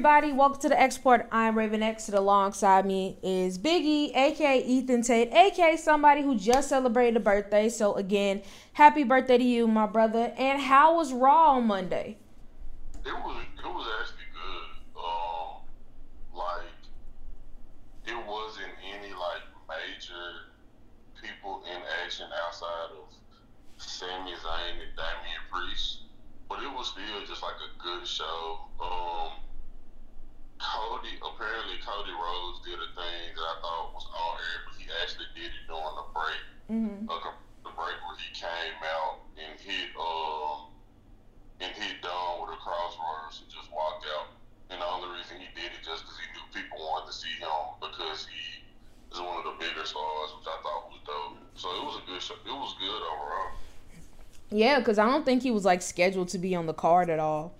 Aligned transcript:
everybody? 0.00 0.32
Welcome 0.32 0.62
to 0.62 0.70
the 0.70 0.80
X 0.80 0.96
Report. 0.96 1.28
I'm 1.30 1.58
Raven 1.58 1.82
X. 1.82 2.08
And 2.08 2.16
alongside 2.16 2.86
me 2.86 3.18
is 3.22 3.58
Biggie, 3.58 4.16
aka 4.16 4.64
Ethan 4.64 5.02
Tate, 5.02 5.30
aka 5.30 5.76
somebody 5.76 6.22
who 6.22 6.38
just 6.38 6.70
celebrated 6.70 7.18
a 7.18 7.20
birthday. 7.20 7.68
So 7.68 7.92
again, 7.96 8.40
happy 8.72 9.04
birthday 9.04 9.36
to 9.36 9.44
you, 9.44 9.68
my 9.68 9.84
brother. 9.84 10.32
And 10.38 10.58
how 10.58 10.96
was 10.96 11.12
Raw 11.12 11.56
on 11.56 11.66
Monday? 11.66 12.16
It 13.04 13.12
was 13.12 13.44
it 13.58 13.66
was 13.66 13.86
actually 14.00 14.24
good. 14.32 15.02
Um, 15.04 15.60
like 16.34 16.72
it 18.06 18.26
wasn't 18.26 18.72
any 18.88 19.12
like 19.12 19.44
major 19.68 20.48
people 21.22 21.62
in 21.70 21.78
action 22.02 22.24
outside 22.46 22.88
of 22.92 23.12
Sami 23.76 24.32
Zayn 24.32 24.80
and 24.80 24.96
Damian 24.96 25.44
Priest, 25.52 26.04
but 26.48 26.62
it 26.62 26.72
was 26.72 26.88
still 26.88 27.26
just 27.28 27.42
like 27.42 27.56
a 27.56 27.82
good 27.82 28.06
show. 28.06 28.60
Um, 28.80 29.32
Cody 30.60 31.16
apparently 31.24 31.80
Cody 31.80 32.12
Rhodes 32.12 32.60
did 32.68 32.76
a 32.76 32.90
thing 32.92 33.24
that 33.32 33.46
I 33.48 33.56
thought 33.64 33.96
was 33.96 34.04
on 34.12 34.36
air, 34.36 34.58
but 34.68 34.76
he 34.76 34.84
actually 35.00 35.28
did 35.32 35.48
it 35.48 35.64
during 35.64 35.96
the 35.96 36.06
break. 36.12 36.44
Mm-hmm. 36.68 37.08
Uh, 37.08 37.32
the 37.64 37.72
break 37.72 37.96
where 38.04 38.16
he 38.20 38.28
came 38.36 38.76
out 38.84 39.24
and 39.40 39.56
hit 39.56 39.90
um 39.96 40.70
and 41.60 41.72
hit 41.76 42.00
Dom 42.04 42.44
with 42.44 42.56
a 42.56 42.60
Cross 42.60 42.96
Rhodes 42.96 43.40
and 43.40 43.48
just 43.48 43.72
walked 43.72 44.04
out. 44.16 44.36
And 44.68 44.80
the 44.80 44.86
only 44.86 45.16
reason 45.16 45.40
he 45.40 45.48
did 45.56 45.72
it 45.72 45.82
just 45.84 46.04
because 46.04 46.16
he 46.20 46.28
knew 46.32 46.44
people 46.52 46.78
wanted 46.78 47.12
to 47.12 47.16
see 47.16 47.34
him 47.40 47.80
because 47.80 48.28
he 48.28 48.64
is 49.12 49.20
one 49.20 49.40
of 49.40 49.44
the 49.44 49.56
bigger 49.58 49.84
stars, 49.84 50.30
which 50.38 50.48
I 50.48 50.56
thought 50.62 50.88
was 50.88 51.00
dope. 51.04 51.36
So 51.56 51.68
it 51.68 51.84
was 51.84 51.96
a 52.00 52.04
good 52.06 52.22
show. 52.22 52.36
It 52.44 52.52
was 52.52 52.76
good 52.80 53.00
overall. 53.00 53.52
Yeah, 54.50 54.78
because 54.78 54.98
I 54.98 55.06
don't 55.06 55.24
think 55.24 55.42
he 55.42 55.50
was 55.50 55.64
like 55.64 55.82
scheduled 55.82 56.28
to 56.28 56.38
be 56.38 56.54
on 56.54 56.66
the 56.66 56.74
card 56.74 57.10
at 57.10 57.18
all. 57.18 57.54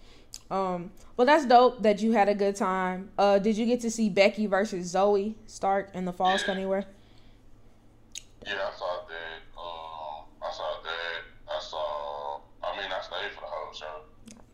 Um, 0.51 0.91
well, 1.17 1.27
that's 1.27 1.47
dope 1.47 1.83
that 1.83 2.01
you 2.03 2.13
had 2.13 2.29
a 2.29 2.35
good 2.35 2.57
time. 2.57 3.11
Uh, 3.17 3.39
did 3.39 3.57
you 3.57 3.67
get 3.67 3.81
to 3.81 3.91
see 3.91 4.09
Becky 4.09 4.47
versus 4.47 4.93
Zoey 4.93 5.35
Stark 5.47 5.91
in 5.95 6.05
the 6.05 6.13
Falls 6.13 6.43
Yeah. 6.47 6.55
anywhere? 6.55 6.85
Yeah, 8.47 8.55
I 8.55 8.77
saw 8.79 9.01
that. 9.09 9.61
Um, 9.61 10.25
I 10.43 10.51
saw 10.51 10.75
that. 10.83 11.55
I 11.55 11.61
saw. 11.61 12.41
I 12.63 12.77
mean, 12.81 12.91
I 12.91 13.01
stayed 13.03 13.31
for 13.35 13.43
the 13.43 13.47
whole 13.47 13.73
show. 13.73 14.45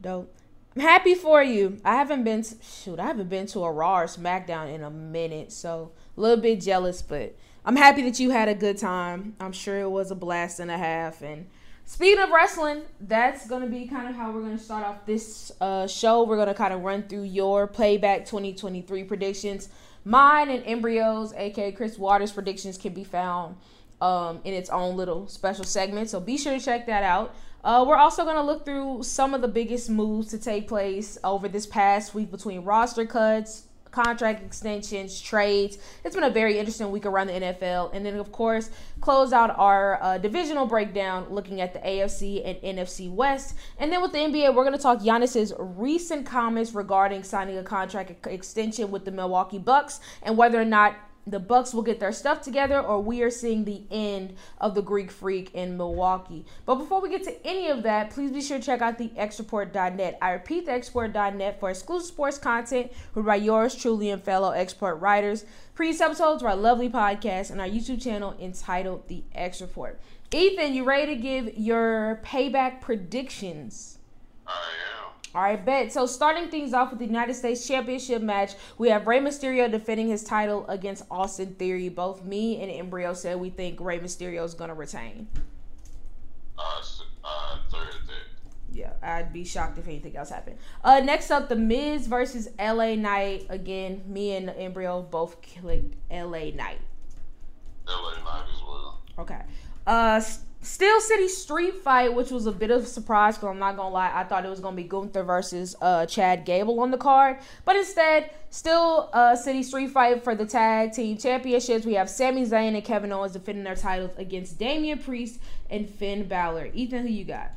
Dope. 0.00 0.34
I'm 0.76 0.82
happy 0.82 1.14
for 1.14 1.42
you. 1.42 1.78
I 1.84 1.96
haven't 1.96 2.22
been 2.22 2.42
to, 2.42 2.54
shoot. 2.62 3.00
I 3.00 3.06
haven't 3.06 3.28
been 3.28 3.46
to 3.48 3.60
a 3.64 3.72
Raw 3.72 4.00
or 4.00 4.04
SmackDown 4.06 4.72
in 4.72 4.82
a 4.84 4.90
minute, 4.90 5.50
so 5.52 5.90
a 6.16 6.20
little 6.20 6.40
bit 6.40 6.60
jealous, 6.60 7.02
but 7.02 7.36
I'm 7.64 7.76
happy 7.76 8.02
that 8.02 8.20
you 8.20 8.30
had 8.30 8.48
a 8.48 8.54
good 8.54 8.78
time. 8.78 9.34
I'm 9.40 9.52
sure 9.52 9.80
it 9.80 9.90
was 9.90 10.10
a 10.12 10.14
blast 10.14 10.60
and 10.60 10.70
a 10.70 10.78
half. 10.78 11.22
And 11.22 11.48
speaking 11.90 12.22
of 12.22 12.30
wrestling, 12.30 12.82
that's 13.00 13.48
gonna 13.48 13.66
be 13.66 13.86
kind 13.86 14.08
of 14.08 14.14
how 14.14 14.30
we're 14.30 14.42
gonna 14.42 14.56
start 14.56 14.86
off 14.86 15.04
this 15.06 15.50
uh, 15.60 15.88
show. 15.88 16.22
We're 16.22 16.36
gonna 16.36 16.54
kind 16.54 16.72
of 16.72 16.82
run 16.82 17.02
through 17.02 17.24
your 17.24 17.66
Payback 17.66 18.20
2023 18.26 19.04
predictions. 19.04 19.68
Mine 20.04 20.50
and 20.50 20.62
Embryos, 20.64 21.32
aka 21.34 21.72
Chris 21.72 21.98
Waters' 21.98 22.30
predictions, 22.30 22.78
can 22.78 22.94
be 22.94 23.02
found 23.02 23.56
um, 24.00 24.40
in 24.44 24.54
its 24.54 24.70
own 24.70 24.96
little 24.96 25.26
special 25.26 25.64
segment. 25.64 26.08
So 26.08 26.20
be 26.20 26.38
sure 26.38 26.56
to 26.56 26.64
check 26.64 26.86
that 26.86 27.02
out. 27.02 27.34
Uh, 27.62 27.84
we're 27.86 27.96
also 27.96 28.24
going 28.24 28.36
to 28.36 28.42
look 28.42 28.64
through 28.64 29.02
some 29.02 29.34
of 29.34 29.42
the 29.42 29.48
biggest 29.48 29.90
moves 29.90 30.28
to 30.28 30.38
take 30.38 30.66
place 30.66 31.18
over 31.22 31.48
this 31.48 31.66
past 31.66 32.14
week 32.14 32.30
between 32.30 32.62
roster 32.62 33.04
cuts, 33.04 33.64
contract 33.90 34.44
extensions, 34.44 35.20
trades. 35.20 35.78
It's 36.04 36.14
been 36.14 36.24
a 36.24 36.30
very 36.30 36.58
interesting 36.58 36.90
week 36.90 37.06
around 37.06 37.28
the 37.28 37.34
NFL. 37.34 37.94
And 37.94 38.04
then, 38.04 38.16
of 38.16 38.32
course, 38.32 38.70
close 39.00 39.32
out 39.32 39.56
our 39.58 40.02
uh, 40.02 40.18
divisional 40.18 40.66
breakdown 40.66 41.26
looking 41.30 41.60
at 41.60 41.72
the 41.72 41.80
AFC 41.80 42.42
and 42.44 42.78
NFC 42.78 43.10
West. 43.10 43.56
And 43.78 43.92
then 43.92 44.02
with 44.02 44.12
the 44.12 44.18
NBA, 44.18 44.54
we're 44.54 44.64
going 44.64 44.76
to 44.76 44.82
talk 44.82 45.00
Giannis's 45.00 45.52
recent 45.58 46.26
comments 46.26 46.72
regarding 46.72 47.22
signing 47.22 47.58
a 47.58 47.62
contract 47.62 48.26
extension 48.26 48.90
with 48.90 49.04
the 49.04 49.10
Milwaukee 49.10 49.58
Bucks 49.58 50.00
and 50.22 50.36
whether 50.36 50.60
or 50.60 50.64
not 50.64 50.96
the 51.30 51.40
Bucks 51.40 51.72
will 51.72 51.82
get 51.82 52.00
their 52.00 52.12
stuff 52.12 52.40
together 52.42 52.80
or 52.80 53.00
we 53.00 53.22
are 53.22 53.30
seeing 53.30 53.64
the 53.64 53.82
end 53.90 54.34
of 54.60 54.74
the 54.74 54.82
Greek 54.82 55.10
freak 55.10 55.54
in 55.54 55.76
Milwaukee. 55.76 56.44
But 56.66 56.76
before 56.76 57.00
we 57.00 57.10
get 57.10 57.24
to 57.24 57.46
any 57.46 57.68
of 57.68 57.82
that, 57.82 58.10
please 58.10 58.30
be 58.30 58.40
sure 58.40 58.58
to 58.58 58.64
check 58.64 58.82
out 58.82 58.98
the 58.98 59.08
xreport.net. 59.08 60.18
I 60.20 60.32
repeat 60.32 60.66
the 60.66 60.72
xreport.net 60.72 61.60
for 61.60 61.70
exclusive 61.70 62.08
sports 62.08 62.38
content 62.38 62.92
written 63.14 63.26
by 63.26 63.36
yours 63.36 63.74
truly 63.74 64.10
and 64.10 64.22
fellow 64.22 64.50
X 64.50 64.74
Report 64.74 65.00
writers, 65.00 65.44
previous 65.74 66.00
episodes 66.00 66.42
of 66.42 66.48
our 66.48 66.56
lovely 66.56 66.88
podcast, 66.88 67.50
and 67.50 67.60
our 67.60 67.66
YouTube 67.68 68.02
channel 68.02 68.36
entitled 68.40 69.08
The 69.08 69.24
X 69.34 69.60
Report. 69.60 70.00
Ethan, 70.32 70.74
you 70.74 70.84
ready 70.84 71.14
to 71.14 71.20
give 71.20 71.58
your 71.58 72.20
payback 72.24 72.80
predictions? 72.80 73.98
I 74.46 74.52
am. 74.96 74.99
All 75.32 75.42
right, 75.42 75.64
bet. 75.64 75.92
So 75.92 76.06
starting 76.06 76.48
things 76.48 76.74
off 76.74 76.90
with 76.90 76.98
the 76.98 77.06
United 77.06 77.34
States 77.34 77.66
Championship 77.66 78.20
match, 78.20 78.54
we 78.78 78.88
have 78.88 79.06
Rey 79.06 79.20
Mysterio 79.20 79.70
defending 79.70 80.08
his 80.08 80.24
title 80.24 80.66
against 80.68 81.04
Austin 81.10 81.54
Theory. 81.54 81.88
Both 81.88 82.24
me 82.24 82.60
and 82.60 82.70
Embryo 82.70 83.14
said 83.14 83.38
we 83.38 83.50
think 83.50 83.80
Rey 83.80 84.00
Mysterio 84.00 84.44
is 84.44 84.54
going 84.54 84.68
to 84.68 84.74
retain. 84.74 85.28
I 86.58 87.58
third 87.70 87.88
that. 88.06 88.14
Yeah, 88.72 88.92
I'd 89.02 89.32
be 89.32 89.44
shocked 89.44 89.78
if 89.78 89.86
anything 89.86 90.16
else 90.16 90.30
happened. 90.30 90.58
Uh, 90.82 91.00
next 91.00 91.30
up, 91.30 91.48
The 91.48 91.56
Miz 91.56 92.06
versus 92.06 92.48
LA 92.58 92.94
Knight. 92.94 93.46
Again, 93.48 94.02
me 94.06 94.36
and 94.36 94.50
Embryo 94.50 95.02
both 95.02 95.42
clicked 95.42 95.94
LA 96.10 96.50
Knight. 96.50 96.80
LA 97.86 98.14
Knight 98.24 98.44
as 98.52 98.62
well. 98.62 99.00
Okay. 99.18 99.40
Uh, 99.86 100.20
Steel 100.62 101.00
City 101.00 101.28
Street 101.28 101.76
Fight, 101.76 102.12
which 102.14 102.30
was 102.30 102.46
a 102.46 102.52
bit 102.52 102.70
of 102.70 102.82
a 102.82 102.86
surprise 102.86 103.36
because 103.36 103.48
I'm 103.48 103.58
not 103.58 103.76
gonna 103.76 103.94
lie, 103.94 104.12
I 104.14 104.24
thought 104.24 104.44
it 104.44 104.50
was 104.50 104.60
gonna 104.60 104.76
be 104.76 104.82
Gunther 104.82 105.22
versus 105.22 105.74
uh 105.80 106.04
Chad 106.04 106.44
Gable 106.44 106.80
on 106.80 106.90
the 106.90 106.98
card, 106.98 107.38
but 107.64 107.76
instead, 107.76 108.30
Steel 108.50 109.08
uh 109.12 109.34
City 109.34 109.62
Street 109.62 109.90
Fight 109.90 110.22
for 110.22 110.34
the 110.34 110.44
tag 110.44 110.92
team 110.92 111.16
championships. 111.16 111.86
We 111.86 111.94
have 111.94 112.10
Sami 112.10 112.44
Zayn 112.44 112.74
and 112.74 112.84
Kevin 112.84 113.10
Owens 113.10 113.32
defending 113.32 113.64
their 113.64 113.74
titles 113.74 114.10
against 114.18 114.58
Damian 114.58 114.98
Priest 114.98 115.40
and 115.70 115.88
Finn 115.88 116.28
Balor. 116.28 116.70
Ethan, 116.74 117.06
who 117.06 117.08
you 117.08 117.24
got? 117.24 117.52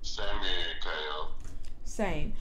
Sami 0.00 0.30
and 0.30 0.82
KO. 0.82 1.28
Same. 1.84 2.32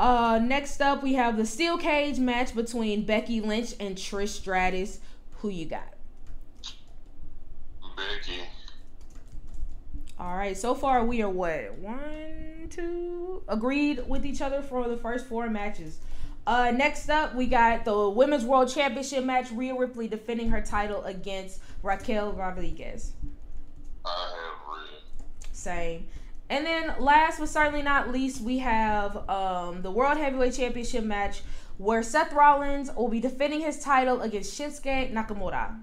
Uh, 0.00 0.40
next 0.42 0.80
up, 0.80 1.02
we 1.02 1.12
have 1.12 1.36
the 1.36 1.44
steel 1.44 1.76
cage 1.78 2.18
match 2.18 2.54
between 2.54 3.04
Becky 3.04 3.40
Lynch 3.40 3.74
and 3.78 3.94
Trish 3.96 4.28
Stratus. 4.30 4.98
Who 5.38 5.50
you 5.50 5.66
got? 5.66 5.94
Becky. 7.96 8.40
All 10.20 10.36
right, 10.36 10.54
so 10.54 10.74
far 10.74 11.02
we 11.02 11.22
are 11.22 11.30
what 11.30 11.78
one, 11.78 12.68
two, 12.68 13.42
agreed 13.48 14.06
with 14.06 14.26
each 14.26 14.42
other 14.42 14.60
for 14.60 14.86
the 14.86 14.98
first 14.98 15.24
four 15.24 15.48
matches. 15.48 15.96
Uh, 16.46 16.70
next 16.72 17.08
up, 17.08 17.34
we 17.34 17.46
got 17.46 17.86
the 17.86 18.10
Women's 18.10 18.44
World 18.44 18.68
Championship 18.68 19.24
match. 19.24 19.50
Rhea 19.50 19.74
Ripley 19.74 20.08
defending 20.08 20.50
her 20.50 20.60
title 20.60 21.02
against 21.04 21.62
Raquel 21.82 22.34
Rodriguez. 22.34 23.12
I 24.04 24.34
have 24.34 24.68
Red. 24.68 25.52
Same. 25.52 26.06
And 26.50 26.66
then 26.66 26.96
last 26.98 27.38
but 27.38 27.48
certainly 27.48 27.80
not 27.80 28.12
least, 28.12 28.42
we 28.42 28.58
have 28.58 29.26
um, 29.26 29.80
the 29.80 29.90
World 29.90 30.18
Heavyweight 30.18 30.52
Championship 30.52 31.02
match 31.02 31.40
where 31.78 32.02
Seth 32.02 32.34
Rollins 32.34 32.90
will 32.94 33.08
be 33.08 33.20
defending 33.20 33.60
his 33.60 33.82
title 33.82 34.20
against 34.20 34.58
Shinsuke 34.60 35.14
Nakamura. 35.14 35.80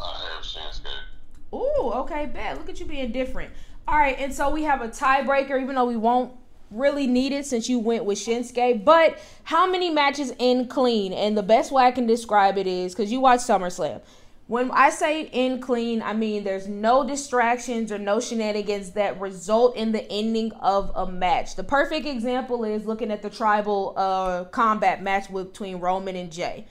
I 0.00 0.30
have 0.34 0.42
Shinsuke. 0.42 1.13
Ooh, 1.54 1.92
okay, 1.94 2.26
bet. 2.26 2.58
Look 2.58 2.68
at 2.68 2.80
you 2.80 2.86
being 2.86 3.12
different. 3.12 3.52
All 3.86 3.96
right, 3.96 4.18
and 4.18 4.34
so 4.34 4.50
we 4.50 4.64
have 4.64 4.80
a 4.80 4.88
tiebreaker, 4.88 5.60
even 5.60 5.74
though 5.74 5.84
we 5.84 5.96
won't 5.96 6.32
really 6.70 7.06
need 7.06 7.32
it 7.32 7.46
since 7.46 7.68
you 7.68 7.78
went 7.78 8.04
with 8.04 8.18
Shinsuke. 8.18 8.84
But 8.84 9.18
how 9.44 9.70
many 9.70 9.90
matches 9.90 10.32
in 10.38 10.66
clean? 10.66 11.12
And 11.12 11.36
the 11.36 11.42
best 11.42 11.70
way 11.70 11.84
I 11.84 11.90
can 11.90 12.06
describe 12.06 12.58
it 12.58 12.66
is 12.66 12.94
because 12.94 13.12
you 13.12 13.20
watch 13.20 13.40
SummerSlam. 13.40 14.00
When 14.46 14.70
I 14.72 14.90
say 14.90 15.22
in 15.22 15.60
clean, 15.60 16.02
I 16.02 16.12
mean 16.12 16.44
there's 16.44 16.68
no 16.68 17.06
distractions 17.06 17.90
or 17.90 17.98
no 17.98 18.20
shenanigans 18.20 18.90
that 18.90 19.18
result 19.18 19.74
in 19.74 19.92
the 19.92 20.10
ending 20.12 20.52
of 20.60 20.92
a 20.94 21.10
match. 21.10 21.56
The 21.56 21.64
perfect 21.64 22.06
example 22.06 22.62
is 22.64 22.84
looking 22.84 23.10
at 23.10 23.22
the 23.22 23.30
tribal 23.30 23.94
uh, 23.96 24.44
combat 24.44 25.02
match 25.02 25.32
between 25.32 25.78
Roman 25.78 26.14
and 26.14 26.30
Jey. 26.30 26.66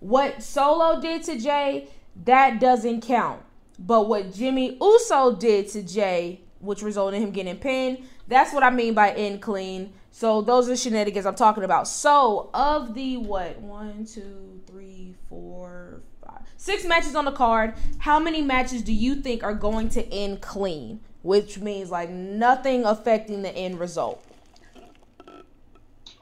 What 0.00 0.42
Solo 0.42 1.02
did 1.02 1.22
to 1.24 1.38
Jey, 1.38 1.88
that 2.24 2.60
doesn't 2.60 3.02
count. 3.02 3.42
But 3.78 4.08
what 4.08 4.32
Jimmy 4.34 4.76
Uso 4.80 5.36
did 5.36 5.68
to 5.70 5.82
Jey, 5.82 6.40
which 6.60 6.82
resulted 6.82 7.20
in 7.20 7.28
him 7.28 7.32
getting 7.32 7.56
pinned, 7.56 8.04
that's 8.26 8.52
what 8.52 8.62
I 8.62 8.70
mean 8.70 8.94
by 8.94 9.12
in 9.14 9.38
clean. 9.38 9.92
So 10.10 10.42
those 10.42 10.68
are 10.68 10.76
shenanigans 10.76 11.26
I'm 11.26 11.36
talking 11.36 11.62
about. 11.62 11.86
So 11.86 12.50
of 12.52 12.94
the 12.94 13.18
what 13.18 13.60
one, 13.60 14.04
two, 14.04 14.60
three, 14.66 15.14
four, 15.28 16.02
five, 16.26 16.40
six 16.56 16.84
matches 16.84 17.14
on 17.14 17.24
the 17.24 17.32
card, 17.32 17.74
how 17.98 18.18
many 18.18 18.42
matches 18.42 18.82
do 18.82 18.92
you 18.92 19.16
think 19.16 19.44
are 19.44 19.54
going 19.54 19.88
to 19.90 20.04
end 20.12 20.40
clean? 20.40 21.00
Which 21.22 21.58
means 21.58 21.90
like 21.90 22.10
nothing 22.10 22.84
affecting 22.84 23.42
the 23.42 23.54
end 23.54 23.78
result. 23.78 24.24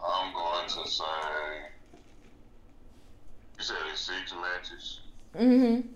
I'm 0.05 0.32
going 0.32 0.69
to 0.69 0.91
say. 0.91 1.05
You 3.58 3.64
said 3.64 3.76
it's 3.91 4.00
six 4.00 4.35
matches. 4.35 5.00
Mm-hmm. 5.35 5.88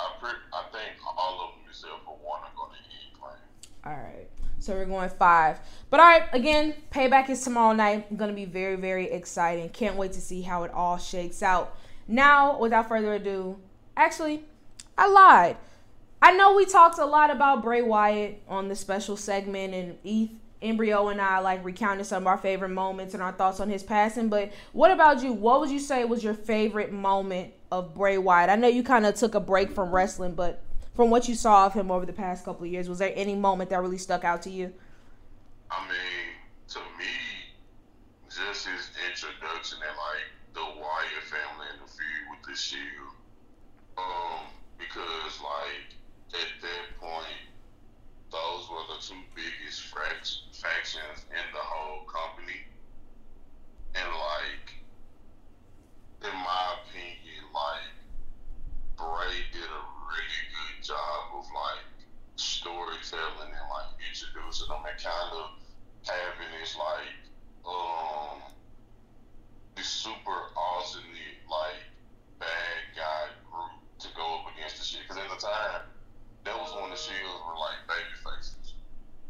I 0.00 0.20
pre- 0.20 0.30
I 0.52 0.62
think 0.72 0.92
all 1.06 1.40
of 1.40 1.50
them 1.52 1.68
except 1.68 2.04
for 2.04 2.16
one 2.22 2.40
are 2.40 2.50
going 2.56 2.70
to 2.72 2.78
end 2.78 3.20
clean. 3.20 3.32
All 3.84 3.92
right. 3.92 4.28
So 4.60 4.74
we're 4.74 4.84
going 4.84 5.08
five. 5.08 5.58
But 5.88 6.00
all 6.00 6.06
right, 6.06 6.24
again, 6.32 6.74
payback 6.90 7.30
is 7.30 7.42
tomorrow 7.42 7.72
night. 7.72 8.14
Going 8.16 8.30
to 8.30 8.36
be 8.36 8.44
very, 8.44 8.76
very 8.76 9.10
exciting. 9.10 9.70
Can't 9.70 9.96
wait 9.96 10.12
to 10.12 10.20
see 10.20 10.42
how 10.42 10.64
it 10.64 10.70
all 10.72 10.98
shakes 10.98 11.42
out. 11.42 11.76
Now, 12.06 12.58
without 12.58 12.88
further 12.88 13.14
ado, 13.14 13.58
actually, 13.96 14.44
I 14.98 15.08
lied. 15.08 15.56
I 16.20 16.32
know 16.32 16.54
we 16.54 16.66
talked 16.66 16.98
a 16.98 17.06
lot 17.06 17.30
about 17.30 17.62
Bray 17.62 17.80
Wyatt 17.80 18.42
on 18.46 18.68
the 18.68 18.76
special 18.76 19.16
segment, 19.16 19.72
and 19.72 19.96
ETH 20.04 20.30
Embryo 20.62 21.08
and 21.08 21.20
I 21.20 21.38
like 21.38 21.64
recounted 21.64 22.06
some 22.06 22.24
of 22.24 22.26
our 22.26 22.36
favorite 22.36 22.70
moments 22.70 23.14
and 23.14 23.22
our 23.22 23.32
thoughts 23.32 23.60
on 23.60 23.70
his 23.70 23.82
passing. 23.82 24.28
But 24.28 24.52
what 24.72 24.90
about 24.90 25.22
you? 25.22 25.32
What 25.32 25.60
would 25.60 25.70
you 25.70 25.78
say 25.78 26.04
was 26.04 26.22
your 26.22 26.34
favorite 26.34 26.92
moment 26.92 27.54
of 27.72 27.94
Bray 27.94 28.18
Wyatt? 28.18 28.50
I 28.50 28.56
know 28.56 28.68
you 28.68 28.82
kind 28.82 29.06
of 29.06 29.14
took 29.14 29.34
a 29.34 29.40
break 29.40 29.70
from 29.70 29.90
wrestling, 29.90 30.34
but 30.34 30.62
from 30.94 31.10
what 31.10 31.28
you 31.28 31.34
saw 31.34 31.66
of 31.66 31.72
him 31.72 31.90
over 31.90 32.04
the 32.04 32.12
past 32.12 32.44
couple 32.44 32.64
of 32.64 32.70
years, 32.70 32.88
was 32.88 32.98
there 32.98 33.12
any 33.14 33.34
moment 33.34 33.70
that 33.70 33.80
really 33.80 33.98
stuck 33.98 34.24
out 34.24 34.42
to 34.42 34.50
you? 34.50 34.72
I 35.70 35.80
mean, 35.88 36.34
to 36.68 36.78
me, 36.98 37.06
just 38.28 38.66
his 38.66 38.90
introduction 39.08 39.78
and 39.86 39.96
like 39.96 40.54
the 40.54 40.60
Wyatt 40.60 41.24
family 41.24 41.66
and 41.72 41.80
the 41.80 41.90
feud 41.90 42.24
with 42.30 42.48
the 42.48 42.56
Shield. 42.56 43.14
Um, 43.96 44.46
because 44.78 45.40
like 45.40 45.94
at 46.34 46.48
that 46.62 47.00
point, 47.00 47.49
those 48.30 48.70
were 48.70 48.86
the 48.94 49.02
two 49.02 49.18
biggest 49.34 49.82
factions 49.90 51.26
in 51.30 51.46
the 51.52 51.62
whole 51.62 52.06
company, 52.06 52.62
and 53.94 54.06
like, 54.06 54.66
in 56.22 56.36
my 56.38 56.64
opinion, 56.78 57.42
like 57.52 57.90
Bray 58.96 59.34
did 59.52 59.66
a 59.66 59.84
really 60.06 60.42
good 60.54 60.84
job 60.84 61.34
of 61.34 61.46
like 61.50 61.86
storytelling 62.36 63.50
and 63.50 63.68
like 63.68 63.90
introducing 63.98 64.68
them 64.68 64.82
and 64.86 64.98
kind 65.02 65.30
of 65.34 65.50
having 66.06 66.50
this 66.60 66.76
like 66.76 67.16
um 67.66 68.40
this 69.76 69.86
super 69.86 70.52
awesome 70.56 71.02
like 71.50 71.82
bad 72.38 72.80
guy 72.96 73.32
group 73.50 73.74
to 73.98 74.08
go 74.16 74.40
up 74.40 74.46
against 74.56 74.78
the 74.78 74.84
shit. 74.84 75.00
Because 75.02 75.22
at 75.22 75.28
the 75.28 75.40
time, 75.40 75.82
that 76.44 76.56
was 76.56 76.72
when 76.76 76.90
the 76.90 76.96
Shields 76.96 77.40
were 77.44 77.58
like 77.58 77.80
baby 77.84 78.16
faces, 78.24 78.74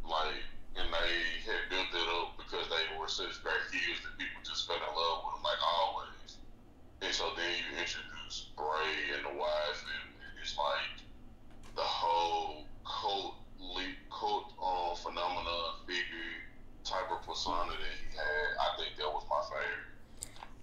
like, 0.07 0.45
and 0.79 0.87
they 0.87 1.15
had 1.43 1.67
built 1.69 1.91
it 1.91 2.09
up 2.23 2.39
because 2.39 2.67
they 2.71 2.85
were 2.99 3.11
such 3.11 3.43
great 3.43 3.65
heels 3.75 4.01
that 4.07 4.15
people 4.19 4.41
just 4.47 4.67
fell 4.67 4.79
in 4.79 4.93
love 4.95 5.27
with 5.27 5.35
them 5.39 5.45
like 5.45 5.63
always. 5.63 6.39
And 7.03 7.13
so 7.15 7.33
then 7.35 7.51
you 7.51 7.69
introduce 7.81 8.53
Bray 8.55 9.17
and 9.17 9.25
the 9.27 9.35
wife, 9.35 9.81
and, 9.83 10.15
it's 10.41 10.57
like 10.57 11.05
the 11.77 11.85
whole 11.85 12.65
cult, 12.81 13.35
cult 14.09 14.53
uh, 14.57 14.95
phenomenon 14.97 15.85
figure 15.87 16.49
type 16.83 17.13
of 17.13 17.21
persona 17.27 17.77
that 17.77 17.95
he 18.01 18.09
had. 18.17 18.49
I 18.57 18.69
think 18.81 18.97
that 18.97 19.13
was 19.13 19.25
my 19.29 19.43
favorite. 19.53 19.90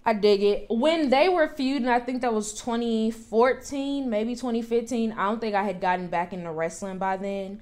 I 0.04 0.14
dig 0.14 0.42
it. 0.42 0.66
When 0.70 1.10
they 1.10 1.28
were 1.28 1.48
feuding, 1.48 1.88
I 1.88 2.00
think 2.00 2.22
that 2.22 2.32
was 2.32 2.54
2014, 2.54 4.08
maybe 4.08 4.34
2015. 4.34 5.12
I 5.12 5.24
don't 5.24 5.40
think 5.40 5.54
I 5.54 5.62
had 5.62 5.80
gotten 5.80 6.08
back 6.08 6.32
into 6.32 6.50
wrestling 6.50 6.98
by 6.98 7.16
then. 7.16 7.60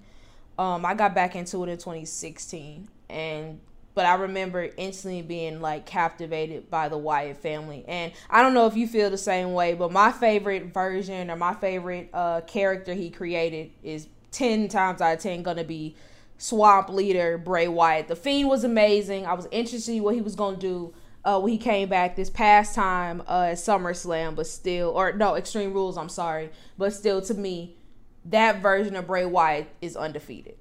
Um, 0.59 0.85
I 0.85 0.95
got 0.95 1.15
back 1.15 1.37
into 1.37 1.63
it 1.65 1.69
in 1.69 1.77
2016, 1.77 2.89
and 3.11 3.61
but 3.97 4.05
I 4.05 4.15
remember 4.15 4.69
instantly 4.77 5.23
being 5.23 5.63
like 5.63 5.87
captivated 5.87 6.71
by 6.71 6.91
the 6.91 6.99
Wyatt 6.99 7.39
family. 7.39 7.83
And 7.89 8.13
I 8.29 8.43
don't 8.43 8.53
know 8.53 8.67
if 8.67 8.77
you 8.77 8.87
feel 8.87 9.09
the 9.09 9.17
same 9.17 9.55
way, 9.55 9.73
but 9.73 9.91
my 9.91 10.13
favorite 10.13 10.75
version 10.75 11.31
or 11.31 11.37
my 11.37 11.55
favorite 11.55 12.11
uh, 12.13 12.43
character 12.43 12.93
he 12.93 13.09
created 13.09 13.71
is 13.83 14.07
10 14.33 14.69
times 14.69 15.01
out 15.01 15.15
of 15.15 15.21
10 15.21 15.43
gonna 15.43 15.65
be 15.65 15.97
Swamp 16.37 16.91
Leader 16.91 17.39
Bray 17.39 17.69
Wyatt. 17.69 18.09
The 18.09 18.17
Fiend 18.17 18.51
was 18.51 18.65
amazing. 18.65 19.25
I 19.25 19.33
was 19.33 19.49
interested 19.51 19.95
in 19.95 20.03
what 20.03 20.15
he 20.15 20.21
was 20.21 20.35
gonna 20.35 20.59
do 20.59 20.93
uh, 21.27 21.39
when 21.41 21.53
he 21.53 21.59
came 21.59 21.89
back 21.89 22.17
this 22.17 22.31
past 22.31 22.75
time 22.75 23.21
uh, 23.27 23.49
at 23.51 23.57
SummerSlam, 23.57 24.37
but 24.37 24.47
still, 24.47 24.91
or 24.91 25.13
no, 25.13 25.35
Extreme 25.35 25.73
Rules, 25.75 25.99
I'm 25.99 26.09
sorry, 26.09 26.51
but 26.79 26.95
still, 26.95 27.21
to 27.23 27.35
me, 27.35 27.77
that 28.25 28.63
version 28.63 28.95
of 28.97 29.09
Bray 29.09 29.27
Wyatt 29.27 29.69
is 29.83 29.97
undefeated. 29.97 30.57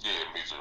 Yeah, 0.00 0.10
me 0.34 0.40
too. 0.48 0.56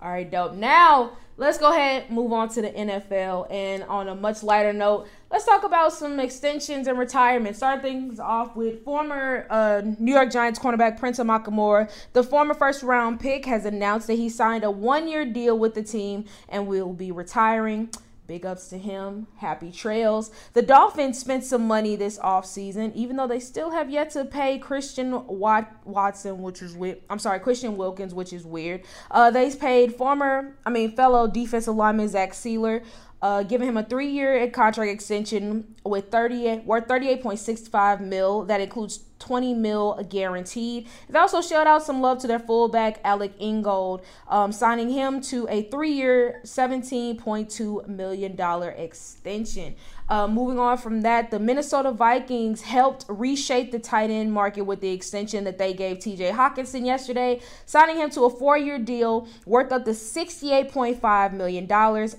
All 0.00 0.10
right, 0.10 0.30
dope. 0.30 0.54
Now 0.54 1.16
let's 1.38 1.58
go 1.58 1.70
ahead 1.70 2.10
move 2.10 2.32
on 2.32 2.48
to 2.50 2.62
the 2.62 2.70
NFL. 2.70 3.50
And 3.50 3.82
on 3.84 4.08
a 4.08 4.14
much 4.14 4.42
lighter 4.42 4.72
note, 4.72 5.08
let's 5.30 5.44
talk 5.44 5.64
about 5.64 5.92
some 5.92 6.18
extensions 6.20 6.86
and 6.86 6.98
retirement. 6.98 7.56
Start 7.56 7.82
things 7.82 8.20
off 8.20 8.56
with 8.56 8.84
former 8.84 9.46
uh, 9.50 9.82
New 9.98 10.12
York 10.14 10.30
Giants 10.30 10.58
cornerback 10.58 10.98
Prince 10.98 11.18
Amukamara. 11.18 11.90
The 12.12 12.22
former 12.22 12.54
first 12.54 12.82
round 12.82 13.20
pick 13.20 13.44
has 13.46 13.64
announced 13.64 14.06
that 14.06 14.14
he 14.14 14.28
signed 14.28 14.64
a 14.64 14.70
one 14.70 15.08
year 15.08 15.24
deal 15.24 15.58
with 15.58 15.74
the 15.74 15.82
team 15.82 16.24
and 16.48 16.66
will 16.66 16.92
be 16.92 17.10
retiring. 17.10 17.90
Big 18.26 18.44
ups 18.44 18.68
to 18.68 18.78
him. 18.78 19.28
Happy 19.36 19.70
trails. 19.70 20.30
The 20.52 20.62
Dolphins 20.62 21.18
spent 21.18 21.44
some 21.44 21.66
money 21.66 21.94
this 21.94 22.18
offseason, 22.18 22.92
even 22.94 23.16
though 23.16 23.28
they 23.28 23.38
still 23.38 23.70
have 23.70 23.88
yet 23.88 24.10
to 24.10 24.24
pay 24.24 24.58
Christian 24.58 25.26
Wat- 25.26 25.72
Watson, 25.84 26.42
which 26.42 26.60
is 26.60 26.74
weird. 26.74 27.02
I'm 27.08 27.20
sorry, 27.20 27.38
Christian 27.38 27.76
Wilkins, 27.76 28.14
which 28.14 28.32
is 28.32 28.44
weird. 28.44 28.82
Uh, 29.10 29.30
they 29.30 29.54
paid 29.54 29.94
former, 29.94 30.56
I 30.66 30.70
mean, 30.70 30.96
fellow 30.96 31.28
defensive 31.28 31.76
lineman 31.76 32.08
Zach 32.08 32.32
Sieler, 32.32 32.82
uh, 33.22 33.42
giving 33.44 33.68
him 33.68 33.76
a 33.76 33.82
three-year 33.82 34.50
contract 34.50 34.90
extension 34.90 35.74
with 35.84 36.10
30 36.10 36.62
worth 36.64 36.88
38.65 36.88 38.00
mil. 38.00 38.44
That 38.44 38.60
includes 38.60 38.98
20 39.18 39.54
mil 39.54 40.06
guaranteed. 40.08 40.88
They 41.08 41.18
also 41.18 41.40
showed 41.40 41.66
out 41.66 41.82
some 41.82 42.00
love 42.00 42.18
to 42.18 42.26
their 42.26 42.38
fullback 42.38 43.00
Alec 43.04 43.32
Ingold, 43.40 44.02
um, 44.28 44.52
signing 44.52 44.90
him 44.90 45.20
to 45.22 45.46
a 45.48 45.62
three-year, 45.64 46.40
17.2 46.44 47.88
million 47.88 48.36
dollar 48.36 48.70
extension. 48.70 49.74
Uh, 50.08 50.28
moving 50.28 50.56
on 50.58 50.78
from 50.78 51.00
that, 51.02 51.32
the 51.32 51.38
Minnesota 51.38 51.90
Vikings 51.90 52.62
helped 52.62 53.04
reshape 53.08 53.72
the 53.72 53.78
tight 53.78 54.08
end 54.08 54.32
market 54.32 54.62
with 54.62 54.80
the 54.80 54.92
extension 54.92 55.42
that 55.42 55.58
they 55.58 55.74
gave 55.74 55.98
TJ 55.98 56.30
Hockenson 56.30 56.86
yesterday, 56.86 57.40
signing 57.64 57.96
him 57.96 58.08
to 58.10 58.22
a 58.22 58.30
four 58.30 58.56
year 58.56 58.78
deal 58.78 59.26
worth 59.46 59.72
up 59.72 59.84
to 59.84 59.90
$68.5 59.90 61.32
million 61.32 61.70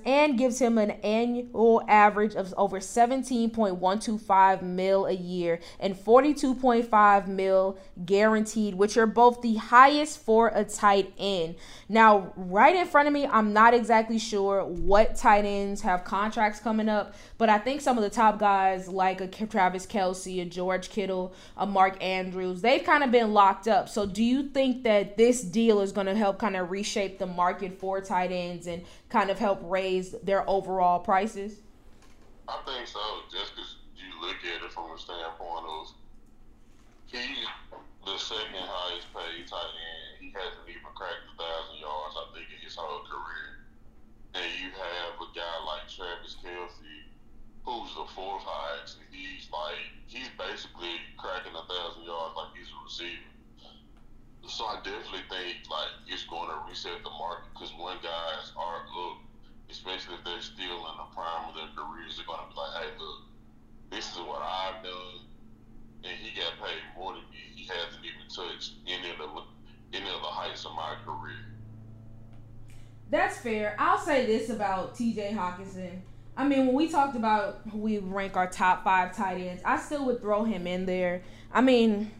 and 0.05 0.37
gives 0.37 0.59
him 0.59 0.77
an 0.77 0.91
annual 0.91 1.81
average 1.87 2.35
of 2.35 2.53
over 2.57 2.79
17.125 2.79 4.61
mil 4.61 5.05
a 5.05 5.13
year 5.13 5.61
and 5.79 5.95
42.5 5.95 7.27
mil 7.27 7.77
guaranteed, 8.05 8.75
which 8.75 8.97
are 8.97 9.07
both 9.07 9.41
the 9.41 9.55
highest 9.55 10.19
for 10.19 10.51
a 10.53 10.65
tight 10.65 11.13
end. 11.17 11.55
Now, 11.87 12.33
right 12.35 12.75
in 12.75 12.85
front 12.85 13.07
of 13.07 13.13
me, 13.13 13.25
I'm 13.25 13.53
not 13.53 13.73
exactly 13.73 14.19
sure 14.19 14.65
what 14.65 15.15
tight 15.15 15.45
ends 15.45 15.81
have 15.81 16.03
contracts 16.03 16.59
coming 16.59 16.89
up, 16.89 17.13
but 17.37 17.49
I 17.49 17.59
think 17.59 17.81
some 17.81 17.97
of 17.97 18.03
the 18.03 18.09
top 18.09 18.39
guys 18.39 18.87
like 18.87 19.21
a 19.21 19.27
Travis 19.27 19.85
Kelce, 19.85 20.41
a 20.41 20.45
George 20.45 20.89
Kittle, 20.89 21.33
a 21.55 21.67
Mark 21.67 22.03
Andrews, 22.03 22.61
they've 22.61 22.83
kind 22.83 23.03
of 23.03 23.11
been 23.11 23.33
locked 23.33 23.67
up. 23.67 23.89
So, 23.89 24.05
do 24.07 24.23
you 24.23 24.43
think 24.43 24.83
that 24.83 25.17
this 25.17 25.41
deal 25.41 25.81
is 25.81 25.91
going 25.91 26.07
to 26.07 26.15
help 26.15 26.39
kind 26.39 26.55
of 26.55 26.71
reshape 26.71 27.19
the 27.19 27.27
market 27.27 27.79
for 27.79 28.01
tight 28.01 28.31
ends 28.31 28.65
and 28.65 28.83
kind 29.09 29.29
of 29.29 29.37
help 29.37 29.59
raise 29.63 30.11
their 30.23 30.49
overall 30.49 30.99
prices? 30.99 31.61
I 32.47 32.57
think 32.65 32.87
so, 32.87 32.99
just 33.31 33.55
because 33.55 33.75
you 33.95 34.09
look 34.21 34.37
at 34.37 34.65
it 34.65 34.71
from 34.71 34.91
a 34.91 34.97
standpoint 34.97 35.65
of 35.67 35.93
he's 37.07 37.45
the 38.05 38.17
second 38.17 38.65
highest 38.65 39.13
paid 39.13 39.45
tight 39.45 39.75
end. 39.77 40.25
He 40.25 40.33
hasn't 40.33 40.65
even 40.65 40.89
cracked 40.95 41.27
a 41.27 41.35
thousand 41.37 41.77
yards, 41.77 42.15
I 42.17 42.25
think, 42.33 42.49
in 42.49 42.63
his 42.63 42.73
whole 42.73 43.05
career. 43.05 43.61
And 44.33 44.47
you 44.57 44.71
have 44.73 45.21
a 45.21 45.27
guy 45.35 45.55
like 45.67 45.91
Travis 45.91 46.39
Kelce, 46.41 46.97
who's 47.67 47.91
the 47.99 48.07
fourth 48.15 48.47
highest, 48.47 49.03
and 49.03 49.11
he's 49.11 49.51
like 49.51 49.91
he's 50.07 50.31
basically 50.39 51.03
cracking 51.19 51.51
a 51.51 51.65
thousand 51.67 52.07
yards 52.07 52.31
like 52.39 52.55
he's 52.55 52.71
a 52.71 52.79
receiver. 52.79 53.27
So 54.47 54.63
I 54.71 54.79
definitely 54.79 55.27
think 55.27 55.67
like 55.67 55.91
it's 56.07 56.23
going 56.31 56.47
to 56.47 56.63
reset 56.63 57.03
the 57.03 57.11
market 57.11 57.51
because 57.51 57.75
when 57.75 57.99
guys 57.99 58.55
are 58.55 58.87
look, 58.95 59.19
especially 59.67 60.15
if 60.15 60.23
they're 60.23 60.39
still 60.39 60.79
in 60.87 60.95
the 60.95 61.11
prime 61.11 61.51
of 61.51 61.59
their 61.59 61.67
careers, 61.75 62.15
they're 62.15 62.23
going 62.23 62.39
to 62.39 62.47
be 62.47 62.55
like, 62.55 62.73
hey, 62.79 62.89
look, 62.95 63.19
this 63.91 64.15
is 64.15 64.23
what 64.23 64.39
I've 64.39 64.79
done, 64.79 65.27
and 66.07 66.15
he 66.23 66.31
got 66.39 66.55
paid 66.63 66.79
more 66.95 67.19
than 67.19 67.27
me. 67.27 67.43
He 67.51 67.67
hasn't 67.67 67.99
even 67.99 68.31
touched 68.31 68.79
any 68.87 69.11
of 69.11 69.19
the 69.19 69.27
any 69.91 70.07
of 70.07 70.23
the 70.23 70.31
heights 70.31 70.63
of 70.63 70.71
my 70.71 70.95
career. 71.03 71.43
That's 73.09 73.37
fair. 73.37 73.75
I'll 73.79 73.97
say 73.97 74.16
this 74.27 74.49
about 74.49 74.95
T.J. 74.95 75.33
Hockenson. 75.35 75.99
I 76.35 76.47
mean, 76.47 76.67
when 76.67 76.75
we 76.75 76.87
talked 76.87 77.15
about 77.15 77.61
who 77.71 77.79
we 77.79 77.97
rank 77.97 78.37
our 78.37 78.47
top 78.47 78.83
five 78.83 79.15
tight 79.15 79.41
ends, 79.41 79.63
I 79.65 79.79
still 79.79 80.05
would 80.05 80.21
throw 80.21 80.43
him 80.43 80.67
in 80.67 80.85
there. 80.85 81.23
I 81.51 81.61
mean, 81.61 82.11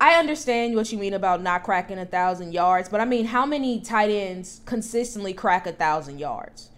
I 0.00 0.14
understand 0.14 0.74
what 0.74 0.90
you 0.90 0.98
mean 0.98 1.14
about 1.14 1.42
not 1.42 1.62
cracking 1.62 1.98
a 1.98 2.06
thousand 2.06 2.52
yards, 2.52 2.88
but 2.88 3.00
I 3.00 3.04
mean, 3.04 3.26
how 3.26 3.46
many 3.46 3.80
tight 3.80 4.10
ends 4.10 4.62
consistently 4.64 5.32
crack 5.32 5.66
a 5.66 5.72
thousand 5.72 6.18
yards? 6.18 6.70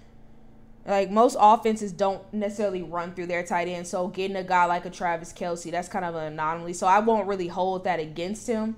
Like 0.85 1.11
most 1.11 1.37
offenses 1.39 1.93
don't 1.93 2.21
necessarily 2.35 2.83
run 2.83 3.15
through 3.15 3.27
their 3.27 3.45
tight 3.45 3.69
end, 3.69 3.87
so 3.87 4.09
getting 4.09 4.37
a 4.37 4.43
guy 4.43 4.65
like 4.65 4.85
a 4.85 4.91
Travis 4.91 5.33
Kelce, 5.33 5.71
that's 5.71 5.89
kind 5.89 6.05
of 6.05 6.17
an 6.17 6.33
anomaly. 6.33 6.73
So 6.73 6.87
I 6.87 6.99
won't 6.99 7.29
really 7.29 7.49
hold 7.49 7.85
that 7.85 8.01
against 8.01 8.49
him. 8.49 8.77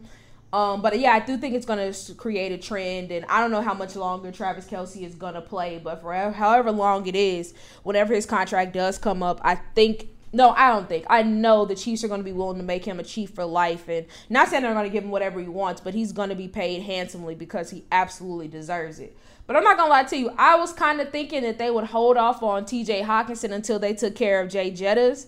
Um, 0.54 0.82
but 0.82 0.96
yeah, 1.00 1.10
I 1.10 1.18
do 1.18 1.36
think 1.36 1.56
it's 1.56 1.66
going 1.66 1.92
to 1.92 2.14
create 2.14 2.52
a 2.52 2.58
trend, 2.58 3.10
and 3.10 3.26
I 3.28 3.40
don't 3.40 3.50
know 3.50 3.60
how 3.60 3.74
much 3.74 3.96
longer 3.96 4.30
Travis 4.30 4.66
Kelce 4.66 5.02
is 5.04 5.16
going 5.16 5.34
to 5.34 5.40
play, 5.40 5.80
but 5.82 6.00
for 6.00 6.14
however 6.14 6.70
long 6.70 7.08
it 7.08 7.16
is, 7.16 7.54
whenever 7.82 8.14
his 8.14 8.24
contract 8.24 8.72
does 8.72 8.96
come 8.96 9.20
up, 9.20 9.40
I 9.42 9.56
think 9.56 10.10
no, 10.32 10.50
I 10.50 10.68
don't 10.68 10.88
think. 10.88 11.06
I 11.10 11.24
know 11.24 11.64
the 11.64 11.74
Chiefs 11.74 12.04
are 12.04 12.08
going 12.08 12.20
to 12.20 12.24
be 12.24 12.32
willing 12.32 12.58
to 12.58 12.62
make 12.62 12.84
him 12.84 13.00
a 13.00 13.02
chief 13.02 13.30
for 13.30 13.44
life, 13.44 13.88
and 13.88 14.06
not 14.30 14.46
saying 14.46 14.62
they're 14.62 14.74
going 14.74 14.86
to 14.86 14.92
give 14.92 15.02
him 15.02 15.10
whatever 15.10 15.40
he 15.40 15.48
wants, 15.48 15.80
but 15.80 15.92
he's 15.92 16.12
going 16.12 16.28
to 16.28 16.36
be 16.36 16.46
paid 16.46 16.82
handsomely 16.82 17.34
because 17.34 17.70
he 17.70 17.84
absolutely 17.90 18.46
deserves 18.46 19.00
it. 19.00 19.16
But 19.48 19.56
I'm 19.56 19.64
not 19.64 19.76
gonna 19.76 19.90
lie 19.90 20.04
to 20.04 20.16
you, 20.16 20.30
I 20.38 20.54
was 20.54 20.72
kind 20.72 21.00
of 21.00 21.10
thinking 21.10 21.42
that 21.42 21.58
they 21.58 21.72
would 21.72 21.84
hold 21.84 22.16
off 22.16 22.44
on 22.44 22.64
T.J. 22.64 23.02
Hockenson 23.02 23.50
until 23.50 23.80
they 23.80 23.92
took 23.92 24.14
care 24.14 24.40
of 24.40 24.50
Jay 24.50 24.70
Jettas, 24.70 25.26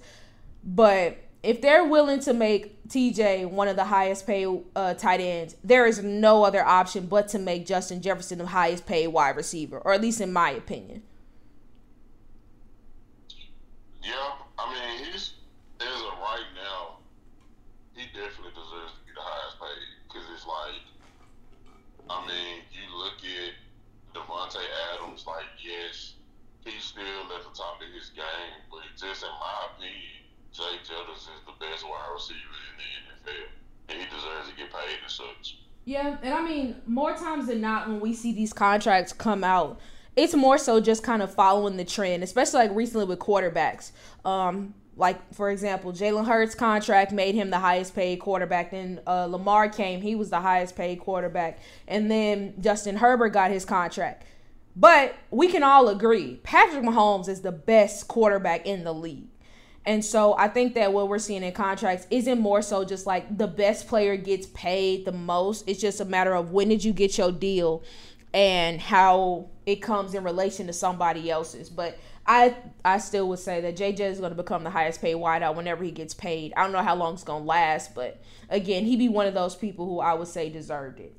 but 0.62 1.18
if 1.46 1.60
they're 1.60 1.84
willing 1.84 2.18
to 2.20 2.34
make 2.34 2.88
TJ 2.88 3.48
one 3.48 3.68
of 3.68 3.76
the 3.76 3.84
highest 3.84 4.26
paid 4.26 4.48
uh, 4.74 4.94
tight 4.94 5.20
ends, 5.20 5.54
there 5.62 5.86
is 5.86 6.02
no 6.02 6.44
other 6.44 6.64
option 6.64 7.06
but 7.06 7.28
to 7.28 7.38
make 7.38 7.66
Justin 7.66 8.02
Jefferson 8.02 8.38
the 8.38 8.46
highest 8.46 8.84
paid 8.84 9.06
wide 9.08 9.36
receiver, 9.36 9.78
or 9.78 9.94
at 9.94 10.00
least 10.00 10.20
in 10.20 10.32
my 10.32 10.50
opinion. 10.50 11.02
Yeah, 14.02 14.12
I 14.58 14.74
mean, 14.74 15.04
he's 15.04 15.34
as 15.80 16.00
of 16.02 16.18
right 16.18 16.50
now, 16.56 16.98
he 17.94 18.06
definitely 18.06 18.50
deserves 18.50 18.98
to 18.98 19.02
be 19.06 19.14
the 19.14 19.22
highest 19.22 19.60
paid 19.60 19.86
because 20.08 20.26
it's 20.34 20.46
like, 20.46 20.82
I 22.10 22.26
mean, 22.26 22.62
you 22.74 22.98
look 22.98 23.22
at 23.22 23.54
Davante 24.14 24.62
Adams, 24.94 25.24
like 25.28 25.46
yes, 25.62 26.14
he's 26.64 26.82
still 26.82 27.04
at 27.04 27.42
the 27.46 27.54
top 27.54 27.78
of 27.80 27.86
his 27.94 28.10
game, 28.10 28.66
but 28.68 28.82
just 28.98 29.22
in 29.22 29.30
my 29.38 29.70
opinion 29.70 30.15
Jay 30.56 30.78
Jettas 30.84 31.18
is 31.18 31.42
the 31.44 31.52
best 31.60 31.84
wide 31.84 32.08
receiver 32.14 32.38
in 32.40 32.78
the 32.78 33.30
NFL, 33.30 33.46
and 33.90 34.00
he 34.00 34.06
deserves 34.06 34.48
to 34.48 34.56
get 34.56 34.72
paid 34.72 34.96
as 35.04 35.12
such. 35.12 35.58
Yeah, 35.84 36.16
and 36.22 36.32
I 36.32 36.42
mean, 36.42 36.76
more 36.86 37.12
times 37.12 37.48
than 37.48 37.60
not, 37.60 37.88
when 37.88 38.00
we 38.00 38.14
see 38.14 38.32
these 38.32 38.54
contracts 38.54 39.12
come 39.12 39.44
out, 39.44 39.78
it's 40.16 40.34
more 40.34 40.56
so 40.56 40.80
just 40.80 41.02
kind 41.02 41.20
of 41.20 41.34
following 41.34 41.76
the 41.76 41.84
trend, 41.84 42.22
especially 42.22 42.60
like 42.60 42.74
recently 42.74 43.04
with 43.04 43.18
quarterbacks. 43.18 43.90
Um, 44.24 44.72
like 44.96 45.34
for 45.34 45.50
example, 45.50 45.92
Jalen 45.92 46.26
Hurts' 46.26 46.54
contract 46.54 47.12
made 47.12 47.34
him 47.34 47.50
the 47.50 47.58
highest 47.58 47.94
paid 47.94 48.18
quarterback. 48.20 48.70
Then 48.70 49.00
uh, 49.06 49.26
Lamar 49.26 49.68
came, 49.68 50.00
he 50.00 50.14
was 50.14 50.30
the 50.30 50.40
highest 50.40 50.74
paid 50.74 51.00
quarterback, 51.00 51.58
and 51.86 52.10
then 52.10 52.54
Justin 52.60 52.96
Herbert 52.96 53.28
got 53.30 53.50
his 53.50 53.66
contract. 53.66 54.24
But 54.74 55.14
we 55.30 55.48
can 55.48 55.62
all 55.62 55.88
agree, 55.88 56.40
Patrick 56.42 56.82
Mahomes 56.82 57.28
is 57.28 57.42
the 57.42 57.52
best 57.52 58.08
quarterback 58.08 58.66
in 58.66 58.84
the 58.84 58.94
league. 58.94 59.28
And 59.86 60.04
so 60.04 60.34
I 60.36 60.48
think 60.48 60.74
that 60.74 60.92
what 60.92 61.08
we're 61.08 61.20
seeing 61.20 61.44
in 61.44 61.52
contracts 61.52 62.08
isn't 62.10 62.40
more 62.40 62.60
so 62.60 62.84
just 62.84 63.06
like 63.06 63.38
the 63.38 63.46
best 63.46 63.86
player 63.86 64.16
gets 64.16 64.48
paid 64.48 65.04
the 65.04 65.12
most. 65.12 65.68
It's 65.68 65.80
just 65.80 66.00
a 66.00 66.04
matter 66.04 66.34
of 66.34 66.50
when 66.50 66.68
did 66.68 66.82
you 66.82 66.92
get 66.92 67.16
your 67.16 67.30
deal 67.30 67.84
and 68.34 68.80
how 68.80 69.48
it 69.64 69.76
comes 69.76 70.14
in 70.14 70.24
relation 70.24 70.66
to 70.66 70.72
somebody 70.72 71.30
else's. 71.30 71.70
But 71.70 71.98
I 72.26 72.56
I 72.84 72.98
still 72.98 73.28
would 73.28 73.38
say 73.38 73.60
that 73.60 73.76
JJ 73.76 74.00
is 74.00 74.18
going 74.18 74.30
to 74.30 74.36
become 74.36 74.64
the 74.64 74.70
highest 74.70 75.00
paid 75.00 75.16
wideout 75.16 75.54
whenever 75.54 75.84
he 75.84 75.92
gets 75.92 76.14
paid. 76.14 76.52
I 76.56 76.64
don't 76.64 76.72
know 76.72 76.82
how 76.82 76.96
long 76.96 77.14
it's 77.14 77.22
going 77.22 77.44
to 77.44 77.48
last, 77.48 77.94
but 77.94 78.20
again, 78.50 78.84
he'd 78.84 78.98
be 78.98 79.08
one 79.08 79.28
of 79.28 79.34
those 79.34 79.54
people 79.54 79.86
who 79.86 80.00
I 80.00 80.14
would 80.14 80.26
say 80.26 80.48
deserved 80.48 80.98
it. 80.98 81.14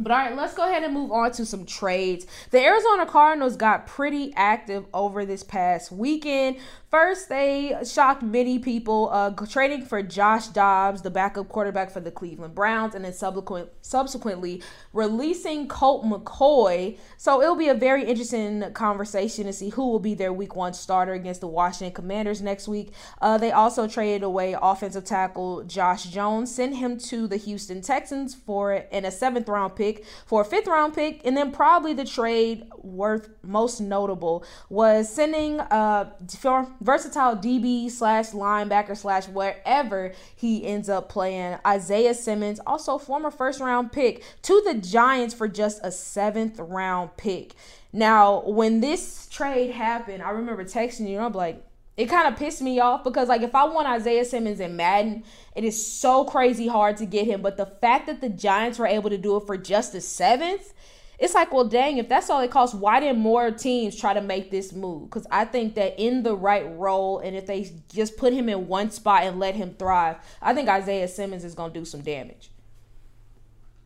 But 0.00 0.12
all 0.12 0.18
right, 0.18 0.36
let's 0.36 0.54
go 0.54 0.62
ahead 0.62 0.84
and 0.84 0.94
move 0.94 1.10
on 1.10 1.32
to 1.32 1.44
some 1.44 1.66
trades. 1.66 2.24
The 2.50 2.64
Arizona 2.64 3.04
Cardinals 3.04 3.56
got 3.56 3.88
pretty 3.88 4.32
active 4.36 4.86
over 4.94 5.26
this 5.26 5.42
past 5.42 5.90
weekend. 5.90 6.58
First, 6.88 7.28
they 7.28 7.76
shocked 7.84 8.22
many 8.22 8.60
people, 8.60 9.10
uh, 9.12 9.30
trading 9.46 9.84
for 9.84 10.02
Josh 10.02 10.46
Dobbs, 10.46 11.02
the 11.02 11.10
backup 11.10 11.48
quarterback 11.48 11.90
for 11.90 12.00
the 12.00 12.12
Cleveland 12.12 12.54
Browns, 12.54 12.94
and 12.94 13.04
then 13.04 13.12
subsequent, 13.12 13.70
subsequently 13.82 14.62
releasing 14.92 15.66
Colt 15.66 16.04
McCoy. 16.04 16.96
So 17.18 17.42
it'll 17.42 17.56
be 17.56 17.68
a 17.68 17.74
very 17.74 18.04
interesting 18.04 18.72
conversation 18.72 19.46
to 19.46 19.52
see 19.52 19.70
who 19.70 19.90
will 19.90 19.98
be 19.98 20.14
their 20.14 20.32
Week 20.32 20.54
One 20.54 20.72
starter 20.72 21.12
against 21.12 21.40
the 21.40 21.48
Washington 21.48 21.92
Commanders 21.92 22.40
next 22.40 22.68
week. 22.68 22.92
Uh, 23.20 23.36
they 23.36 23.50
also 23.50 23.88
traded 23.88 24.22
away 24.22 24.56
offensive 24.62 25.04
tackle 25.04 25.64
Josh 25.64 26.04
Jones, 26.04 26.54
sent 26.54 26.76
him 26.76 26.98
to 27.00 27.26
the 27.26 27.36
Houston 27.36 27.82
Texans 27.82 28.34
for 28.34 28.72
in 28.72 29.04
a 29.04 29.10
seventh 29.10 29.48
round 29.48 29.76
pick 29.76 29.87
for 30.26 30.42
a 30.42 30.44
fifth 30.44 30.66
round 30.66 30.94
pick, 30.94 31.20
and 31.24 31.36
then 31.36 31.52
probably 31.52 31.94
the 31.94 32.04
trade 32.04 32.68
worth 32.82 33.28
most 33.42 33.80
notable 33.80 34.44
was 34.68 35.12
sending 35.12 35.60
uh 35.60 36.10
for 36.38 36.66
versatile 36.80 37.36
DB 37.36 37.90
slash 37.90 38.30
linebacker 38.30 38.96
slash 38.96 39.28
wherever 39.28 40.12
he 40.34 40.66
ends 40.66 40.88
up 40.88 41.08
playing. 41.08 41.58
Isaiah 41.66 42.14
Simmons, 42.14 42.60
also 42.66 42.98
former 42.98 43.30
first 43.30 43.60
round 43.60 43.92
pick, 43.92 44.22
to 44.42 44.62
the 44.66 44.74
Giants 44.74 45.34
for 45.34 45.48
just 45.48 45.80
a 45.82 45.90
seventh 45.90 46.58
round 46.58 47.16
pick. 47.16 47.54
Now, 47.92 48.42
when 48.42 48.80
this 48.80 49.26
trade 49.30 49.70
happened, 49.70 50.22
I 50.22 50.30
remember 50.30 50.64
texting 50.64 51.08
you, 51.08 51.18
I'm 51.18 51.32
like, 51.32 51.64
it 51.98 52.08
kind 52.08 52.32
of 52.32 52.38
pissed 52.38 52.62
me 52.62 52.78
off 52.78 53.02
because 53.02 53.28
like 53.28 53.42
if 53.42 53.56
I 53.56 53.64
want 53.64 53.88
Isaiah 53.88 54.24
Simmons 54.24 54.60
in 54.60 54.76
Madden, 54.76 55.24
it 55.56 55.64
is 55.64 55.84
so 55.84 56.24
crazy 56.24 56.68
hard 56.68 56.96
to 56.98 57.06
get 57.06 57.26
him. 57.26 57.42
But 57.42 57.56
the 57.56 57.66
fact 57.66 58.06
that 58.06 58.20
the 58.20 58.28
Giants 58.28 58.78
were 58.78 58.86
able 58.86 59.10
to 59.10 59.18
do 59.18 59.36
it 59.36 59.46
for 59.46 59.56
just 59.56 59.92
the 59.92 60.00
seventh, 60.00 60.72
it's 61.18 61.34
like, 61.34 61.52
well, 61.52 61.64
dang, 61.64 61.98
if 61.98 62.08
that's 62.08 62.30
all 62.30 62.40
it 62.40 62.52
costs, 62.52 62.72
why 62.72 63.00
didn't 63.00 63.18
more 63.18 63.50
teams 63.50 63.96
try 63.96 64.14
to 64.14 64.20
make 64.20 64.52
this 64.52 64.72
move? 64.72 65.10
Because 65.10 65.26
I 65.28 65.44
think 65.44 65.74
that 65.74 65.98
in 65.98 66.22
the 66.22 66.36
right 66.36 66.64
role, 66.76 67.18
and 67.18 67.34
if 67.34 67.46
they 67.46 67.72
just 67.92 68.16
put 68.16 68.32
him 68.32 68.48
in 68.48 68.68
one 68.68 68.92
spot 68.92 69.24
and 69.24 69.40
let 69.40 69.56
him 69.56 69.74
thrive, 69.76 70.18
I 70.40 70.54
think 70.54 70.68
Isaiah 70.68 71.08
Simmons 71.08 71.44
is 71.44 71.56
going 71.56 71.72
to 71.72 71.80
do 71.80 71.84
some 71.84 72.02
damage. 72.02 72.52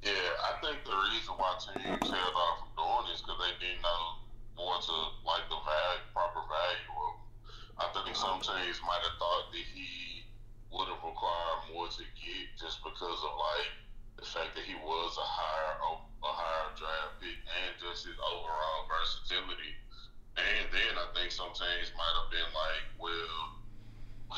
Yeah, 0.02 0.12
I 0.12 0.60
think 0.60 0.84
the 0.84 0.90
reason 0.90 1.32
why 1.38 1.56
teams 1.58 2.10
held 2.10 2.34
off 2.34 2.58
from 2.58 2.84
doing 2.84 3.10
this 3.10 3.22
because 3.22 3.40
they 3.40 3.66
didn't 3.66 3.80
know 3.80 4.20
what 4.56 4.82
to 4.82 4.92
like 5.24 5.48
the 5.48 5.56
value. 5.56 6.12
I 7.82 7.90
think 7.90 8.14
some 8.14 8.38
teams 8.38 8.78
might 8.86 9.02
have 9.02 9.18
thought 9.18 9.50
that 9.50 9.66
he 9.74 10.22
would 10.70 10.86
have 10.86 11.02
required 11.02 11.60
more 11.74 11.90
to 11.90 12.04
get 12.14 12.46
just 12.54 12.78
because 12.86 13.20
of 13.26 13.34
like 13.34 13.70
the 14.22 14.26
fact 14.26 14.54
that 14.54 14.62
he 14.62 14.78
was 14.78 15.18
a 15.18 15.26
higher 15.26 15.74
a 15.82 16.30
higher 16.30 16.70
draft 16.78 17.18
pick 17.18 17.34
and 17.42 17.74
just 17.82 18.06
his 18.06 18.14
overall 18.22 18.86
versatility. 18.86 19.74
And 20.38 20.70
then 20.70 20.94
I 20.94 21.10
think 21.10 21.34
some 21.34 21.50
teams 21.50 21.90
might 21.98 22.14
have 22.22 22.30
been 22.30 22.50
like, 22.54 22.86
well, 23.02 23.58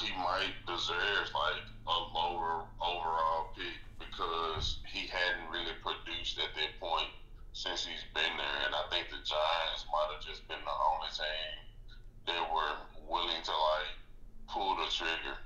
he 0.00 0.08
might 0.16 0.56
deserve 0.64 1.28
like 1.36 1.68
a 1.84 1.98
lower 2.16 2.64
overall 2.80 3.52
pick 3.52 3.78
because 4.00 4.80
he 4.88 5.04
hadn't 5.06 5.52
really 5.52 5.76
produced 5.84 6.40
at 6.40 6.56
that 6.56 6.72
point 6.80 7.12
since 7.52 7.84
he's 7.84 8.08
been 8.16 8.34
there. 8.40 8.60
And 8.64 8.72
I 8.72 8.88
think 8.88 9.12
the 9.12 9.20
Giants 9.20 9.84
might 9.92 10.08
have 10.16 10.24
just 10.24 10.48
been 10.48 10.64
the 10.64 10.76
only 10.88 11.12
team 11.12 11.52
that 12.26 12.42
were 12.48 12.74
willing 13.08 13.42
to 13.44 13.50
like 13.50 13.96
pull 14.48 14.76
the 14.76 14.90
trigger 14.90 15.38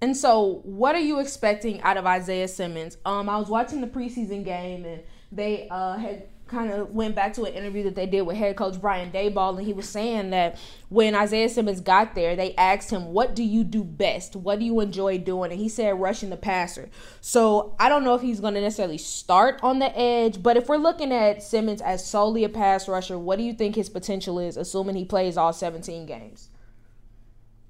and 0.00 0.16
so, 0.16 0.60
what 0.64 0.94
are 0.94 1.00
you 1.00 1.20
expecting 1.20 1.80
out 1.80 1.96
of 1.96 2.04
Isaiah 2.04 2.48
Simmons? 2.48 2.98
Um, 3.06 3.28
I 3.28 3.38
was 3.38 3.48
watching 3.48 3.80
the 3.80 3.86
preseason 3.86 4.44
game, 4.44 4.84
and 4.84 5.02
they 5.32 5.68
uh, 5.70 5.96
had 5.96 6.24
kind 6.48 6.70
of 6.70 6.90
went 6.90 7.14
back 7.14 7.32
to 7.34 7.44
an 7.44 7.54
interview 7.54 7.82
that 7.84 7.94
they 7.94 8.06
did 8.06 8.22
with 8.22 8.36
head 8.36 8.56
coach 8.56 8.80
Brian 8.80 9.10
Daboll, 9.10 9.58
and 9.58 9.66
he 9.66 9.72
was 9.72 9.88
saying 9.88 10.30
that 10.30 10.58
when 10.88 11.14
Isaiah 11.14 11.48
Simmons 11.48 11.80
got 11.80 12.14
there, 12.14 12.36
they 12.36 12.54
asked 12.56 12.90
him, 12.90 13.12
"What 13.12 13.34
do 13.34 13.42
you 13.42 13.64
do 13.64 13.82
best? 13.82 14.36
What 14.36 14.58
do 14.58 14.64
you 14.64 14.80
enjoy 14.80 15.18
doing?" 15.18 15.50
And 15.50 15.60
he 15.60 15.68
said, 15.68 16.00
"Rushing 16.00 16.30
the 16.30 16.36
passer." 16.36 16.88
So 17.20 17.74
I 17.78 17.88
don't 17.88 18.04
know 18.04 18.14
if 18.14 18.22
he's 18.22 18.40
going 18.40 18.54
to 18.54 18.60
necessarily 18.60 18.98
start 18.98 19.60
on 19.62 19.78
the 19.78 19.96
edge, 19.98 20.42
but 20.42 20.56
if 20.56 20.68
we're 20.68 20.76
looking 20.76 21.12
at 21.12 21.42
Simmons 21.42 21.82
as 21.82 22.06
solely 22.06 22.44
a 22.44 22.48
pass 22.48 22.88
rusher, 22.88 23.18
what 23.18 23.38
do 23.38 23.44
you 23.44 23.52
think 23.52 23.74
his 23.74 23.88
potential 23.88 24.38
is, 24.38 24.56
assuming 24.56 24.96
he 24.96 25.04
plays 25.04 25.36
all 25.36 25.52
17 25.52 26.06
games? 26.06 26.50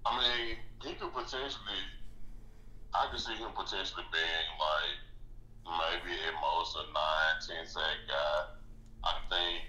I 0.05 0.19
mean, 0.19 0.57
he 0.83 0.95
could 0.95 1.13
potentially 1.13 1.77
I 2.99 3.09
could 3.11 3.21
see 3.21 3.35
him 3.35 3.51
potentially 3.55 4.05
being 4.11 4.49
like 4.57 4.97
maybe 5.67 6.17
at 6.17 6.35
most 6.41 6.77
a 6.77 6.85
nine, 6.93 7.37
ten 7.47 7.67
sack 7.67 7.99
guy. 8.09 8.45
I 9.07 9.23
think 9.31 9.63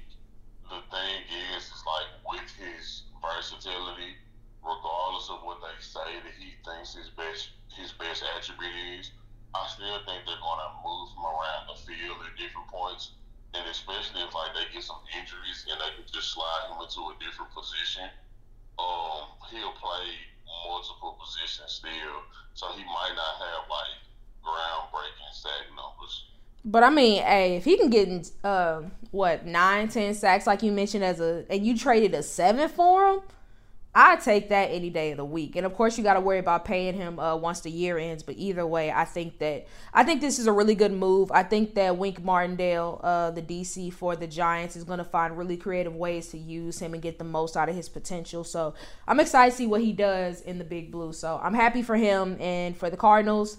the 0.65 0.81
thing 0.89 1.17
is, 1.53 1.69
is 1.69 1.83
like 1.85 2.09
with 2.25 2.49
his 2.57 3.05
versatility, 3.21 4.17
regardless 4.65 5.29
of 5.29 5.45
what 5.45 5.61
they 5.61 5.77
say 5.77 6.09
that 6.25 6.33
he 6.41 6.57
thinks 6.65 6.97
his 6.97 7.13
best 7.13 7.53
his 7.77 7.93
best 8.01 8.25
attribute 8.33 8.73
is, 8.97 9.13
I 9.53 9.61
still 9.69 10.01
think 10.09 10.25
they're 10.25 10.41
to 10.41 10.69
move 10.81 11.13
him 11.13 11.21
around 11.21 11.69
the 11.69 11.77
field 11.85 12.17
at 12.25 12.33
different 12.33 12.65
points, 12.73 13.13
and 13.53 13.61
especially 13.69 14.25
if 14.25 14.33
like 14.33 14.57
they 14.57 14.65
get 14.73 14.81
some 14.81 15.05
injuries 15.13 15.69
and 15.69 15.77
they 15.85 15.93
can 15.93 16.09
just 16.09 16.33
slide 16.33 16.73
him 16.73 16.81
into 16.81 17.05
a 17.13 17.15
different 17.21 17.53
position, 17.53 18.09
um, 18.81 19.37
he'll 19.53 19.77
play 19.77 20.07
multiple 20.65 21.13
positions 21.21 21.77
still, 21.77 22.25
so 22.57 22.73
he 22.73 22.81
might 22.89 23.13
not 23.13 23.33
have 23.37 23.69
like 23.69 24.01
groundbreaking 24.41 25.29
sack 25.29 25.69
numbers. 25.77 26.36
But 26.65 26.83
I 26.83 26.89
mean, 26.89 27.23
hey, 27.23 27.55
if 27.55 27.65
he 27.65 27.77
can 27.77 27.89
get 27.89 28.31
uh, 28.43 28.81
what 29.11 29.45
nine, 29.45 29.87
ten 29.87 30.13
sacks 30.13 30.45
like 30.45 30.63
you 30.63 30.71
mentioned 30.71 31.03
as 31.03 31.19
a, 31.19 31.45
and 31.49 31.65
you 31.65 31.77
traded 31.77 32.13
a 32.13 32.23
seven 32.23 32.67
for 32.67 33.07
him, 33.07 33.21
I 33.99 34.15
take 34.17 34.49
that 34.49 34.65
any 34.65 34.91
day 34.91 35.09
of 35.09 35.17
the 35.17 35.25
week. 35.25 35.55
And 35.55 35.65
of 35.65 35.73
course, 35.73 35.97
you 35.97 36.03
got 36.03 36.13
to 36.13 36.19
worry 36.19 36.37
about 36.37 36.65
paying 36.65 36.93
him 36.93 37.17
uh, 37.17 37.35
once 37.35 37.61
the 37.61 37.71
year 37.71 37.97
ends. 37.97 38.21
But 38.21 38.35
either 38.37 38.63
way, 38.63 38.91
I 38.91 39.05
think 39.05 39.39
that 39.39 39.65
I 39.91 40.03
think 40.03 40.21
this 40.21 40.37
is 40.37 40.45
a 40.45 40.51
really 40.51 40.75
good 40.75 40.91
move. 40.91 41.31
I 41.31 41.41
think 41.41 41.73
that 41.73 41.97
Wink 41.97 42.23
Martindale, 42.23 43.01
uh, 43.03 43.31
the 43.31 43.41
DC 43.41 43.91
for 43.91 44.15
the 44.15 44.27
Giants, 44.27 44.75
is 44.75 44.83
going 44.83 44.99
to 44.99 45.03
find 45.03 45.35
really 45.35 45.57
creative 45.57 45.95
ways 45.95 46.27
to 46.27 46.37
use 46.37 46.77
him 46.77 46.93
and 46.93 47.01
get 47.01 47.17
the 47.17 47.23
most 47.23 47.57
out 47.57 47.69
of 47.69 47.75
his 47.75 47.89
potential. 47.89 48.43
So 48.43 48.75
I'm 49.07 49.19
excited 49.19 49.49
to 49.49 49.57
see 49.57 49.65
what 49.65 49.81
he 49.81 49.93
does 49.93 50.41
in 50.41 50.59
the 50.59 50.63
Big 50.63 50.91
Blue. 50.91 51.11
So 51.11 51.39
I'm 51.41 51.55
happy 51.55 51.81
for 51.81 51.95
him 51.95 52.37
and 52.39 52.77
for 52.77 52.91
the 52.91 52.97
Cardinals. 52.97 53.57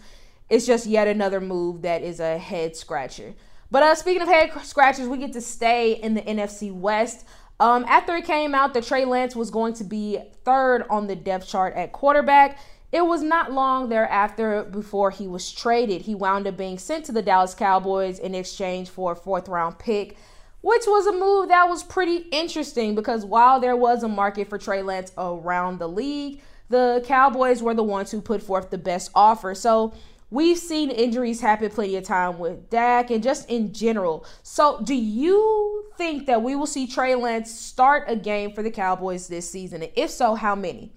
It's 0.49 0.67
just 0.67 0.87
yet 0.87 1.09
another 1.09 1.40
move 1.40 1.83
that 1.83 2.02
is 2.02 2.21
a 2.21 2.38
head 2.38 2.76
scratcher. 2.76 3.35
But 3.71 3.83
uh, 3.83 3.95
speaking 3.95 4.23
of 4.23 4.28
head 4.28 4.50
scratchers, 4.64 5.09
we 5.09 5.19
get 5.19 5.33
to 5.35 5.40
stay 5.40 5.93
in 5.93 6.14
the 6.14 6.23
NFC 6.23 6.73
West. 6.73 7.26
Um, 7.61 7.85
after 7.87 8.14
it 8.17 8.25
came 8.25 8.55
out 8.55 8.73
that 8.75 8.85
Trey 8.85 9.05
Lance 9.05 9.37
was 9.37 9.50
going 9.50 9.75
to 9.75 9.85
be 9.85 10.19
third 10.45 10.85
on 10.88 11.07
the 11.07 11.17
depth 11.17 11.49
chart 11.49 11.75
at 11.75 11.93
quarterback, 11.93 12.59
it 12.93 13.05
was 13.05 13.23
not 13.23 13.52
long 13.52 13.90
thereafter 13.90 14.64
before 14.64 15.11
he 15.11 15.26
was 15.26 15.52
traded. 15.52 16.02
He 16.02 16.14
wound 16.14 16.47
up 16.47 16.57
being 16.57 16.78
sent 16.78 17.05
to 17.07 17.12
the 17.12 17.21
Dallas 17.21 17.55
Cowboys 17.55 18.19
in 18.19 18.35
exchange 18.35 18.88
for 18.88 19.12
a 19.12 19.17
fourth 19.17 19.49
round 19.49 19.78
pick, 19.78 20.17
which 20.62 20.85
was 20.87 21.07
a 21.07 21.12
move 21.12 21.49
that 21.49 21.69
was 21.69 21.83
pretty 21.83 22.28
interesting 22.31 22.95
because 22.95 23.26
while 23.26 23.61
there 23.61 23.76
was 23.76 24.02
a 24.02 24.09
market 24.09 24.49
for 24.49 24.57
Trey 24.57 24.81
Lance 24.81 25.12
around 25.19 25.78
the 25.78 25.88
league, 25.88 26.40
the 26.71 27.02
Cowboys 27.07 27.62
were 27.62 27.75
the 27.75 27.83
ones 27.83 28.11
who 28.11 28.23
put 28.23 28.43
forth 28.43 28.71
the 28.71 28.78
best 28.78 29.11
offer. 29.14 29.55
So 29.55 29.93
We've 30.30 30.58
seen 30.58 30.90
injuries 30.90 31.40
happen 31.40 31.70
plenty 31.70 31.97
of 31.97 32.04
time 32.04 32.38
with 32.38 32.68
Dak 32.68 33.11
and 33.11 33.23
just 33.23 33.49
in 33.49 33.73
general. 33.73 34.26
So, 34.42 34.78
do 34.85 34.94
you 34.94 35.87
think 35.97 36.26
that 36.26 36.42
we 36.42 36.54
will 36.54 36.66
see 36.66 36.87
Trey 36.87 37.14
Lance 37.14 37.50
start 37.50 38.04
a 38.08 38.16
game 38.16 38.52
for 38.52 38.62
the 38.62 38.70
Cowboys 38.70 39.26
this 39.28 39.49
season? 39.49 39.82
And 39.82 39.90
if 39.97 40.11
so, 40.11 40.35
how 40.35 40.54
many? 40.54 40.92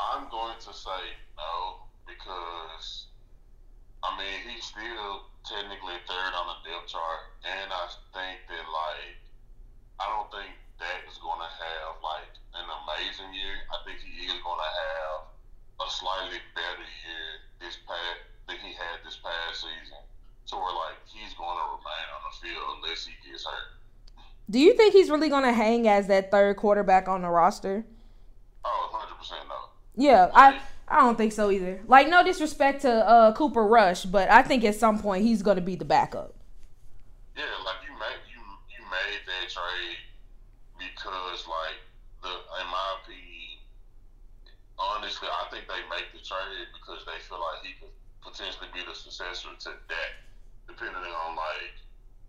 I'm 0.00 0.30
going 0.30 0.56
to 0.58 0.72
say 0.72 1.02
no 1.36 1.84
because, 2.08 3.06
I 4.02 4.16
mean, 4.16 4.48
he's 4.48 4.64
still 4.64 5.28
technically 5.44 6.00
third 6.08 6.32
on 6.32 6.56
the 6.56 6.70
depth 6.70 6.88
chart. 6.88 7.20
And 7.44 7.68
I 7.68 7.84
think 8.16 8.40
that, 8.48 8.64
like, 8.64 9.20
I 10.00 10.08
don't 10.08 10.32
think 10.32 10.56
Dak 10.80 11.04
is 11.04 11.20
going 11.20 11.40
to 11.44 11.52
have, 11.52 12.00
like, 12.00 12.32
an 12.56 12.64
amazing 12.64 13.36
year. 13.36 13.60
I 13.68 13.84
think 13.84 14.00
he 14.00 14.24
is 14.24 14.40
going 14.40 14.56
to 14.56 14.72
have 14.72 15.39
a 15.80 15.90
slightly 15.90 16.38
better 16.54 16.86
year 17.04 17.28
this 17.60 17.78
past 17.86 18.20
than 18.48 18.56
he 18.58 18.72
had 18.74 19.00
this 19.04 19.18
past 19.22 19.60
season. 19.60 19.98
So 20.44 20.58
we're 20.58 20.74
like, 20.74 20.98
he's 21.06 21.34
going 21.34 21.56
to 21.56 21.66
remain 21.72 22.06
on 22.14 22.22
the 22.26 22.34
field 22.42 22.78
unless 22.82 23.06
he 23.06 23.12
gets 23.28 23.44
hurt. 23.44 23.80
Do 24.50 24.58
you 24.58 24.74
think 24.74 24.92
he's 24.92 25.10
really 25.10 25.28
going 25.28 25.44
to 25.44 25.52
hang 25.52 25.86
as 25.86 26.08
that 26.08 26.30
third 26.30 26.56
quarterback 26.56 27.08
on 27.08 27.22
the 27.22 27.28
roster? 27.28 27.84
Oh, 28.64 28.90
100% 28.92 29.30
no. 29.48 29.54
Yeah, 29.96 30.30
I 30.34 30.58
I 30.88 31.00
don't 31.00 31.16
think 31.16 31.32
so 31.32 31.50
either. 31.50 31.80
Like 31.86 32.08
no 32.08 32.24
disrespect 32.24 32.82
to 32.82 32.90
uh, 32.90 33.32
Cooper 33.34 33.64
Rush, 33.66 34.04
but 34.04 34.30
I 34.30 34.42
think 34.42 34.64
at 34.64 34.74
some 34.74 34.98
point 34.98 35.24
he's 35.24 35.42
going 35.42 35.56
to 35.56 35.62
be 35.62 35.76
the 35.76 35.84
backup. 35.84 36.34
Yeah, 37.36 37.44
like 37.64 37.76
you 37.86 37.94
made 37.94 38.20
you 38.26 38.40
you 38.74 38.82
made 38.90 39.22
that 39.26 39.50
trade 39.50 39.98
because 40.78 41.46
like 41.46 41.78
the 42.22 42.28
in 42.28 42.66
my 42.66 42.96
opinion, 43.02 43.09
honestly, 44.80 45.28
I 45.28 45.44
think 45.52 45.68
they 45.68 45.84
make 45.92 46.08
the 46.16 46.24
trade 46.24 46.72
because 46.72 47.04
they 47.04 47.20
feel 47.28 47.38
like 47.38 47.60
he 47.60 47.76
could 47.76 47.92
potentially 48.24 48.72
be 48.72 48.80
the 48.80 48.96
successor 48.96 49.52
to 49.52 49.70
Dak, 49.86 50.12
depending 50.64 50.96
on 50.96 51.36
like 51.36 51.76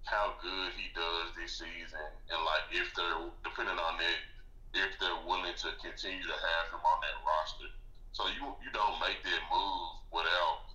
how 0.04 0.36
good 0.44 0.76
he 0.76 0.92
does 0.92 1.32
this 1.40 1.64
season, 1.64 2.08
and 2.28 2.40
like 2.44 2.66
if 2.76 2.92
they're 2.94 3.32
depending 3.48 3.80
on 3.80 3.96
it, 4.04 4.20
if 4.76 4.92
they're 5.00 5.24
willing 5.24 5.56
to 5.56 5.70
continue 5.80 6.28
to 6.28 6.38
have 6.38 6.66
him 6.76 6.84
on 6.84 6.98
that 7.00 7.18
roster. 7.24 7.72
So 8.12 8.28
you 8.28 8.44
you 8.60 8.72
don't 8.76 9.00
make 9.00 9.24
that 9.24 9.42
move 9.48 9.88
without 10.12 10.68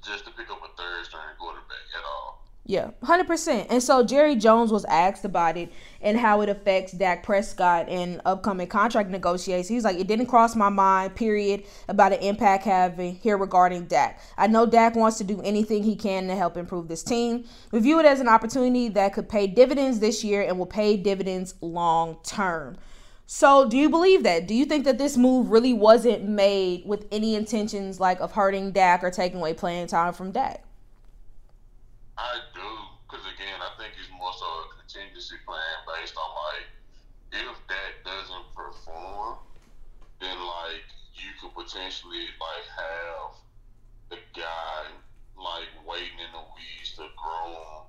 just 0.00 0.24
to 0.24 0.30
pick 0.32 0.48
up 0.48 0.60
a 0.64 0.70
third 0.76 1.04
string 1.04 1.36
quarterback 1.36 1.84
at 1.96 2.04
all. 2.04 2.44
Yeah, 2.66 2.92
100%. 3.02 3.66
And 3.68 3.82
so 3.82 4.02
Jerry 4.02 4.36
Jones 4.36 4.72
was 4.72 4.86
asked 4.86 5.26
about 5.26 5.58
it 5.58 5.70
and 6.00 6.18
how 6.18 6.40
it 6.40 6.48
affects 6.48 6.92
Dak 6.92 7.22
Prescott 7.22 7.90
in 7.90 8.22
upcoming 8.24 8.68
contract 8.68 9.10
negotiations. 9.10 9.68
He's 9.68 9.84
like, 9.84 9.98
it 9.98 10.06
didn't 10.06 10.26
cross 10.26 10.56
my 10.56 10.70
mind, 10.70 11.14
period, 11.14 11.64
about 11.88 12.14
an 12.14 12.20
impact 12.20 12.64
having 12.64 13.16
here 13.16 13.36
regarding 13.36 13.84
Dak. 13.84 14.18
I 14.38 14.46
know 14.46 14.64
Dak 14.64 14.96
wants 14.96 15.18
to 15.18 15.24
do 15.24 15.42
anything 15.42 15.82
he 15.82 15.94
can 15.94 16.26
to 16.28 16.36
help 16.36 16.56
improve 16.56 16.88
this 16.88 17.02
team. 17.02 17.44
We 17.70 17.80
view 17.80 18.00
it 18.00 18.06
as 18.06 18.20
an 18.20 18.28
opportunity 18.28 18.88
that 18.88 19.12
could 19.12 19.28
pay 19.28 19.46
dividends 19.46 20.00
this 20.00 20.24
year 20.24 20.40
and 20.40 20.58
will 20.58 20.64
pay 20.64 20.96
dividends 20.96 21.56
long 21.60 22.16
term. 22.22 22.78
So, 23.26 23.68
do 23.68 23.76
you 23.76 23.90
believe 23.90 24.22
that? 24.22 24.46
Do 24.46 24.54
you 24.54 24.64
think 24.64 24.84
that 24.84 24.96
this 24.96 25.18
move 25.18 25.50
really 25.50 25.72
wasn't 25.74 26.26
made 26.26 26.84
with 26.86 27.06
any 27.12 27.34
intentions 27.34 28.00
like 28.00 28.20
of 28.20 28.32
hurting 28.32 28.72
Dak 28.72 29.04
or 29.04 29.10
taking 29.10 29.38
away 29.38 29.52
playing 29.52 29.86
time 29.86 30.14
from 30.14 30.30
Dak? 30.30 30.64
I 32.16 32.38
do, 32.54 32.62
because 33.08 33.26
again, 33.26 33.58
I 33.58 33.74
think 33.74 33.94
it's 33.98 34.10
more 34.16 34.30
so 34.38 34.46
a 34.46 34.70
contingency 34.78 35.34
plan 35.44 35.82
based 35.94 36.16
on 36.18 36.30
like 36.50 36.66
if 37.34 37.58
that 37.66 37.92
doesn't 38.06 38.46
perform, 38.54 39.38
then 40.20 40.34
like 40.34 40.86
you 41.14 41.30
could 41.38 41.54
potentially 41.54 42.30
like 42.38 42.66
have 42.70 43.34
the 44.10 44.18
guy 44.34 44.90
like 45.34 45.70
waiting 45.82 46.18
in 46.22 46.30
the 46.30 46.44
weeds 46.54 46.94
to 46.94 47.06
grow 47.18 47.86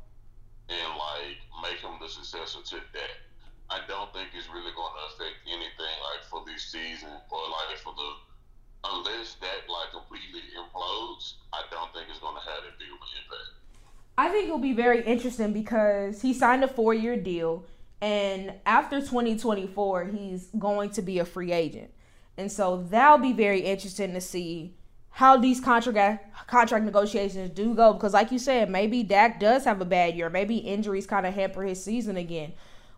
and 0.69 0.89
like 0.97 1.37
make 1.61 1.77
him 1.81 1.97
the 2.01 2.09
successor 2.09 2.61
to 2.65 2.77
that. 2.93 3.17
I 3.69 3.81
don't 3.89 4.13
think 4.13 4.29
it's 4.37 4.49
really 4.49 4.73
going 4.77 4.93
to 4.93 5.03
affect 5.13 5.41
anything 5.49 5.95
like 6.05 6.21
for 6.29 6.45
this 6.45 6.69
season 6.69 7.09
or 7.09 7.41
like 7.49 7.77
for 7.81 7.93
the 7.93 8.09
unless 8.85 9.37
that 9.41 9.65
like 9.69 9.89
completely 9.93 10.45
implodes. 10.53 11.41
I 11.53 11.65
don't 11.69 11.89
think 11.93 12.09
it's 12.09 12.19
going 12.21 12.37
to 12.37 12.45
have 12.45 12.61
that 12.65 12.77
big 12.77 12.89
of 12.89 13.01
an 13.01 13.13
impact. 13.17 13.65
I 14.17 14.29
think 14.29 14.45
it'll 14.45 14.59
be 14.59 14.73
very 14.73 15.01
interesting 15.03 15.51
because 15.51 16.21
he 16.21 16.33
signed 16.33 16.63
a 16.63 16.67
four 16.67 16.93
year 16.93 17.17
deal, 17.17 17.65
and 18.01 18.53
after 18.65 18.99
2024, 18.99 20.05
he's 20.05 20.49
going 20.57 20.89
to 20.91 21.01
be 21.01 21.19
a 21.19 21.25
free 21.25 21.51
agent. 21.51 21.91
And 22.37 22.51
so 22.51 22.85
that'll 22.89 23.17
be 23.17 23.33
very 23.33 23.61
interesting 23.61 24.13
to 24.13 24.21
see 24.21 24.75
how 25.09 25.37
these 25.37 25.61
contract 25.61 26.47
contract 26.47 26.83
negotiations 26.83 27.51
do 27.51 27.73
go. 27.73 27.93
Because 27.93 28.13
like 28.13 28.31
you 28.31 28.39
said 28.39 28.69
maybe 28.69 29.03
Dak 29.03 29.39
does 29.39 29.63
have 29.63 29.79
a 29.79 29.85
bad 29.85 30.15
year. 30.15 30.29
Maybe 30.29 30.57
injuries 30.57 31.07
kind 31.07 31.25
of 31.25 31.33
hamper 31.33 31.63
his 31.63 31.81
season 31.81 32.17
again 32.17 32.53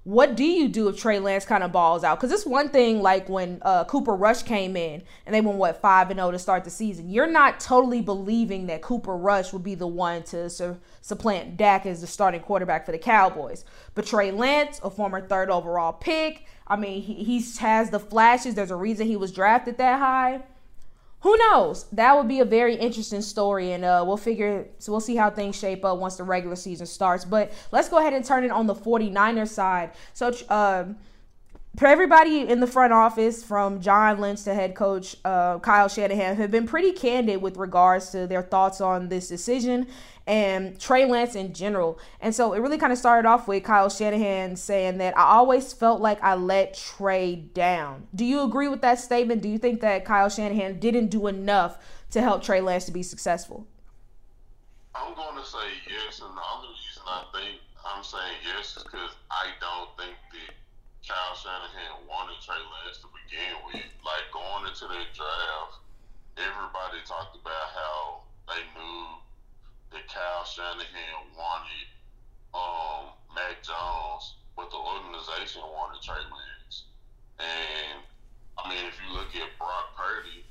what 0.08 0.38
do 0.38 0.46
you 0.46 0.70
do 0.70 0.88
if 0.88 0.98
Trey 0.98 1.20
Lance 1.20 1.44
kind 1.44 1.66
of 1.66 1.74
balls 1.74 2.02
out? 2.06 2.18
Because 2.18 2.32
it's 2.32 2.46
one 2.46 2.70
thing 2.70 3.02
like 3.02 3.28
when 3.28 3.62
uh, 3.62 3.84
Cooper 3.84 4.16
Rush 4.16 4.42
came 4.42 4.78
in 4.78 5.04
and 5.26 5.36
they 5.36 5.42
went 5.42 5.58
what 5.58 5.82
five 5.82 6.10
and 6.10 6.18
zero 6.18 6.30
oh 6.30 6.32
to 6.32 6.40
start 6.40 6.64
the 6.64 6.70
season. 6.70 7.10
You're 7.10 7.28
not 7.28 7.60
totally 7.60 8.00
believing 8.00 8.68
that 8.68 8.82
Cooper 8.82 9.18
Rush 9.18 9.52
would 9.52 9.66
be 9.66 9.76
the 9.76 9.86
one 9.86 10.24
to 10.24 10.50
su- 10.50 10.80
supplant 11.02 11.58
Dak 11.58 11.86
as 11.86 12.00
the 12.00 12.08
starting 12.08 12.40
quarterback 12.40 12.86
for 12.86 12.94
the 12.94 12.98
Cowboys. 12.98 13.66
But 13.96 14.06
Trey 14.06 14.32
Lance, 14.32 14.80
a 14.82 14.90
former 14.90 15.20
third 15.20 15.50
overall 15.50 15.92
pick, 15.92 16.46
I 16.66 16.78
mean 16.78 17.02
he, 17.02 17.26
he 17.26 17.44
has 17.60 17.90
the 17.90 18.00
flashes. 18.00 18.56
There's 18.56 18.72
a 18.72 18.78
reason 18.78 19.08
he 19.08 19.18
was 19.18 19.34
drafted 19.34 19.78
that 19.78 20.00
high 20.00 20.42
who 21.22 21.36
knows? 21.38 21.86
That 21.92 22.16
would 22.16 22.28
be 22.28 22.40
a 22.40 22.46
very 22.46 22.76
interesting 22.76 23.22
story, 23.22 23.72
and 23.72 23.84
uh, 23.84 24.04
we'll 24.06 24.18
figure. 24.18 24.68
So 24.80 24.92
we'll 24.92 25.02
see 25.02 25.16
how 25.16 25.30
things 25.30 25.58
shape 25.58 25.84
up 25.84 25.98
once 25.98 26.16
the 26.16 26.24
regular 26.24 26.56
season 26.56 26.86
starts. 26.86 27.26
But 27.26 27.52
let's 27.72 27.90
go 27.90 27.98
ahead 27.98 28.14
and 28.14 28.24
turn 28.24 28.44
it 28.44 28.52
on 28.52 28.68
the 28.68 28.76
49ers 28.76 29.50
side. 29.50 29.92
So. 30.14 30.34
Um, 30.50 30.98
everybody 31.86 32.40
in 32.42 32.60
the 32.60 32.66
front 32.66 32.92
office, 32.92 33.44
from 33.44 33.80
John 33.82 34.20
Lynch 34.20 34.44
to 34.44 34.54
head 34.56 34.74
coach 34.74 35.16
uh, 35.24 35.60
Kyle 35.60 35.88
Shanahan, 35.88 36.36
have 36.38 36.50
been 36.50 36.66
pretty 36.66 36.92
candid 36.92 37.42
with 37.42 37.58
regards 37.58 38.10
to 38.10 38.26
their 38.26 38.42
thoughts 38.42 38.82
on 38.82 39.10
this 39.10 39.28
decision 39.28 39.86
and 40.26 40.80
Trey 40.80 41.06
Lance 41.06 41.36
in 41.36 41.54
general. 41.54 42.00
And 42.20 42.36
so 42.36 42.54
it 42.54 42.60
really 42.60 42.78
kind 42.78 42.92
of 42.92 43.00
started 43.00 43.28
off 43.28 43.48
with 43.48 43.64
Kyle 43.64 43.90
Shanahan 43.90 44.56
saying 44.56 44.98
that 44.98 45.18
I 45.18 45.24
always 45.24 45.72
felt 45.72 46.02
like 46.02 46.22
I 46.24 46.36
let 46.36 46.76
Trey 46.76 47.36
down. 47.36 48.08
Do 48.14 48.26
you 48.26 48.42
agree 48.42 48.68
with 48.68 48.82
that 48.82 49.00
statement? 49.00 49.42
Do 49.42 49.50
you 49.50 49.58
think 49.58 49.80
that 49.82 50.04
Kyle 50.04 50.30
Shanahan 50.30 50.80
didn't 50.80 51.08
do 51.08 51.28
enough 51.28 51.78
to 52.12 52.22
help 52.22 52.44
Trey 52.44 52.60
Lance 52.60 52.86
to 52.86 52.92
be 52.92 53.04
successful? 53.04 53.66
I'm 54.94 55.14
going 55.16 55.38
to 55.38 55.46
say 55.46 55.68
yes, 55.90 56.22
and 56.22 56.36
the 56.36 56.42
only 56.56 56.70
reason 56.70 57.04
I 57.06 57.24
think 57.32 57.62
I'm 57.86 58.04
saying 58.04 58.34
yes 58.44 58.76
is 58.76 58.84
because 58.84 59.12
I 59.32 59.48
don't 59.62 59.90
think 59.98 60.16
Kyle 61.08 61.40
Shanahan 61.40 62.04
wanted 62.04 62.36
Trey 62.44 62.60
Lance 62.60 63.00
to 63.00 63.08
begin 63.16 63.56
with. 63.72 63.88
Like 64.04 64.28
going 64.36 64.68
into 64.68 64.92
the 64.92 65.08
draft, 65.16 65.80
everybody 66.36 67.00
talked 67.08 67.40
about 67.40 67.68
how 67.72 68.28
they 68.52 68.60
knew 68.76 69.24
that 69.96 70.04
Kyle 70.12 70.44
Shanahan 70.44 71.32
wanted 71.32 71.88
um, 72.52 73.16
Mac 73.32 73.64
Jones, 73.64 74.36
but 74.60 74.68
the 74.68 74.76
organization 74.76 75.64
wanted 75.72 76.04
Trey 76.04 76.20
Lance. 76.20 76.92
And 77.40 78.04
I 78.60 78.68
mean, 78.68 78.84
if 78.92 79.00
you 79.00 79.08
look 79.16 79.32
at 79.32 79.48
Brock 79.56 79.96
Purdy, 79.96 80.44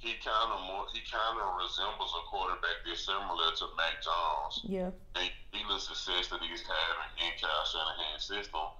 he 0.00 0.16
kind 0.24 0.56
of 0.56 0.64
more 0.72 0.88
he 0.96 1.04
kind 1.04 1.36
of 1.36 1.52
resembles 1.60 2.16
a 2.16 2.24
quarterback 2.32 2.80
that's 2.88 3.04
similar 3.04 3.52
to 3.60 3.68
Mac 3.76 4.00
Jones. 4.00 4.64
Yeah. 4.64 4.88
And 5.20 5.28
he 5.52 5.60
the 5.68 5.76
success 5.76 6.32
that 6.32 6.40
he's 6.40 6.64
having 6.64 7.28
in 7.28 7.32
Kyle 7.36 7.66
Shanahan's 7.68 8.24
system 8.24 8.72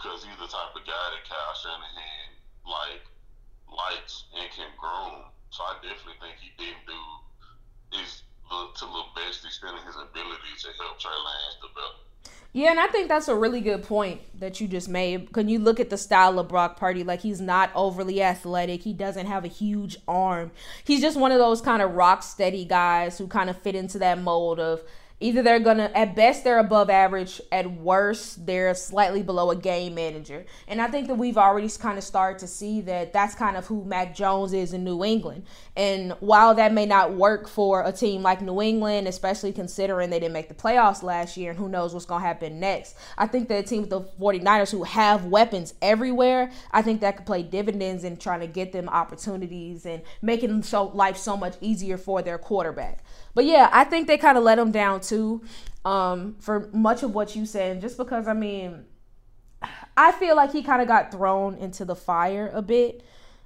because 0.00 0.24
he's 0.24 0.40
the 0.40 0.48
type 0.48 0.72
of 0.72 0.80
guy 0.88 1.06
that 1.12 1.28
Kyle 1.28 1.52
Shanahan 1.60 2.32
like 2.64 3.04
likes 3.68 4.24
and 4.32 4.48
can 4.50 4.72
groom. 4.80 5.28
So 5.50 5.62
I 5.64 5.76
definitely 5.84 6.16
think 6.24 6.40
he 6.40 6.56
didn't 6.56 6.88
do 6.88 7.00
his 7.92 8.22
to 8.50 8.84
the 8.84 9.04
best 9.14 9.44
extent 9.44 9.76
of 9.76 9.84
his 9.84 9.94
ability 9.94 10.52
to 10.58 10.68
help 10.82 10.98
Trey 10.98 11.12
Lance 11.12 11.56
develop. 11.62 12.00
Yeah, 12.52 12.72
and 12.72 12.80
I 12.80 12.88
think 12.88 13.08
that's 13.08 13.28
a 13.28 13.34
really 13.36 13.60
good 13.60 13.84
point 13.84 14.22
that 14.40 14.60
you 14.60 14.66
just 14.66 14.88
made. 14.88 15.32
Can 15.32 15.48
you 15.48 15.60
look 15.60 15.78
at 15.78 15.88
the 15.88 15.96
style 15.96 16.36
of 16.40 16.48
Brock 16.48 16.76
Purdy? 16.76 17.04
Like 17.04 17.20
he's 17.20 17.40
not 17.40 17.70
overly 17.76 18.20
athletic. 18.20 18.82
He 18.82 18.92
doesn't 18.92 19.26
have 19.26 19.44
a 19.44 19.48
huge 19.48 19.98
arm. 20.08 20.50
He's 20.82 21.00
just 21.00 21.16
one 21.16 21.30
of 21.30 21.38
those 21.38 21.60
kind 21.60 21.80
of 21.80 21.92
rock 21.92 22.24
steady 22.24 22.64
guys 22.64 23.18
who 23.18 23.28
kind 23.28 23.50
of 23.50 23.60
fit 23.62 23.76
into 23.76 24.00
that 24.00 24.18
mold 24.18 24.58
of 24.58 24.82
Either 25.22 25.42
they're 25.42 25.60
gonna, 25.60 25.90
at 25.94 26.16
best, 26.16 26.44
they're 26.44 26.58
above 26.58 26.88
average. 26.88 27.40
At 27.52 27.70
worst, 27.70 28.46
they're 28.46 28.74
slightly 28.74 29.22
below 29.22 29.50
a 29.50 29.56
game 29.56 29.94
manager. 29.94 30.46
And 30.66 30.80
I 30.80 30.88
think 30.88 31.08
that 31.08 31.16
we've 31.16 31.36
already 31.36 31.68
kind 31.68 31.98
of 31.98 32.04
started 32.04 32.38
to 32.40 32.46
see 32.46 32.80
that 32.82 33.12
that's 33.12 33.34
kind 33.34 33.56
of 33.56 33.66
who 33.66 33.84
Mac 33.84 34.14
Jones 34.14 34.54
is 34.54 34.72
in 34.72 34.82
New 34.82 35.04
England. 35.04 35.44
And 35.76 36.12
while 36.20 36.54
that 36.54 36.72
may 36.72 36.86
not 36.86 37.12
work 37.12 37.48
for 37.48 37.84
a 37.84 37.92
team 37.92 38.22
like 38.22 38.40
New 38.40 38.62
England, 38.62 39.08
especially 39.08 39.52
considering 39.52 40.08
they 40.08 40.20
didn't 40.20 40.32
make 40.32 40.48
the 40.48 40.54
playoffs 40.54 41.02
last 41.02 41.36
year 41.36 41.50
and 41.50 41.58
who 41.58 41.68
knows 41.68 41.92
what's 41.92 42.06
to 42.06 42.18
happen 42.18 42.58
next, 42.58 42.96
I 43.18 43.26
think 43.26 43.48
that 43.48 43.58
a 43.58 43.62
team 43.62 43.82
with 43.82 43.90
the 43.90 44.00
49ers 44.00 44.70
who 44.70 44.84
have 44.84 45.26
weapons 45.26 45.74
everywhere, 45.82 46.50
I 46.72 46.80
think 46.80 47.02
that 47.02 47.18
could 47.18 47.26
play 47.26 47.42
dividends 47.42 48.04
in 48.04 48.16
trying 48.16 48.40
to 48.40 48.46
get 48.46 48.72
them 48.72 48.88
opportunities 48.88 49.84
and 49.84 50.02
making 50.22 50.62
so 50.62 50.84
life 50.84 51.18
so 51.18 51.36
much 51.36 51.56
easier 51.60 51.98
for 51.98 52.22
their 52.22 52.38
quarterback. 52.38 53.04
But 53.34 53.44
yeah, 53.44 53.68
I 53.72 53.84
think 53.84 54.06
they 54.06 54.18
kind 54.18 54.36
of 54.36 54.44
let 54.44 54.58
him 54.58 54.70
down 54.70 55.00
too 55.00 55.42
um, 55.84 56.36
for 56.40 56.68
much 56.72 57.02
of 57.02 57.14
what 57.14 57.36
you 57.36 57.46
said. 57.46 57.80
Just 57.80 57.96
because, 57.96 58.26
I 58.28 58.32
mean, 58.34 58.84
I 59.96 60.12
feel 60.12 60.36
like 60.36 60.52
he 60.52 60.62
kind 60.62 60.82
of 60.82 60.88
got 60.88 61.12
thrown 61.12 61.56
into 61.56 61.84
the 61.84 61.96
fire 61.96 62.50
a 62.52 62.62
bit. 62.62 63.04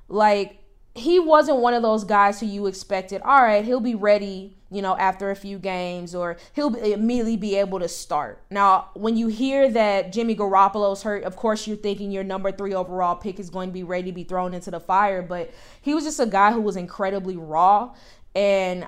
Like, 0.08 0.58
he 0.94 1.18
wasn't 1.18 1.58
one 1.58 1.74
of 1.74 1.82
those 1.82 2.04
guys 2.04 2.38
who 2.38 2.46
you 2.46 2.66
expected, 2.66 3.20
all 3.22 3.42
right, 3.42 3.64
he'll 3.64 3.80
be 3.80 3.96
ready, 3.96 4.56
you 4.70 4.80
know, 4.80 4.96
after 4.96 5.32
a 5.32 5.36
few 5.36 5.58
games 5.58 6.14
or 6.14 6.36
he'll 6.52 6.72
immediately 6.76 7.36
be 7.36 7.56
able 7.56 7.80
to 7.80 7.88
start. 7.88 8.40
Now, 8.48 8.90
when 8.94 9.16
you 9.16 9.26
hear 9.26 9.68
that 9.70 10.12
Jimmy 10.12 10.36
Garoppolo's 10.36 11.02
hurt, 11.02 11.24
of 11.24 11.34
course 11.34 11.66
you're 11.66 11.76
thinking 11.76 12.12
your 12.12 12.22
number 12.22 12.52
three 12.52 12.74
overall 12.74 13.16
pick 13.16 13.40
is 13.40 13.50
going 13.50 13.70
to 13.70 13.72
be 13.72 13.82
ready 13.82 14.10
to 14.10 14.12
be 14.12 14.22
thrown 14.22 14.54
into 14.54 14.70
the 14.70 14.78
fire, 14.78 15.20
but 15.20 15.52
he 15.82 15.94
was 15.94 16.04
just 16.04 16.20
a 16.20 16.26
guy 16.26 16.52
who 16.52 16.60
was 16.60 16.76
incredibly 16.76 17.36
raw. 17.36 17.92
And 18.36 18.86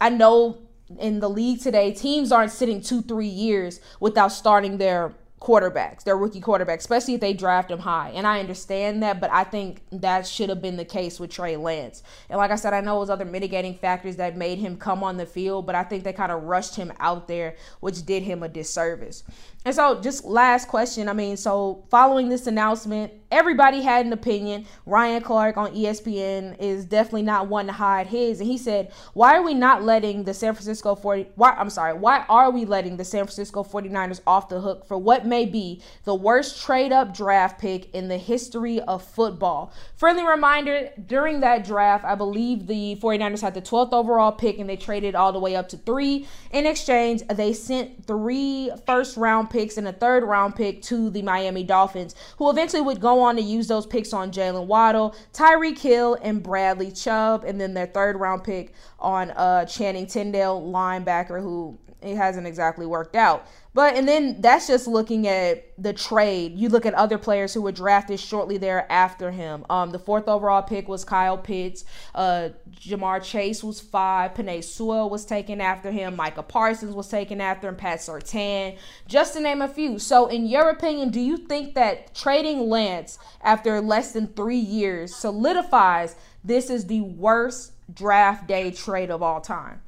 I 0.00 0.08
know 0.08 0.58
in 0.98 1.20
the 1.20 1.28
league 1.28 1.60
today, 1.60 1.92
teams 1.92 2.32
aren't 2.32 2.52
sitting 2.52 2.80
two, 2.80 3.02
three 3.02 3.26
years 3.26 3.80
without 4.00 4.28
starting 4.28 4.78
their 4.78 5.14
quarterbacks, 5.40 6.04
their 6.04 6.18
rookie 6.18 6.40
quarterbacks, 6.40 6.80
especially 6.80 7.14
if 7.14 7.20
they 7.20 7.32
draft 7.32 7.70
them 7.70 7.78
high. 7.78 8.10
And 8.14 8.26
I 8.26 8.40
understand 8.40 9.02
that, 9.02 9.20
but 9.20 9.30
I 9.32 9.44
think 9.44 9.82
that 9.90 10.26
should 10.26 10.50
have 10.50 10.60
been 10.60 10.76
the 10.76 10.84
case 10.84 11.18
with 11.18 11.30
Trey 11.30 11.56
Lance. 11.56 12.02
And 12.28 12.36
like 12.36 12.50
I 12.50 12.56
said, 12.56 12.74
I 12.74 12.82
know 12.82 12.96
it 12.96 13.00
was 13.00 13.10
other 13.10 13.24
mitigating 13.24 13.74
factors 13.74 14.16
that 14.16 14.36
made 14.36 14.58
him 14.58 14.76
come 14.76 15.02
on 15.02 15.16
the 15.16 15.24
field, 15.24 15.64
but 15.64 15.74
I 15.74 15.82
think 15.82 16.04
they 16.04 16.12
kind 16.12 16.30
of 16.30 16.42
rushed 16.42 16.76
him 16.76 16.92
out 17.00 17.26
there, 17.26 17.56
which 17.80 18.04
did 18.04 18.22
him 18.22 18.42
a 18.42 18.48
disservice. 18.48 19.24
And 19.64 19.74
so, 19.74 20.00
just 20.00 20.24
last 20.24 20.68
question. 20.68 21.06
I 21.06 21.12
mean, 21.12 21.36
so 21.36 21.84
following 21.90 22.30
this 22.30 22.46
announcement, 22.46 23.12
everybody 23.30 23.82
had 23.82 24.06
an 24.06 24.12
opinion. 24.14 24.64
Ryan 24.86 25.22
Clark 25.22 25.58
on 25.58 25.74
ESPN 25.74 26.58
is 26.58 26.86
definitely 26.86 27.22
not 27.22 27.48
one 27.48 27.66
to 27.66 27.72
hide 27.72 28.06
his. 28.06 28.40
And 28.40 28.48
he 28.48 28.56
said, 28.56 28.90
Why 29.12 29.36
are 29.36 29.42
we 29.42 29.52
not 29.52 29.82
letting 29.82 30.24
the 30.24 30.32
San 30.32 30.54
Francisco 30.54 30.94
40 30.94 31.28
why 31.34 31.50
I'm 31.50 31.68
sorry, 31.68 31.92
why 31.92 32.24
are 32.30 32.50
we 32.50 32.64
letting 32.64 32.96
the 32.96 33.04
San 33.04 33.24
Francisco 33.24 33.62
49ers 33.62 34.22
off 34.26 34.48
the 34.48 34.60
hook 34.60 34.86
for 34.86 34.96
what 34.96 35.26
may 35.30 35.46
be 35.46 35.80
the 36.04 36.14
worst 36.14 36.62
trade 36.62 36.92
up 36.92 37.16
draft 37.16 37.58
pick 37.58 37.94
in 37.94 38.08
the 38.08 38.18
history 38.18 38.80
of 38.80 39.02
football? 39.02 39.72
Friendly 39.96 40.26
reminder, 40.26 40.90
during 41.06 41.40
that 41.40 41.64
draft, 41.64 42.04
I 42.04 42.14
believe 42.14 42.66
the 42.66 42.98
49ers 43.00 43.40
had 43.40 43.54
the 43.54 43.62
12th 43.62 43.94
overall 43.94 44.32
pick 44.32 44.58
and 44.58 44.68
they 44.68 44.76
traded 44.76 45.14
all 45.14 45.32
the 45.32 45.38
way 45.38 45.56
up 45.56 45.70
to 45.70 45.78
three. 45.78 46.28
In 46.50 46.66
exchange, 46.66 47.22
they 47.28 47.54
sent 47.54 48.06
three 48.06 48.70
first 48.84 49.16
round 49.16 49.48
picks 49.48 49.78
and 49.78 49.88
a 49.88 49.92
third 49.92 50.24
round 50.24 50.56
pick 50.56 50.82
to 50.82 51.08
the 51.08 51.22
Miami 51.22 51.64
Dolphins, 51.64 52.14
who 52.36 52.50
eventually 52.50 52.82
would 52.82 53.00
go 53.00 53.20
on 53.20 53.36
to 53.36 53.42
use 53.42 53.68
those 53.68 53.86
picks 53.86 54.12
on 54.12 54.32
Jaylen 54.32 54.66
Waddle, 54.66 55.14
Tyreek 55.32 55.78
Hill, 55.78 56.18
and 56.20 56.42
Bradley 56.42 56.90
Chubb, 56.90 57.44
and 57.44 57.60
then 57.60 57.72
their 57.72 57.86
third 57.86 58.16
round 58.16 58.44
pick 58.44 58.74
on 58.98 59.30
uh, 59.30 59.64
Channing 59.64 60.06
Tindall, 60.06 60.60
linebacker, 60.70 61.40
who 61.40 61.78
it 62.02 62.16
hasn't 62.16 62.46
exactly 62.46 62.86
worked 62.86 63.14
out. 63.14 63.46
But 63.72 63.94
and 63.94 64.08
then 64.08 64.40
that's 64.40 64.66
just 64.66 64.88
looking 64.88 65.28
at 65.28 65.72
the 65.78 65.92
trade. 65.92 66.56
You 66.56 66.68
look 66.68 66.84
at 66.84 66.94
other 66.94 67.18
players 67.18 67.54
who 67.54 67.62
were 67.62 67.72
drafted 67.72 68.18
shortly 68.18 68.58
there 68.58 68.90
after 68.90 69.30
him. 69.30 69.64
Um, 69.70 69.90
the 69.90 69.98
fourth 69.98 70.28
overall 70.28 70.62
pick 70.62 70.88
was 70.88 71.04
Kyle 71.04 71.38
Pitts. 71.38 71.84
Uh, 72.14 72.50
Ja'Marr 72.72 73.22
Chase 73.22 73.62
was 73.62 73.80
five. 73.80 74.34
Penei 74.34 74.62
Sewell 74.62 75.08
was 75.08 75.24
taken 75.24 75.60
after 75.60 75.92
him. 75.92 76.16
Micah 76.16 76.42
Parsons 76.42 76.94
was 76.94 77.08
taken 77.08 77.40
after 77.40 77.68
him. 77.68 77.76
Pat 77.76 78.00
Surtain, 78.00 78.76
just 79.06 79.34
to 79.34 79.40
name 79.40 79.62
a 79.62 79.68
few. 79.68 79.98
So, 79.98 80.26
in 80.26 80.46
your 80.46 80.68
opinion, 80.68 81.10
do 81.10 81.20
you 81.20 81.36
think 81.36 81.74
that 81.74 82.14
trading 82.14 82.68
Lance 82.68 83.18
after 83.40 83.80
less 83.80 84.12
than 84.12 84.26
three 84.28 84.58
years 84.58 85.14
solidifies 85.14 86.16
this 86.42 86.70
is 86.70 86.86
the 86.86 87.02
worst 87.02 87.72
draft 87.92 88.48
day 88.48 88.70
trade 88.72 89.10
of 89.10 89.22
all 89.22 89.40
time? 89.40 89.82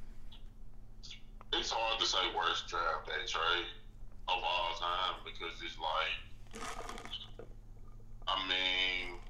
It's 1.52 1.70
hard 1.70 2.00
to 2.00 2.06
say 2.06 2.18
worst 2.36 2.68
draft 2.68 3.06
day 3.06 3.22
trade 3.28 3.68
of 4.28 4.40
all 4.40 4.72
time 4.80 5.20
because 5.24 5.52
it's 5.60 5.76
like, 5.76 6.16
I 8.26 8.36
mean, 8.48 9.20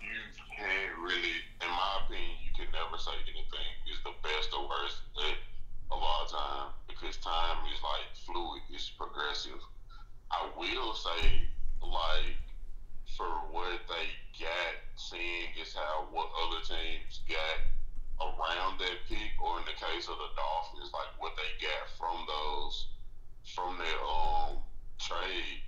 you 0.00 0.20
can't 0.56 0.96
really, 0.96 1.36
in 1.60 1.68
my 1.68 1.92
opinion, 2.04 2.40
you 2.40 2.52
can 2.56 2.72
never 2.72 2.96
say 2.96 3.12
anything 3.28 3.70
is 3.92 4.00
the 4.04 4.16
best 4.24 4.48
or 4.56 4.64
worst 4.68 5.02
of 5.90 6.00
all 6.00 6.26
time 6.26 6.72
because 6.88 7.16
time 7.18 7.58
is 7.68 7.80
like 7.84 8.08
fluid, 8.24 8.62
it's 8.72 8.90
progressive. 8.96 9.60
I 10.32 10.48
will 10.56 10.94
say, 10.94 11.46
like, 11.82 12.40
for 13.16 13.28
what 13.52 13.80
they 13.88 14.08
got, 14.40 14.74
seeing 14.96 15.52
is 15.60 15.74
how 15.74 16.08
what 16.10 16.28
other 16.42 16.64
teams 16.64 17.20
got 17.28 17.75
around 18.20 18.80
that 18.80 18.96
pick, 19.08 19.32
or 19.38 19.58
in 19.58 19.64
the 19.64 19.76
case 19.76 20.08
of 20.08 20.16
the 20.16 20.30
Dolphins, 20.36 20.90
like 20.92 21.12
what 21.18 21.32
they 21.36 21.50
got 21.60 21.84
from 21.98 22.16
those 22.26 22.88
from 23.54 23.78
their 23.78 24.00
um 24.02 24.58
trade, 24.98 25.62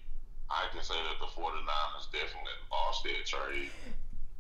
I 0.51 0.67
can 0.73 0.83
say 0.83 0.97
that 0.97 1.19
the 1.21 1.31
49ers 1.31 2.11
definitely 2.11 2.59
lost 2.73 3.05
their 3.05 3.23
trade. 3.25 3.71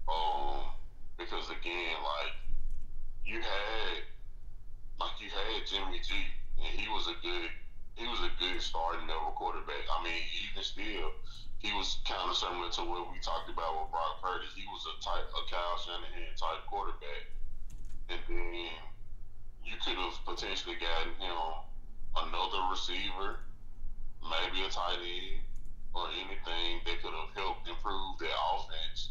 Um, 0.09 0.73
because 1.18 1.51
again, 1.51 2.01
like 2.01 2.33
you 3.25 3.40
had 3.40 4.01
like 4.99 5.14
you 5.21 5.29
had 5.29 5.66
Jimmy 5.66 6.01
G, 6.01 6.14
and 6.59 6.81
he 6.81 6.88
was 6.88 7.07
a 7.07 7.16
good 7.21 7.51
he 7.94 8.07
was 8.07 8.21
a 8.25 8.33
good 8.40 8.62
starting 8.62 9.07
level 9.07 9.35
quarterback. 9.37 9.85
I 9.90 10.03
mean, 10.03 10.23
even 10.49 10.62
still, 10.62 11.12
he 11.59 11.73
was 11.75 11.99
kind 12.07 12.31
of 12.31 12.37
similar 12.37 12.71
to 12.71 12.83
what 12.87 13.11
we 13.11 13.18
talked 13.21 13.51
about 13.51 13.75
with 13.77 13.90
Brock 13.90 14.23
Purdy. 14.23 14.47
He 14.55 14.64
was 14.71 14.87
a 14.87 14.94
type 15.03 15.27
a 15.29 15.42
Kyle 15.51 15.77
Shanahan 15.77 16.33
type 16.38 16.64
quarterback 16.66 17.27
and 18.09 18.21
then 18.29 18.55
you 19.64 19.75
could 19.85 19.97
have 19.97 20.16
potentially 20.25 20.77
gotten 20.77 21.12
him 21.21 21.37
another 22.16 22.71
receiver, 22.71 23.40
maybe 24.23 24.64
a 24.64 24.71
tight 24.71 24.99
end, 24.99 25.42
or 25.94 26.09
anything 26.16 26.81
that 26.87 27.03
could 27.03 27.12
have 27.12 27.35
helped 27.35 27.68
improve 27.68 28.18
their 28.18 28.37
offense. 28.55 29.11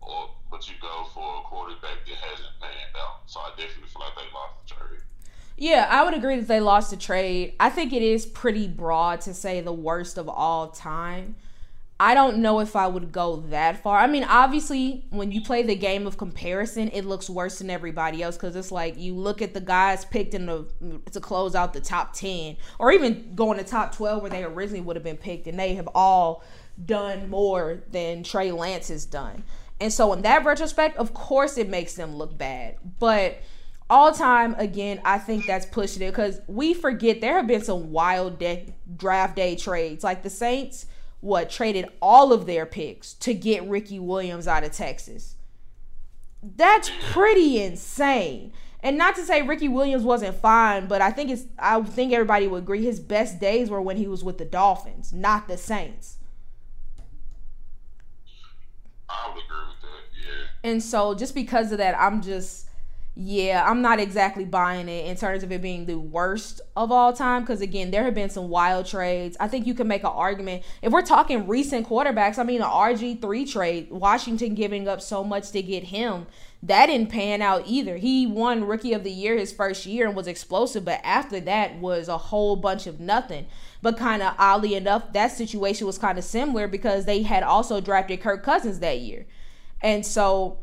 Or 0.00 0.30
but 0.50 0.68
you 0.68 0.74
go 0.80 1.06
for 1.14 1.40
a 1.40 1.42
quarterback 1.42 2.04
that 2.06 2.16
hasn't 2.16 2.60
panned 2.60 2.96
out. 2.96 3.22
So 3.26 3.40
I 3.40 3.50
definitely 3.56 3.88
feel 3.88 4.02
like 4.02 4.14
they 4.16 4.32
lost 4.34 4.54
the 4.68 4.74
trade. 4.74 5.00
Yeah, 5.56 5.86
I 5.88 6.04
would 6.04 6.14
agree 6.14 6.36
that 6.36 6.48
they 6.48 6.60
lost 6.60 6.90
the 6.90 6.96
trade. 6.96 7.54
I 7.60 7.70
think 7.70 7.92
it 7.92 8.02
is 8.02 8.26
pretty 8.26 8.68
broad 8.68 9.20
to 9.22 9.34
say 9.34 9.60
the 9.60 9.72
worst 9.72 10.18
of 10.18 10.28
all 10.28 10.68
time. 10.68 11.36
I 12.00 12.14
don't 12.14 12.38
know 12.38 12.58
if 12.58 12.74
I 12.74 12.88
would 12.88 13.12
go 13.12 13.36
that 13.50 13.82
far. 13.82 13.98
I 13.98 14.08
mean, 14.08 14.24
obviously, 14.24 15.04
when 15.10 15.30
you 15.30 15.40
play 15.40 15.62
the 15.62 15.76
game 15.76 16.08
of 16.08 16.18
comparison, 16.18 16.88
it 16.88 17.04
looks 17.04 17.30
worse 17.30 17.60
than 17.60 17.70
everybody 17.70 18.20
else 18.20 18.36
because 18.36 18.56
it's 18.56 18.72
like 18.72 18.98
you 18.98 19.14
look 19.14 19.40
at 19.40 19.54
the 19.54 19.60
guys 19.60 20.04
picked 20.04 20.34
in 20.34 20.46
the 20.46 20.66
to 21.12 21.20
close 21.20 21.54
out 21.54 21.72
the 21.72 21.80
top 21.80 22.12
ten, 22.12 22.56
or 22.80 22.90
even 22.90 23.34
going 23.36 23.58
to 23.58 23.64
top 23.64 23.94
twelve 23.94 24.22
where 24.22 24.30
they 24.30 24.42
originally 24.42 24.80
would 24.80 24.96
have 24.96 25.04
been 25.04 25.16
picked, 25.16 25.46
and 25.46 25.58
they 25.58 25.74
have 25.74 25.88
all 25.94 26.42
done 26.84 27.30
more 27.30 27.84
than 27.92 28.24
Trey 28.24 28.50
Lance 28.50 28.88
has 28.88 29.06
done. 29.06 29.44
And 29.80 29.92
so, 29.92 30.12
in 30.12 30.22
that 30.22 30.44
retrospect, 30.44 30.96
of 30.96 31.14
course, 31.14 31.56
it 31.58 31.68
makes 31.68 31.94
them 31.94 32.16
look 32.16 32.36
bad, 32.36 32.76
but 32.98 33.38
all 33.90 34.12
time 34.12 34.54
again 34.56 34.98
i 35.04 35.18
think 35.18 35.46
that's 35.46 35.66
pushing 35.66 36.00
it 36.00 36.10
because 36.10 36.40
we 36.46 36.72
forget 36.72 37.20
there 37.20 37.36
have 37.36 37.46
been 37.46 37.62
some 37.62 37.92
wild 37.92 38.42
draft 38.96 39.36
day 39.36 39.54
trades 39.54 40.02
like 40.02 40.22
the 40.22 40.30
saints 40.30 40.86
what 41.24 41.48
traded 41.48 41.86
all 42.02 42.34
of 42.34 42.44
their 42.44 42.66
picks 42.66 43.14
to 43.14 43.32
get 43.32 43.66
Ricky 43.66 43.98
Williams 43.98 44.46
out 44.46 44.62
of 44.62 44.72
Texas. 44.72 45.36
That's 46.42 46.90
pretty 47.12 47.62
insane. 47.62 48.52
And 48.82 48.98
not 48.98 49.14
to 49.16 49.22
say 49.22 49.40
Ricky 49.40 49.66
Williams 49.66 50.02
wasn't 50.02 50.36
fine, 50.36 50.86
but 50.86 51.00
I 51.00 51.10
think 51.10 51.30
it's 51.30 51.46
I 51.58 51.80
think 51.80 52.12
everybody 52.12 52.46
would 52.46 52.64
agree 52.64 52.84
his 52.84 53.00
best 53.00 53.40
days 53.40 53.70
were 53.70 53.80
when 53.80 53.96
he 53.96 54.06
was 54.06 54.22
with 54.22 54.36
the 54.36 54.44
Dolphins, 54.44 55.14
not 55.14 55.48
the 55.48 55.56
Saints. 55.56 56.18
I 59.08 59.32
would 59.34 59.42
agree 59.42 59.56
with 59.66 59.80
that, 59.80 60.28
yeah. 60.28 60.70
And 60.70 60.82
so 60.82 61.14
just 61.14 61.34
because 61.34 61.72
of 61.72 61.78
that, 61.78 61.98
I'm 61.98 62.20
just 62.20 62.68
yeah, 63.16 63.64
I'm 63.64 63.80
not 63.80 64.00
exactly 64.00 64.44
buying 64.44 64.88
it 64.88 65.06
in 65.06 65.16
terms 65.16 65.44
of 65.44 65.52
it 65.52 65.62
being 65.62 65.86
the 65.86 65.98
worst 65.98 66.60
of 66.76 66.90
all 66.90 67.12
time. 67.12 67.42
Because 67.42 67.60
again, 67.60 67.92
there 67.92 68.02
have 68.02 68.14
been 68.14 68.28
some 68.28 68.48
wild 68.48 68.86
trades. 68.86 69.36
I 69.38 69.46
think 69.46 69.68
you 69.68 69.74
can 69.74 69.86
make 69.86 70.02
an 70.02 70.10
argument 70.10 70.64
if 70.82 70.92
we're 70.92 71.02
talking 71.02 71.46
recent 71.46 71.86
quarterbacks. 71.86 72.38
I 72.38 72.42
mean, 72.42 72.58
the 72.58 72.66
RG 72.66 73.22
three 73.22 73.44
trade, 73.44 73.88
Washington 73.90 74.56
giving 74.56 74.88
up 74.88 75.00
so 75.00 75.22
much 75.22 75.52
to 75.52 75.62
get 75.62 75.84
him, 75.84 76.26
that 76.60 76.86
didn't 76.86 77.10
pan 77.10 77.40
out 77.40 77.62
either. 77.66 77.98
He 77.98 78.26
won 78.26 78.64
Rookie 78.64 78.94
of 78.94 79.04
the 79.04 79.12
Year 79.12 79.36
his 79.36 79.52
first 79.52 79.86
year 79.86 80.08
and 80.08 80.16
was 80.16 80.26
explosive, 80.26 80.84
but 80.84 81.00
after 81.04 81.38
that 81.38 81.78
was 81.78 82.08
a 82.08 82.18
whole 82.18 82.56
bunch 82.56 82.88
of 82.88 82.98
nothing. 82.98 83.46
But 83.80 83.96
kind 83.96 84.22
of 84.22 84.34
oddly 84.38 84.74
enough, 84.74 85.12
that 85.12 85.30
situation 85.30 85.86
was 85.86 85.98
kind 85.98 86.18
of 86.18 86.24
similar 86.24 86.66
because 86.66 87.04
they 87.04 87.22
had 87.22 87.44
also 87.44 87.80
drafted 87.80 88.22
Kirk 88.22 88.42
Cousins 88.42 88.80
that 88.80 88.98
year, 88.98 89.26
and 89.82 90.04
so 90.04 90.58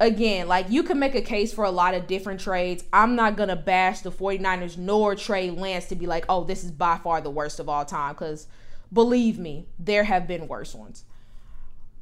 again, 0.00 0.48
like 0.48 0.70
you 0.70 0.82
can 0.82 0.98
make 0.98 1.14
a 1.14 1.22
case 1.22 1.52
for 1.52 1.64
a 1.64 1.70
lot 1.70 1.94
of 1.94 2.06
different 2.06 2.40
trades. 2.40 2.84
I'm 2.92 3.16
not 3.16 3.36
going 3.36 3.48
to 3.48 3.56
bash 3.56 4.00
the 4.00 4.10
49ers 4.10 4.76
nor 4.76 5.14
Trey 5.14 5.50
Lance 5.50 5.86
to 5.86 5.96
be 5.96 6.06
like, 6.06 6.24
oh, 6.28 6.44
this 6.44 6.64
is 6.64 6.70
by 6.70 6.98
far 6.98 7.20
the 7.20 7.30
worst 7.30 7.60
of 7.60 7.68
all 7.68 7.84
time. 7.84 8.14
Because 8.14 8.46
believe 8.92 9.38
me, 9.38 9.66
there 9.78 10.04
have 10.04 10.26
been 10.26 10.48
worse 10.48 10.74
ones. 10.74 11.04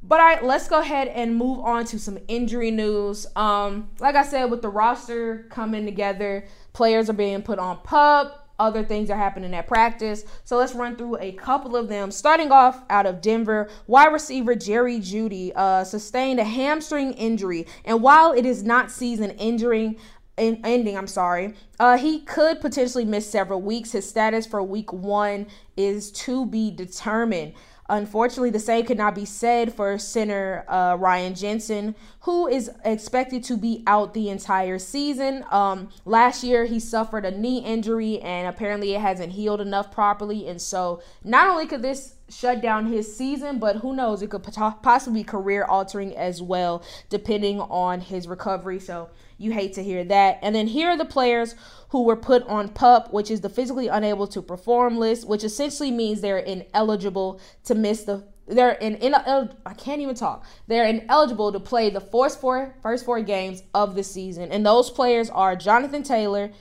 But 0.03 0.19
all 0.19 0.27
right, 0.27 0.43
let's 0.43 0.67
go 0.67 0.79
ahead 0.79 1.07
and 1.07 1.35
move 1.35 1.59
on 1.59 1.85
to 1.85 1.99
some 1.99 2.19
injury 2.27 2.69
news. 2.69 3.25
Um, 3.35 3.89
like 3.99 4.15
I 4.15 4.23
said, 4.23 4.45
with 4.45 4.61
the 4.61 4.69
roster 4.69 5.47
coming 5.49 5.85
together, 5.85 6.45
players 6.73 7.09
are 7.09 7.13
being 7.13 7.41
put 7.41 7.57
on 7.57 7.77
pup 7.77 8.46
other 8.59 8.83
things 8.83 9.09
are 9.09 9.17
happening 9.17 9.53
at 9.53 9.67
practice. 9.67 10.23
So 10.43 10.57
let's 10.57 10.73
run 10.73 10.95
through 10.95 11.17
a 11.19 11.31
couple 11.33 11.75
of 11.75 11.87
them. 11.87 12.11
Starting 12.11 12.51
off 12.51 12.83
out 12.89 13.05
of 13.05 13.21
Denver, 13.21 13.69
wide 13.87 14.13
receiver 14.13 14.55
Jerry 14.55 14.99
Jeudy 14.99 15.51
uh, 15.55 15.83
sustained 15.83 16.39
a 16.39 16.43
hamstring 16.43 17.13
injury, 17.13 17.67
and 17.85 18.01
while 18.01 18.31
it 18.31 18.45
is 18.45 18.63
not 18.63 18.91
season 18.91 19.31
injuring, 19.31 19.97
in, 20.37 20.61
ending, 20.63 20.95
I'm 20.97 21.07
sorry. 21.07 21.55
Uh, 21.79 21.97
he 21.97 22.19
could 22.19 22.61
potentially 22.61 23.05
miss 23.05 23.29
several 23.29 23.61
weeks. 23.61 23.91
His 23.91 24.07
status 24.07 24.45
for 24.45 24.61
week 24.61 24.93
one 24.93 25.47
is 25.75 26.11
to 26.11 26.45
be 26.45 26.71
determined. 26.71 27.53
Unfortunately, 27.89 28.49
the 28.49 28.59
same 28.59 28.85
could 28.85 28.97
not 28.97 29.15
be 29.15 29.25
said 29.25 29.73
for 29.73 29.97
center 29.97 30.65
uh, 30.67 30.95
Ryan 30.99 31.33
Jensen, 31.35 31.95
who 32.21 32.47
is 32.47 32.69
expected 32.83 33.43
to 33.45 33.55
be 33.55 33.83
out 33.87 34.13
the 34.13 34.29
entire 34.29 34.77
season. 34.77 35.45
Um, 35.49 35.89
last 36.03 36.43
year, 36.43 36.65
he 36.65 36.79
suffered 36.79 37.23
a 37.23 37.31
knee 37.31 37.59
injury, 37.59 38.19
and 38.19 38.47
apparently, 38.47 38.93
it 38.93 39.01
hasn't 39.01 39.33
healed 39.33 39.61
enough 39.61 39.91
properly. 39.91 40.47
And 40.47 40.61
so, 40.61 41.01
not 41.23 41.47
only 41.47 41.65
could 41.65 41.81
this 41.81 42.15
shut 42.29 42.61
down 42.61 42.87
his 42.87 43.15
season, 43.15 43.57
but 43.57 43.77
who 43.77 43.95
knows, 43.95 44.21
it 44.21 44.29
could 44.29 44.43
possibly 44.43 45.23
career 45.23 45.63
altering 45.63 46.15
as 46.17 46.41
well, 46.41 46.83
depending 47.09 47.61
on 47.61 48.01
his 48.01 48.27
recovery. 48.27 48.79
So, 48.79 49.09
you 49.37 49.51
hate 49.51 49.73
to 49.73 49.83
hear 49.83 50.03
that. 50.05 50.39
And 50.41 50.55
then 50.55 50.67
here 50.67 50.89
are 50.89 50.97
the 50.97 51.05
players 51.05 51.55
who 51.89 52.03
were 52.03 52.15
put 52.15 52.43
on 52.43 52.69
PUP, 52.69 53.13
which 53.13 53.31
is 53.31 53.41
the 53.41 53.49
physically 53.49 53.87
unable 53.87 54.27
to 54.27 54.41
perform 54.41 54.97
list, 54.97 55.27
which 55.27 55.43
essentially 55.43 55.91
means 55.91 56.21
they're 56.21 56.37
ineligible 56.37 57.39
to 57.63 57.75
miss 57.75 58.03
the 58.03 58.23
they're 58.47 58.71
in, 58.71 58.95
in 58.95 59.13
I 59.13 59.73
can't 59.73 60.01
even 60.01 60.15
talk. 60.15 60.45
They're 60.67 60.87
ineligible 60.87 61.51
to 61.51 61.59
play 61.59 61.89
the 61.89 61.99
first 61.99 62.39
four 62.39 62.75
first 62.81 63.05
four 63.05 63.21
games 63.21 63.61
of 63.73 63.95
the 63.95 64.03
season, 64.03 64.51
and 64.51 64.65
those 64.65 64.89
players 64.89 65.29
are 65.29 65.55
Jonathan 65.55 66.03
Taylor, 66.03 66.51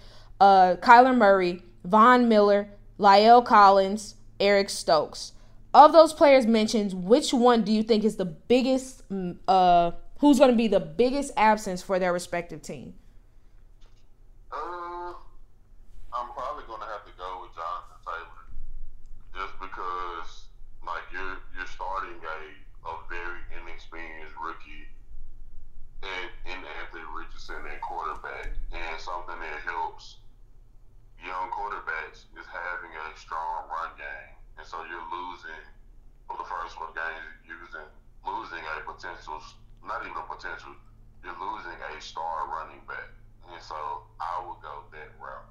uh, 0.40 0.76
Kyler 0.80 1.16
Murray, 1.16 1.62
Von 1.84 2.28
Miller, 2.28 2.68
La'el 2.98 3.44
Collins, 3.44 4.16
Eric 4.40 4.68
Stokes. 4.68 5.32
Of 5.72 5.92
those 5.92 6.12
players 6.12 6.46
mentioned, 6.46 7.04
which 7.04 7.32
one 7.32 7.62
do 7.62 7.70
you 7.70 7.82
think 7.82 8.04
is 8.04 8.16
the 8.16 8.24
biggest? 8.24 9.08
Mm, 9.10 9.36
uh, 9.46 9.92
who's 10.18 10.38
going 10.38 10.50
to 10.50 10.56
be 10.56 10.68
the 10.68 10.80
biggest 10.80 11.32
absence 11.36 11.82
for 11.82 11.98
their 11.98 12.12
respective 12.12 12.62
team? 12.62 12.94
Uh, 14.50 15.12
I'm 16.12 16.32
probably 16.32 16.64
going 16.66 16.80
to 16.80 16.86
have 16.86 17.04
to 17.04 17.12
go 17.18 17.44
with 17.44 17.52
Jonathan 17.54 18.00
Taylor, 18.02 18.44
just 19.36 19.52
because 19.60 20.46
like 20.86 21.04
you're 21.12 21.38
you're 21.52 21.66
starting 21.66 22.16
a 22.24 22.88
a 22.88 22.94
very 23.10 23.42
inexperienced 23.60 24.34
rookie 24.40 24.86
and 26.02 26.30
in 26.46 26.60
Anthony 27.48 27.62
Richardson 27.62 27.76
at 27.76 27.80
quarterback, 27.80 28.50
and 28.72 29.00
something 29.00 29.38
that 29.38 29.61
helps 29.62 30.16
young 31.24 31.50
quarterbacks 31.50 32.26
is 32.38 32.46
having 32.46 32.90
a 32.90 33.18
strong 33.18 33.68
run 33.68 33.90
game, 33.96 34.35
and 34.59 34.66
so 34.66 34.78
you're 34.90 35.06
losing 35.11 35.62
for 36.26 36.37
the 36.38 36.44
first 36.44 36.74
four 36.76 36.88
games 36.94 37.30
using 37.46 37.87
losing 38.26 38.59
a 38.59 38.90
potential 38.90 39.40
not 39.87 40.02
even 40.02 40.22
potential. 40.28 40.74
You're 41.22 41.35
losing 41.38 41.72
a 41.72 42.00
star 42.00 42.48
running 42.48 42.82
back, 42.88 43.11
and 43.52 43.62
so 43.62 43.74
I 44.20 44.44
would 44.46 44.62
go 44.62 44.82
that 44.92 45.11
route. 45.22 45.46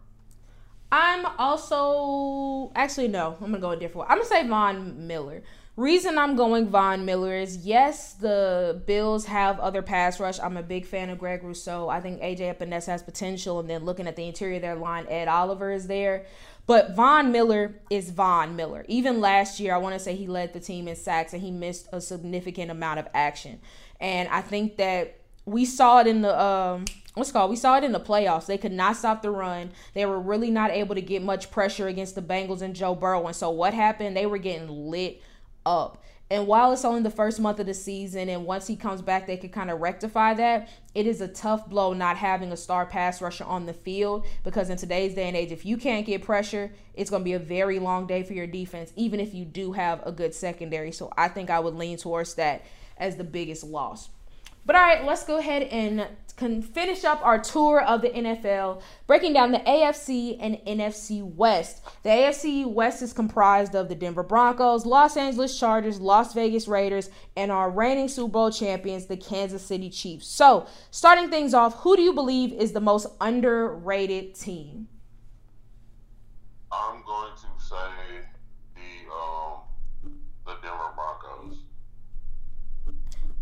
I'm 0.92 1.26
also 1.40 2.72
actually 2.76 3.08
no. 3.08 3.38
I'm 3.40 3.52
gonna 3.52 3.60
go 3.60 3.72
a 3.72 3.78
different 3.78 4.08
way. 4.08 4.08
I'm 4.10 4.18
gonna 4.18 4.30
say 4.30 4.48
Von 4.48 5.08
Miller. 5.08 5.44
Reason 5.78 6.18
I'm 6.18 6.38
going 6.38 6.70
Von 6.70 7.04
Miller 7.04 7.36
is 7.36 7.58
yes, 7.58 8.14
the 8.14 8.82
Bills 8.86 9.26
have 9.26 9.60
other 9.60 9.82
pass 9.82 10.22
rush. 10.22 10.40
I'm 10.40 10.56
a 10.56 10.64
big 10.64 10.86
fan 10.86 11.10
of 11.10 11.20
Greg 11.20 11.44
Rousseau. 11.44 11.90
I 11.90 12.00
think 12.00 12.22
AJ 12.22 12.58
Epenesa 12.58 12.88
has 12.88 13.04
potential, 13.04 13.60
and 13.60 13.70
then 13.70 13.84
looking 13.84 14.08
at 14.08 14.16
the 14.16 14.26
interior 14.26 14.56
of 14.56 14.62
their 14.62 14.76
line, 14.76 15.06
Ed 15.10 15.28
Oliver 15.28 15.74
is 15.74 15.88
there. 15.88 16.28
But 16.66 16.96
Von 16.96 17.34
Miller 17.34 17.76
is 17.90 18.10
Von 18.12 18.56
Miller. 18.56 18.86
Even 18.88 19.20
last 19.20 19.60
year, 19.60 19.76
I 19.76 19.78
want 19.78 19.94
to 19.96 20.00
say 20.00 20.16
he 20.16 20.28
led 20.28 20.54
the 20.54 20.62
team 20.62 20.88
in 20.88 20.96
sacks 20.96 21.34
and 21.34 21.42
he 21.42 21.52
missed 21.52 21.90
a 21.92 22.00
significant 22.00 22.72
amount 22.72 23.00
of 23.00 23.10
action. 23.14 23.60
And 24.00 24.30
I 24.30 24.40
think 24.40 24.78
that 24.78 25.20
we 25.44 25.66
saw 25.66 26.00
it 26.00 26.08
in 26.08 26.22
the 26.22 26.42
um 26.42 26.86
what's 27.14 27.32
called 27.32 27.52
we 27.52 27.56
saw 27.56 27.78
it 27.78 27.84
in 27.84 27.92
the 27.92 28.00
playoffs. 28.00 28.46
They 28.46 28.58
could 28.58 28.72
not 28.72 28.96
stop 28.96 29.22
the 29.22 29.30
run. 29.30 29.72
They 29.94 30.06
were 30.06 30.20
really 30.20 30.50
not 30.50 30.72
able 30.72 30.96
to 30.96 31.02
get 31.02 31.22
much 31.22 31.52
pressure 31.52 31.88
against 31.88 32.16
the 32.16 32.22
Bengals 32.22 32.62
and 32.62 32.76
Joe 32.76 32.96
Burrow. 32.96 33.28
And 33.28 33.36
so 33.36 33.50
what 33.52 33.74
happened? 33.74 34.18
They 34.18 34.26
were 34.26 34.40
getting 34.40 34.90
lit 34.90 35.22
up. 35.66 36.04
And 36.32 36.48
while 36.48 36.72
it's 36.72 36.84
only 36.84 37.04
the 37.04 37.12
first 37.12 37.40
month 37.40 37.60
of 37.60 37.68
the 37.68 37.74
season, 37.76 38.30
and 38.30 38.46
once 38.46 38.66
he 38.66 38.76
comes 38.76 39.04
back, 39.04 39.28
they 39.28 39.38
could 39.38 39.52
kind 39.52 39.70
of 39.70 39.80
rectify 39.80 40.34
that. 40.34 40.70
It 40.96 41.06
is 41.06 41.22
a 41.22 41.28
tough 41.28 41.70
blow 41.70 41.94
not 41.94 42.18
having 42.18 42.52
a 42.52 42.58
star 42.58 42.88
pass 42.88 43.22
rusher 43.22 43.44
on 43.44 43.68
the 43.68 43.74
field 43.74 44.26
because 44.44 44.72
in 44.72 44.78
today's 44.78 45.14
day 45.14 45.28
and 45.28 45.38
age, 45.38 45.52
if 45.52 45.66
you 45.66 45.78
can't 45.78 46.06
get 46.06 46.24
pressure, 46.24 46.72
it's 46.96 47.12
going 47.12 47.22
to 47.22 47.26
be 47.26 47.34
a 47.34 47.40
very 47.40 47.78
long 47.78 48.08
day 48.08 48.24
for 48.24 48.34
your 48.34 48.48
defense, 48.48 48.92
even 48.96 49.20
if 49.20 49.36
you 49.36 49.46
do 49.46 49.74
have 49.74 50.02
a 50.04 50.12
good 50.12 50.34
secondary. 50.34 50.92
So 50.92 51.14
I 51.16 51.28
think 51.28 51.52
I 51.52 51.60
would 51.60 51.76
lean 51.76 51.98
towards 51.98 52.34
that 52.36 52.64
as 52.98 53.18
the 53.18 53.24
biggest 53.24 53.64
loss. 53.64 54.10
But 54.66 54.76
all 54.76 54.82
right, 54.82 55.06
let's 55.06 55.24
go 55.24 55.38
ahead 55.38 55.64
and 55.64 56.08
can 56.38 56.62
finish 56.62 57.04
up 57.04 57.24
our 57.24 57.40
tour 57.40 57.82
of 57.82 58.02
the 58.02 58.10
NFL, 58.10 58.82
breaking 59.08 59.34
down 59.34 59.52
the 59.52 59.60
AFC 59.60 60.38
and 60.40 60.58
NFC 60.68 61.24
West. 61.24 61.84
The 62.04 62.10
AFC 62.10 62.66
West 62.66 63.02
is 63.02 63.14
comprised 63.14 63.76
of 63.76 63.88
the 63.88 63.96
Denver 63.96 64.24
Broncos, 64.24 64.86
Los 64.86 65.16
Angeles 65.16 65.58
Chargers, 65.58 66.00
Las 66.02 66.34
Vegas 66.34 66.68
Raiders, 66.68 67.10
and 67.38 67.52
our 67.52 67.70
reigning 67.70 68.08
Super 68.08 68.32
Bowl 68.32 68.52
champions, 68.52 69.06
the 69.06 69.18
Kansas 69.18 69.66
City 69.66 69.90
Chiefs. 69.90 70.28
So, 70.28 70.68
starting 70.92 71.30
things 71.30 71.54
off, 71.54 71.76
who 71.82 71.96
do 71.96 72.02
you 72.02 72.14
believe 72.14 72.52
is 72.52 72.74
the 72.74 72.82
most 72.82 73.08
underrated 73.22 74.36
team? 74.36 74.88
I'm 76.72 77.02
going 77.06 77.32
to 77.34 77.64
say 77.64 78.26
the 78.76 79.14
um, 79.14 79.60
the 80.46 80.56
Denver 80.62 80.92
Broncos. 80.96 81.60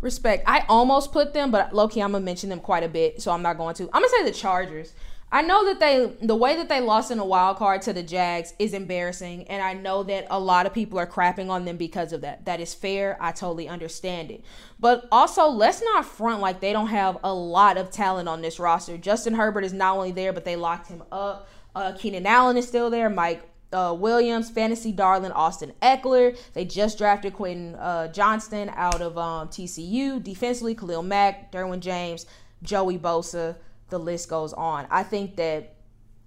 Respect. 0.04 0.44
I 0.46 0.66
almost 0.68 1.12
put 1.12 1.32
them, 1.32 1.50
but 1.50 1.74
low 1.74 1.88
key, 1.88 2.02
I'm 2.02 2.12
gonna 2.12 2.22
mention 2.22 2.50
them 2.50 2.60
quite 2.60 2.82
a 2.84 2.88
bit, 2.88 3.22
so 3.22 3.32
I'm 3.32 3.40
not 3.40 3.56
going 3.56 3.74
to. 3.76 3.84
I'm 3.84 4.02
gonna 4.02 4.10
say 4.10 4.22
the 4.22 4.32
Chargers. 4.32 4.92
I 5.32 5.40
know 5.40 5.64
that 5.64 5.80
they 5.80 6.12
the 6.20 6.36
way 6.36 6.56
that 6.56 6.68
they 6.68 6.82
lost 6.82 7.10
in 7.10 7.18
a 7.18 7.24
wild 7.24 7.56
card 7.56 7.80
to 7.82 7.94
the 7.94 8.02
Jags 8.02 8.52
is 8.58 8.74
embarrassing, 8.74 9.48
and 9.48 9.62
I 9.62 9.72
know 9.72 10.02
that 10.02 10.26
a 10.28 10.38
lot 10.38 10.66
of 10.66 10.74
people 10.74 10.98
are 10.98 11.06
crapping 11.06 11.48
on 11.48 11.64
them 11.64 11.78
because 11.78 12.12
of 12.12 12.20
that. 12.20 12.44
That 12.44 12.60
is 12.60 12.74
fair. 12.74 13.16
I 13.18 13.32
totally 13.32 13.66
understand 13.66 14.30
it. 14.30 14.44
But 14.78 15.08
also, 15.10 15.46
let's 15.46 15.82
not 15.82 16.04
front 16.04 16.42
like 16.42 16.60
they 16.60 16.74
don't 16.74 16.88
have 16.88 17.16
a 17.24 17.32
lot 17.32 17.78
of 17.78 17.90
talent 17.90 18.28
on 18.28 18.42
this 18.42 18.58
roster. 18.58 18.98
Justin 18.98 19.32
Herbert 19.32 19.64
is 19.64 19.72
not 19.72 19.96
only 19.96 20.12
there, 20.12 20.34
but 20.34 20.44
they 20.44 20.54
locked 20.54 20.88
him 20.88 21.02
up. 21.10 21.48
Uh, 21.74 21.92
Keenan 21.92 22.26
Allen 22.26 22.58
is 22.58 22.68
still 22.68 22.90
there. 22.90 23.08
Mike 23.08 23.42
uh, 23.74 23.92
Williams, 23.92 24.50
fantasy 24.50 24.92
darling 24.92 25.32
Austin 25.32 25.72
Ekeler. 25.82 26.38
They 26.54 26.64
just 26.64 26.96
drafted 26.96 27.34
Quentin 27.34 27.74
uh, 27.74 28.08
Johnston 28.08 28.70
out 28.74 29.02
of 29.02 29.18
um, 29.18 29.48
TCU. 29.48 30.22
Defensively, 30.22 30.74
Khalil 30.74 31.02
Mack, 31.02 31.52
Derwin 31.52 31.80
James, 31.80 32.26
Joey 32.62 32.98
Bosa. 32.98 33.56
The 33.90 33.98
list 33.98 34.28
goes 34.28 34.52
on. 34.52 34.86
I 34.90 35.02
think 35.02 35.36
that, 35.36 35.74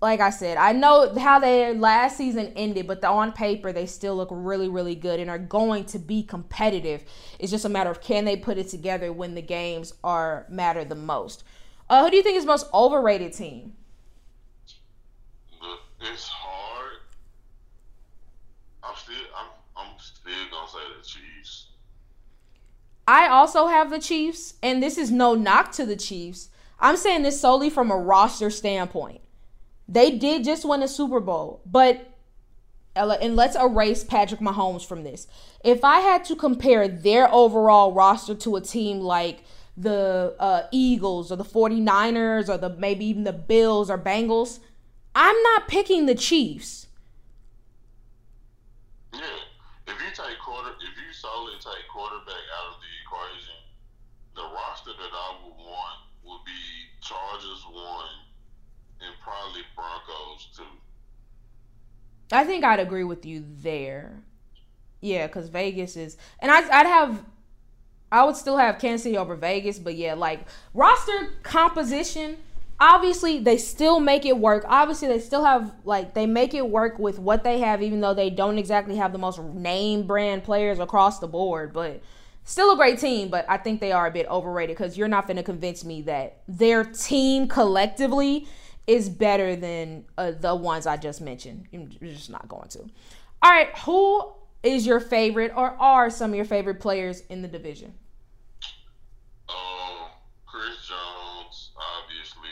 like 0.01 0.19
I 0.19 0.29
said, 0.29 0.57
I 0.57 0.73
know 0.73 1.17
how 1.17 1.39
their 1.39 1.73
last 1.73 2.17
season 2.17 2.53
ended, 2.55 2.86
but 2.86 3.01
the, 3.01 3.07
on 3.07 3.31
paper 3.31 3.73
they 3.73 3.88
still 3.88 4.15
look 4.15 4.29
really, 4.31 4.69
really 4.69 4.95
good 4.95 5.19
and 5.19 5.29
are 5.29 5.39
going 5.39 5.86
to 5.86 5.99
be 5.99 6.21
competitive. 6.21 7.03
It's 7.39 7.51
just 7.51 7.65
a 7.65 7.69
matter 7.69 7.89
of 7.89 8.01
can 8.01 8.25
they 8.25 8.38
put 8.38 8.57
it 8.57 8.67
together 8.67 9.12
when 9.12 9.33
the 9.33 9.41
games 9.41 9.93
are 10.03 10.45
matter 10.49 10.86
the 10.86 10.95
most. 10.95 11.43
Uh, 11.89 12.03
who 12.03 12.12
do 12.12 12.17
you 12.17 12.23
think 12.23 12.38
is 12.38 12.45
most 12.45 12.67
overrated 12.73 13.33
team? 13.33 13.73
It's 15.99 16.29
I'm 18.83 18.95
still 18.95 19.15
I'm 19.36 19.47
I'm 19.75 19.99
still 19.99 20.33
gonna 20.51 20.67
say 20.67 20.79
the 20.97 21.05
Chiefs. 21.05 21.67
I 23.07 23.27
also 23.27 23.67
have 23.67 23.89
the 23.89 23.99
Chiefs, 23.99 24.55
and 24.61 24.83
this 24.83 24.97
is 24.97 25.09
no 25.09 25.33
knock 25.33 25.71
to 25.73 25.85
the 25.85 25.95
Chiefs. 25.95 26.49
I'm 26.79 26.97
saying 26.97 27.23
this 27.23 27.39
solely 27.39 27.69
from 27.69 27.89
a 27.89 27.97
roster 27.97 28.49
standpoint. 28.49 29.21
They 29.87 30.11
did 30.17 30.43
just 30.43 30.65
win 30.65 30.83
a 30.83 30.87
Super 30.87 31.21
Bowl, 31.21 31.61
but 31.65 32.13
and 32.95 33.35
let's 33.35 33.55
erase 33.55 34.03
Patrick 34.03 34.41
Mahomes 34.41 34.85
from 34.85 35.03
this. 35.03 35.27
If 35.63 35.83
I 35.83 35.99
had 35.99 36.25
to 36.25 36.35
compare 36.35 36.87
their 36.87 37.31
overall 37.31 37.93
roster 37.93 38.33
to 38.35 38.55
a 38.55 38.61
team 38.61 38.99
like 38.99 39.43
the 39.77 40.35
uh, 40.39 40.63
Eagles 40.71 41.31
or 41.31 41.35
the 41.35 41.45
49ers 41.45 42.49
or 42.49 42.57
the 42.57 42.69
maybe 42.69 43.05
even 43.05 43.23
the 43.23 43.33
Bills 43.33 43.89
or 43.89 43.97
Bengals, 43.97 44.59
I'm 45.13 45.41
not 45.43 45.67
picking 45.67 46.07
the 46.07 46.15
Chiefs. 46.15 46.87
Yeah, 49.13 49.21
if 49.87 49.93
you 50.01 50.09
take 50.09 50.39
quarter, 50.39 50.71
if 50.71 50.97
you 50.97 51.13
solely 51.13 51.53
take 51.53 51.87
quarterback 51.93 52.43
out 52.59 52.73
of 52.73 52.81
the 52.81 52.96
equation, 53.17 53.56
the 54.36 54.41
roster 54.41 54.91
that 54.91 55.12
I 55.13 55.36
would 55.43 55.58
want 55.58 55.99
would 56.23 56.45
be 56.45 56.51
Chargers 57.01 57.65
one 57.71 58.06
and 59.01 59.13
probably 59.23 59.62
Broncos 59.75 60.49
two. 60.56 60.63
I 62.32 62.43
think 62.43 62.63
I'd 62.63 62.80
agree 62.80 63.03
with 63.03 63.25
you 63.25 63.43
there. 63.62 64.23
Yeah, 64.99 65.27
because 65.27 65.47
Vegas 65.49 65.95
is, 65.95 66.17
and 66.39 66.51
I, 66.51 66.58
I'd 66.58 66.88
have, 66.88 67.23
I 68.12 68.23
would 68.23 68.36
still 68.36 68.58
have 68.58 68.80
Kansas 68.80 69.03
City 69.03 69.17
over 69.17 69.36
Vegas, 69.36 69.80
but 69.80 69.95
yeah, 69.95 70.15
like 70.15 70.41
roster 70.73 71.34
composition. 71.43 72.38
Obviously, 72.80 73.39
they 73.39 73.58
still 73.58 73.99
make 73.99 74.25
it 74.25 74.38
work. 74.38 74.63
Obviously, 74.67 75.08
they 75.08 75.19
still 75.19 75.43
have 75.43 75.73
like 75.84 76.13
they 76.13 76.27
make 76.27 76.53
it 76.53 76.69
work 76.69 76.99
with 76.99 77.17
what 77.17 77.43
they 77.43 77.60
have, 77.60 77.82
even 77.82 78.01
though 78.01 78.13
they 78.13 78.30
don't 78.30 78.60
exactly 78.60 78.97
have 78.97 79.13
the 79.13 79.17
most 79.17 79.39
name 79.39 80.06
brand 80.06 80.43
players 80.43 80.77
across 80.77 81.19
the 81.19 81.27
board. 81.27 81.73
But 81.73 82.01
still 82.47 82.73
a 82.73 82.75
great 82.75 82.97
team. 82.97 83.29
But 83.29 83.45
I 83.47 83.57
think 83.57 83.79
they 83.79 83.91
are 83.91 84.07
a 84.07 84.12
bit 84.12 84.27
overrated 84.27 84.75
because 84.75 84.97
you're 84.97 85.07
not 85.07 85.27
going 85.27 85.38
to 85.38 85.43
convince 85.43 85.86
me 85.86 86.01
that 86.03 86.41
their 86.47 86.83
team 86.83 87.47
collectively 87.47 88.47
is 88.88 89.10
better 89.10 89.55
than 89.55 90.05
uh, 90.17 90.31
the 90.31 90.55
ones 90.55 90.88
I 90.88 90.97
just 90.97 91.21
mentioned. 91.21 91.67
You're 91.71 92.12
just 92.12 92.29
not 92.29 92.47
going 92.47 92.69
to. 92.69 92.79
All 93.43 93.51
right, 93.51 93.69
who 93.79 94.33
is 94.63 94.88
your 94.88 94.99
favorite 94.99 95.51
or 95.55 95.71
are 95.79 96.10
some 96.10 96.31
of 96.31 96.36
your 96.36 96.45
favorite 96.45 96.79
players 96.79 97.21
in 97.29 97.41
the 97.41 97.47
division? 97.47 97.93
Um, 99.49 100.10
Chris 100.45 100.88
Jones, 100.88 101.71
obviously. 101.77 102.49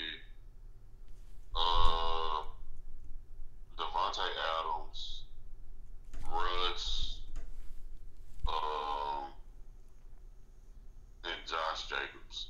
Uh, 1.55 2.43
Davante 3.77 4.27
Adams, 4.59 5.23
Russ, 6.31 7.19
um, 8.47 9.25
and 11.23 11.33
Josh 11.47 11.87
Jacobs. 11.87 12.47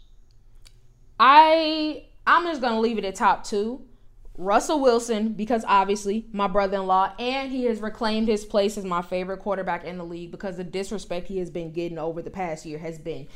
I 1.19 2.05
I'm 2.27 2.45
just 2.45 2.61
gonna 2.61 2.79
leave 2.79 2.97
it 2.97 3.05
at 3.05 3.15
top 3.15 3.43
two. 3.43 3.85
Russell 4.37 4.81
Wilson, 4.81 5.31
because 5.33 5.63
obviously 5.65 6.25
my 6.33 6.47
brother 6.47 6.77
in 6.77 6.87
law, 6.87 7.13
and 7.17 7.51
he 7.51 7.65
has 7.65 7.79
reclaimed 7.79 8.27
his 8.27 8.43
place 8.43 8.77
as 8.77 8.83
my 8.83 9.01
favorite 9.01 9.39
quarterback 9.39 9.85
in 9.85 9.97
the 9.97 10.03
league 10.03 10.31
because 10.31 10.57
the 10.57 10.63
disrespect 10.63 11.27
he 11.27 11.37
has 11.37 11.49
been 11.49 11.71
getting 11.71 11.97
over 11.97 12.21
the 12.21 12.29
past 12.29 12.65
year 12.65 12.79
has 12.79 12.99
been 12.99 13.27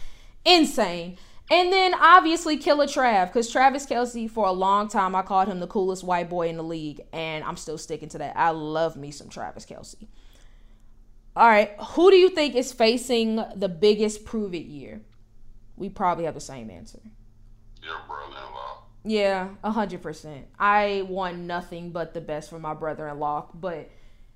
insane. 0.44 1.18
And 1.52 1.74
then 1.74 1.96
obviously 1.96 2.58
Killer 2.58 2.86
Trav, 2.86 3.28
because 3.28 3.50
Travis 3.50 3.86
Kelce, 3.86 4.30
for 4.30 4.46
a 4.46 4.52
long 4.52 4.88
time, 4.88 5.16
I 5.16 5.24
called 5.24 5.48
him 5.48 5.60
the 5.60 5.68
coolest 5.68 6.04
white 6.04 6.30
boy 6.30 6.50
in 6.50 6.58
the 6.58 6.64
league, 6.64 7.02
and 7.12 7.44
I'm 7.44 7.58
still 7.58 7.78
sticking 7.78 8.10
to 8.10 8.20
that. 8.20 8.38
I 8.38 8.50
love 8.50 8.96
me 8.96 9.10
some 9.10 9.30
Travis 9.30 9.66
Kelce. 9.66 10.08
All 11.36 11.48
right, 11.48 11.72
who 11.80 12.12
do 12.12 12.18
you 12.18 12.30
think 12.30 12.56
is 12.56 12.74
facing 12.74 13.44
the 13.56 13.70
biggest 13.70 14.26
prove 14.26 14.54
it 14.54 14.66
year? 14.66 15.02
We 15.76 15.90
probably 15.90 16.26
have 16.26 16.34
the 16.34 16.42
same 16.42 16.70
answer. 16.70 17.00
Your 17.84 18.00
brother 18.08 18.38
in 18.38 18.54
law. 18.54 18.84
Yeah, 19.04 19.50
a 19.64 19.72
hundred 19.72 20.02
percent. 20.02 20.48
I 20.58 21.06
want 21.08 21.38
nothing 21.38 21.92
but 21.92 22.14
the 22.14 22.22
best 22.22 22.50
for 22.50 22.60
my 22.60 22.74
brother-in-law, 22.74 23.52
but 23.54 23.90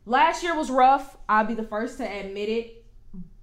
last 0.06 0.43
year 0.43 0.56
was 0.56 0.69
rough. 0.69 1.17
I'll 1.27 1.45
be 1.45 1.53
the 1.53 1.63
first 1.63 1.97
to 1.97 2.03
admit 2.03 2.49
it. 2.49 2.86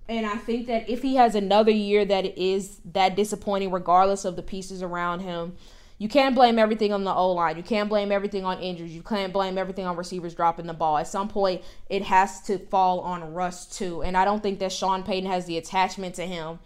And 0.08 0.26
I 0.26 0.36
think 0.36 0.66
that 0.66 0.88
if 0.90 1.02
he 1.02 1.14
has 1.16 1.36
another 1.36 1.70
year 1.70 2.04
that 2.04 2.36
is 2.36 2.80
that 2.92 3.14
disappointing, 3.14 3.70
regardless 3.70 4.24
of 4.24 4.34
the 4.34 4.42
pieces 4.42 4.82
around 4.82 5.20
him, 5.20 5.56
you 5.98 6.08
can't 6.08 6.34
blame 6.34 6.58
everything 6.58 6.92
on 6.92 7.04
the 7.04 7.14
O 7.14 7.32
line. 7.32 7.58
You 7.58 7.62
can't 7.62 7.88
blame 7.88 8.10
everything 8.10 8.44
on 8.44 8.58
injuries. 8.58 8.92
You 8.92 9.02
can't 9.02 9.32
blame 9.32 9.58
everything 9.58 9.84
on 9.84 9.96
receivers 9.96 10.34
dropping 10.34 10.66
the 10.66 10.72
ball. 10.72 10.96
At 10.96 11.06
some 11.06 11.28
point, 11.28 11.62
it 11.88 12.02
has 12.02 12.40
to 12.44 12.58
fall 12.58 13.00
on 13.00 13.34
Russ 13.34 13.66
too. 13.66 14.02
And 14.02 14.16
I 14.16 14.24
don't 14.24 14.42
think 14.42 14.58
that 14.60 14.72
Sean 14.72 15.02
Payton 15.02 15.30
has 15.30 15.44
the 15.44 15.58
attachment 15.58 16.14
to 16.14 16.26
him 16.26 16.58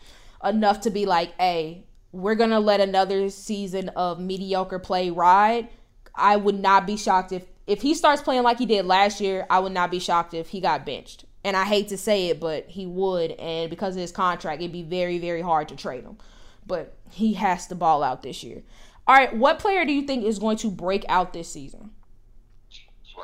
enough 0.43 0.83
to 0.83 0.91
be 0.91 1.05
like, 1.05 1.37
hey, 1.39 1.85
we're 2.15 2.35
gonna 2.35 2.61
let 2.61 2.81
another 2.81 3.29
season 3.29 3.89
of 3.91 4.21
mediocre 4.21 4.79
play 4.79 5.11
ride. 5.11 5.69
I 6.15 6.37
would 6.37 6.59
not 6.59 6.87
be 6.87 6.97
shocked 6.97 7.33
if 7.33 7.45
if 7.67 7.83
he 7.83 7.95
starts 7.95 8.23
playing 8.23 8.43
like 8.43 8.59
he 8.59 8.67
did 8.67 8.87
last 8.87 9.21
year. 9.21 9.47
I 9.51 9.59
would 9.59 9.73
not 9.73 9.91
be 9.91 9.99
shocked 9.99 10.35
if 10.35 10.49
he 10.49 10.61
got 10.61 10.87
benched. 10.87 11.25
And 11.43 11.57
I 11.57 11.65
hate 11.65 11.89
to 11.89 11.99
say 11.99 12.29
it, 12.29 12.41
but 12.41 12.69
he 12.69 12.87
would. 12.87 13.33
And 13.33 13.69
because 13.69 13.97
of 13.97 14.01
his 14.01 14.13
contract, 14.13 14.63
it'd 14.63 14.73
be 14.73 14.83
very 14.83 15.19
very 15.19 15.43
hard 15.43 15.69
to 15.69 15.77
trade 15.77 16.05
him. 16.05 16.19
But 16.67 16.97
he 17.11 17.35
has 17.35 17.67
to 17.67 17.75
ball 17.75 18.03
out 18.03 18.23
this 18.23 18.43
year. 18.43 18.63
All 19.07 19.15
right, 19.15 19.37
what 19.37 19.59
player 19.59 19.85
do 19.85 19.93
you 19.93 20.03
think 20.03 20.25
is 20.25 20.39
going 20.39 20.57
to 20.59 20.71
break 20.71 21.05
out 21.09 21.35
this 21.35 21.51
season 21.51 21.91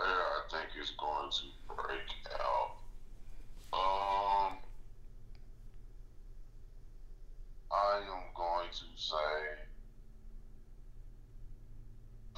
I 0.00 0.42
think 0.50 0.68
is 0.80 0.90
going 0.90 1.30
to 1.30 1.74
break 1.74 2.00
out. 2.40 2.76
Um, 3.72 4.58
I 7.70 7.98
am 7.98 8.22
going 8.34 8.68
to 8.70 8.84
say, 9.10 9.34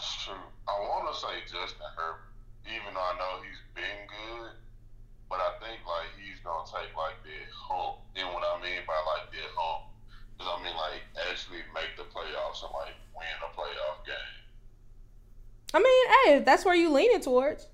shoot, 0.01 0.49
I 0.65 0.73
want 0.89 1.13
to 1.13 1.15
say 1.21 1.45
Justin 1.45 1.85
Herbert, 1.93 2.33
even 2.65 2.97
though 2.97 3.09
I 3.13 3.15
know 3.21 3.45
he's 3.45 3.61
been 3.77 4.09
good, 4.09 4.57
but 5.29 5.37
I 5.45 5.53
think 5.61 5.85
like 5.85 6.09
he's 6.17 6.41
gonna 6.41 6.65
take 6.65 6.97
like 6.97 7.21
that 7.29 7.49
hump. 7.53 8.01
And 8.17 8.25
what 8.33 8.41
I 8.41 8.57
mean 8.65 8.81
by 8.89 8.97
like 9.05 9.29
that 9.37 9.51
hump 9.53 9.93
is 10.41 10.49
I 10.49 10.57
mean 10.65 10.77
like 10.77 11.05
actually 11.29 11.61
make 11.77 11.93
the 12.01 12.09
playoffs 12.09 12.65
and 12.65 12.73
like 12.73 12.97
win 13.13 13.37
a 13.45 13.51
playoff 13.53 14.01
game. 14.09 14.41
I 15.75 15.79
mean, 15.79 16.05
hey, 16.25 16.45
that's 16.45 16.65
where 16.65 16.75
you 16.75 16.89
leaning 16.91 17.21
towards. 17.21 17.67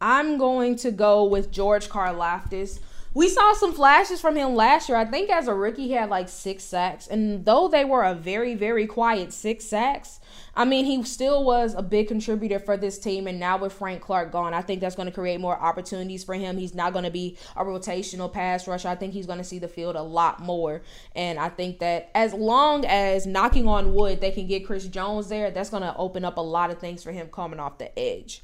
I'm 0.00 0.36
going 0.36 0.76
to 0.76 0.90
go 0.90 1.24
with 1.24 1.50
George 1.50 1.88
Karlaftis 1.88 2.80
we 3.16 3.30
saw 3.30 3.54
some 3.54 3.72
flashes 3.72 4.20
from 4.20 4.36
him 4.36 4.54
last 4.54 4.90
year. 4.90 4.98
I 4.98 5.06
think 5.06 5.30
as 5.30 5.48
a 5.48 5.54
rookie, 5.54 5.86
he 5.86 5.92
had 5.92 6.10
like 6.10 6.28
six 6.28 6.64
sacks. 6.64 7.06
And 7.06 7.46
though 7.46 7.66
they 7.66 7.82
were 7.82 8.04
a 8.04 8.12
very, 8.12 8.54
very 8.54 8.86
quiet 8.86 9.32
six 9.32 9.64
sacks, 9.64 10.20
I 10.54 10.66
mean, 10.66 10.84
he 10.84 11.02
still 11.02 11.42
was 11.42 11.74
a 11.74 11.80
big 11.80 12.08
contributor 12.08 12.58
for 12.58 12.76
this 12.76 12.98
team. 12.98 13.26
And 13.26 13.40
now 13.40 13.56
with 13.56 13.72
Frank 13.72 14.02
Clark 14.02 14.32
gone, 14.32 14.52
I 14.52 14.60
think 14.60 14.82
that's 14.82 14.96
going 14.96 15.08
to 15.08 15.14
create 15.14 15.40
more 15.40 15.58
opportunities 15.58 16.24
for 16.24 16.34
him. 16.34 16.58
He's 16.58 16.74
not 16.74 16.92
going 16.92 17.06
to 17.06 17.10
be 17.10 17.38
a 17.56 17.64
rotational 17.64 18.30
pass 18.30 18.68
rusher. 18.68 18.88
I 18.88 18.96
think 18.96 19.14
he's 19.14 19.24
going 19.24 19.38
to 19.38 19.44
see 19.44 19.58
the 19.58 19.66
field 19.66 19.96
a 19.96 20.02
lot 20.02 20.40
more. 20.40 20.82
And 21.14 21.38
I 21.38 21.48
think 21.48 21.78
that 21.78 22.10
as 22.14 22.34
long 22.34 22.84
as 22.84 23.26
knocking 23.26 23.66
on 23.66 23.94
wood, 23.94 24.20
they 24.20 24.30
can 24.30 24.46
get 24.46 24.66
Chris 24.66 24.86
Jones 24.88 25.30
there, 25.30 25.50
that's 25.50 25.70
going 25.70 25.84
to 25.84 25.96
open 25.96 26.22
up 26.26 26.36
a 26.36 26.42
lot 26.42 26.70
of 26.70 26.80
things 26.80 27.02
for 27.02 27.12
him 27.12 27.28
coming 27.28 27.60
off 27.60 27.78
the 27.78 27.98
edge. 27.98 28.42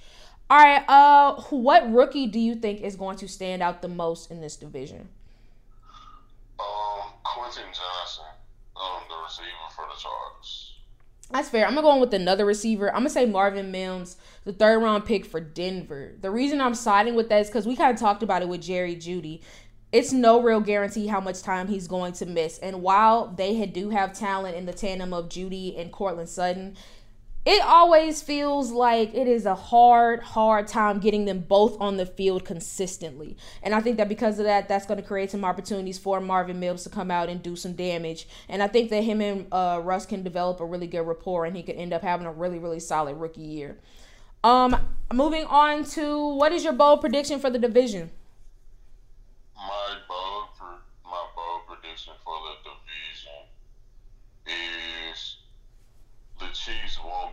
All 0.53 0.59
right. 0.59 0.85
Uh, 0.87 1.41
what 1.49 1.91
rookie 1.91 2.27
do 2.27 2.39
you 2.39 2.55
think 2.55 2.83
is 2.83 2.95
going 2.95 3.17
to 3.17 3.27
stand 3.27 3.63
out 3.63 3.81
the 3.81 3.89
most 3.89 4.31
in 4.31 4.43
this 4.43 4.55
division? 4.55 5.09
Um, 6.61 7.09
Quentin 7.25 7.63
Johnston, 7.73 8.27
um, 8.77 9.01
the 9.09 9.15
receiver 9.25 9.49
for 9.75 9.87
the 9.87 9.99
Chargers. 9.99 10.75
That's 11.31 11.49
fair. 11.49 11.65
I'm 11.65 11.75
gonna 11.75 11.87
go 11.87 11.89
on 11.93 12.01
with 12.01 12.13
another 12.13 12.45
receiver. 12.45 12.91
I'm 12.91 12.99
gonna 13.01 13.09
say 13.09 13.25
Marvin 13.25 13.71
Mims, 13.71 14.19
the 14.45 14.53
third 14.53 14.83
round 14.83 15.07
pick 15.07 15.25
for 15.25 15.41
Denver. 15.41 16.13
The 16.21 16.31
reason 16.31 16.61
I'm 16.61 16.75
siding 16.75 17.15
with 17.15 17.31
that 17.31 17.41
is 17.41 17.47
because 17.47 17.67
we 17.67 17.75
kind 17.75 17.91
of 17.91 17.99
talked 17.99 18.23
about 18.23 18.43
it 18.43 18.49
with 18.49 18.61
Jerry 18.61 18.95
Jeudy. 18.95 19.41
It's 19.91 20.13
no 20.13 20.43
real 20.43 20.61
guarantee 20.61 21.07
how 21.07 21.21
much 21.21 21.41
time 21.41 21.69
he's 21.69 21.89
going 21.89 22.13
to 22.15 22.27
miss. 22.27 22.59
And 22.59 22.83
while 22.83 23.29
they 23.29 23.55
had, 23.55 23.73
do 23.73 23.89
have 23.89 24.13
talent 24.13 24.55
in 24.55 24.67
the 24.67 24.75
tandem 24.75 25.15
of 25.15 25.31
Jeudy 25.31 25.81
and 25.81 25.91
Courtland 25.91 26.29
Sutton, 26.29 26.77
it 27.45 27.61
always 27.63 28.23
feels 28.23 28.71
like 28.71 29.15
it 29.15 29.27
is 29.27 29.47
a 29.47 29.55
hard, 29.55 30.23
hard 30.23 30.69
time 30.69 31.01
getting 31.01 31.25
them 31.25 31.41
both 31.41 31.77
on 31.81 31.97
the 31.97 32.07
field 32.07 32.45
consistently. 32.45 33.37
And 33.63 33.75
I 33.75 33.81
think 33.81 33.97
that 33.97 34.09
because 34.09 34.39
of 34.39 34.45
that, 34.45 34.69
that's 34.69 34.87
going 34.87 35.01
to 35.01 35.07
create 35.07 35.33
some 35.33 35.45
opportunities 35.45 35.99
for 35.99 36.21
Marvin 36.21 36.61
Mims 36.61 36.85
to 36.85 36.91
come 36.91 37.11
out 37.11 37.29
and 37.29 37.43
do 37.43 37.57
some 37.57 37.73
damage. 37.73 38.29
And 38.49 38.63
I 38.63 38.69
think 38.69 38.91
that 38.91 39.03
him 39.03 39.21
and 39.21 39.47
uh, 39.51 39.81
Russ 39.83 40.07
can 40.07 40.23
develop 40.23 40.61
a 40.61 40.65
really 40.65 40.87
good 40.87 41.03
rapport 41.03 41.45
and 41.45 41.57
he 41.57 41.65
could 41.65 41.77
end 41.77 41.93
up 41.93 42.03
having 42.03 42.27
a 42.27 42.33
really, 42.33 42.61
really 42.61 42.81
solid 42.81 43.17
rookie 43.17 43.41
year. 43.41 43.77
Um, 44.45 44.77
moving 45.13 45.45
on 45.47 45.85
to 45.85 46.35
what 46.37 46.53
is 46.53 46.63
your 46.63 46.73
bold 46.73 47.01
prediction 47.01 47.41
for 47.41 47.51
the 47.51 47.59
division? 47.59 48.11
My 49.57 49.97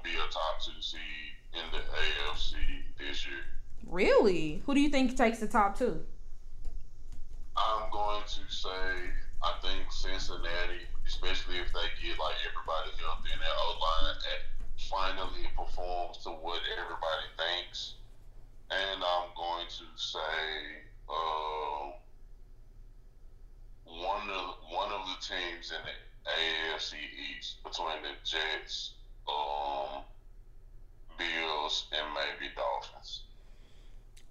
be 0.10 0.18
a 0.18 0.28
top 0.32 0.62
two 0.62 0.82
seed 0.82 1.38
in 1.54 1.66
the 1.72 1.78
AFC 1.78 2.56
this 2.98 3.26
year. 3.26 3.46
Really? 3.86 4.62
Who 4.66 4.74
do 4.74 4.82
you 4.82 4.90
think 4.90 5.16
takes 5.16 5.40
the 5.40 5.48
top 5.48 5.78
two? 5.78 6.02
I'm 7.56 7.90
going 7.92 8.24
to 8.24 8.54
say 8.54 9.14
I 9.42 9.54
think 9.62 9.92
Cincinnati, 9.92 10.84
especially 11.06 11.58
if 11.58 11.72
they 11.74 11.88
get 12.02 12.18
like 12.20 12.36
everybody 12.48 12.92
healthy 12.98 13.30
in 13.34 13.40
their 13.40 13.56
O 13.56 13.78
line, 13.80 14.16
and 14.16 14.42
finally 14.78 15.48
performs 15.56 16.18
to 16.24 16.30
what 16.30 16.62
everybody 16.74 17.28
thinks. 17.38 17.96
And 18.72 19.02
I'm 19.02 19.30
going 19.36 19.68
to 19.68 19.86
say 19.96 20.40
uh, 21.10 21.92
one 23.86 24.30
of 24.30 24.56
one 24.70 24.92
of 24.92 25.02
the 25.08 25.18
teams 25.22 25.72
in 25.72 25.82
the 25.86 25.96
AFC 26.30 26.94
East 27.32 27.64
between 27.64 28.04
the 28.04 28.14
Jets, 28.24 28.94
um, 29.30 30.02
Bills, 31.18 31.88
and 31.92 32.08
maybe 32.14 32.52
Dolphins. 32.56 33.22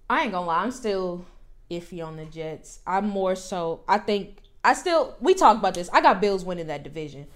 I 0.09 0.23
ain't 0.23 0.31
gonna 0.31 0.47
lie, 0.47 0.63
I'm 0.63 0.71
still 0.71 1.25
iffy 1.69 2.05
on 2.05 2.17
the 2.17 2.25
Jets. 2.25 2.79
I'm 2.85 3.07
more 3.07 3.35
so. 3.35 3.81
I 3.87 3.97
think 3.97 4.37
I 4.63 4.73
still. 4.73 5.15
We 5.19 5.33
talked 5.33 5.59
about 5.59 5.73
this. 5.73 5.89
I 5.93 6.01
got 6.01 6.21
Bills 6.21 6.43
winning 6.43 6.67
that 6.67 6.83
division, 6.83 7.27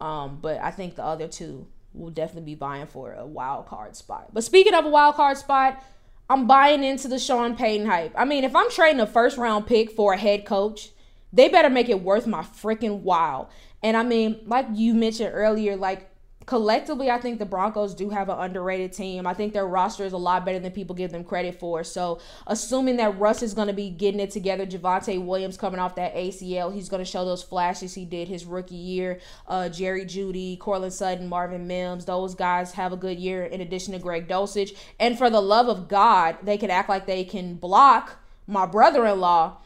um, 0.00 0.38
but 0.40 0.60
I 0.60 0.70
think 0.70 0.96
the 0.96 1.04
other 1.04 1.28
two 1.28 1.66
will 1.94 2.10
definitely 2.10 2.52
be 2.52 2.54
buying 2.54 2.86
for 2.86 3.12
a 3.14 3.26
wild 3.26 3.66
card 3.66 3.96
spot. 3.96 4.30
But 4.32 4.44
speaking 4.44 4.74
of 4.74 4.84
a 4.84 4.90
wild 4.90 5.14
card 5.14 5.38
spot, 5.38 5.82
I'm 6.28 6.46
buying 6.46 6.84
into 6.84 7.08
the 7.08 7.18
Sean 7.18 7.56
Payton 7.56 7.86
hype. 7.86 8.12
I 8.16 8.24
mean, 8.24 8.44
if 8.44 8.54
I'm 8.54 8.70
trading 8.70 9.00
a 9.00 9.06
first 9.06 9.38
round 9.38 9.66
pick 9.66 9.90
for 9.90 10.12
a 10.12 10.16
head 10.18 10.44
coach, 10.44 10.90
they 11.32 11.48
better 11.48 11.70
make 11.70 11.88
it 11.88 12.02
worth 12.02 12.26
my 12.26 12.42
freaking 12.42 13.00
while. 13.00 13.50
And 13.82 13.96
I 13.96 14.02
mean, 14.02 14.40
like 14.46 14.66
you 14.72 14.94
mentioned 14.94 15.30
earlier, 15.32 15.76
like 15.76 16.10
collectively, 16.46 17.10
I 17.10 17.18
think 17.18 17.38
the 17.38 17.44
Broncos 17.44 17.94
do 17.94 18.10
have 18.10 18.28
an 18.28 18.38
underrated 18.38 18.92
team. 18.92 19.26
I 19.26 19.34
think 19.34 19.52
their 19.52 19.66
roster 19.66 20.04
is 20.04 20.12
a 20.12 20.16
lot 20.16 20.44
better 20.44 20.60
than 20.60 20.70
people 20.72 20.94
give 20.94 21.10
them 21.10 21.24
credit 21.24 21.58
for. 21.58 21.82
So, 21.84 22.20
assuming 22.46 22.96
that 22.96 23.18
Russ 23.18 23.42
is 23.42 23.52
going 23.52 23.66
to 23.66 23.74
be 23.74 23.90
getting 23.90 24.20
it 24.20 24.30
together, 24.30 24.64
Javonte 24.64 25.24
Williams 25.24 25.56
coming 25.56 25.80
off 25.80 25.96
that 25.96 26.14
ACL, 26.14 26.72
he's 26.72 26.88
going 26.88 27.04
to 27.04 27.10
show 27.10 27.24
those 27.24 27.42
flashes 27.42 27.94
he 27.94 28.04
did 28.04 28.28
his 28.28 28.44
rookie 28.44 28.76
year. 28.76 29.20
Uh, 29.48 29.68
Jerry 29.68 30.04
Jeudy, 30.04 30.58
Courtland 30.58 30.92
Sutton, 30.92 31.28
Marvin 31.28 31.66
Mims, 31.66 32.04
those 32.04 32.34
guys 32.34 32.72
have 32.72 32.92
a 32.92 32.96
good 32.96 33.18
year 33.18 33.44
in 33.44 33.60
addition 33.60 33.92
to 33.92 33.98
Greg 33.98 34.28
Dulcich. 34.28 34.76
And 35.00 35.18
for 35.18 35.28
the 35.28 35.42
love 35.42 35.68
of 35.68 35.88
God, 35.88 36.38
they 36.42 36.56
can 36.56 36.70
act 36.70 36.88
like 36.88 37.06
they 37.06 37.24
can 37.24 37.54
block 37.54 38.20
my 38.46 38.64
brother 38.64 39.04
in 39.06 39.20
law 39.20 39.58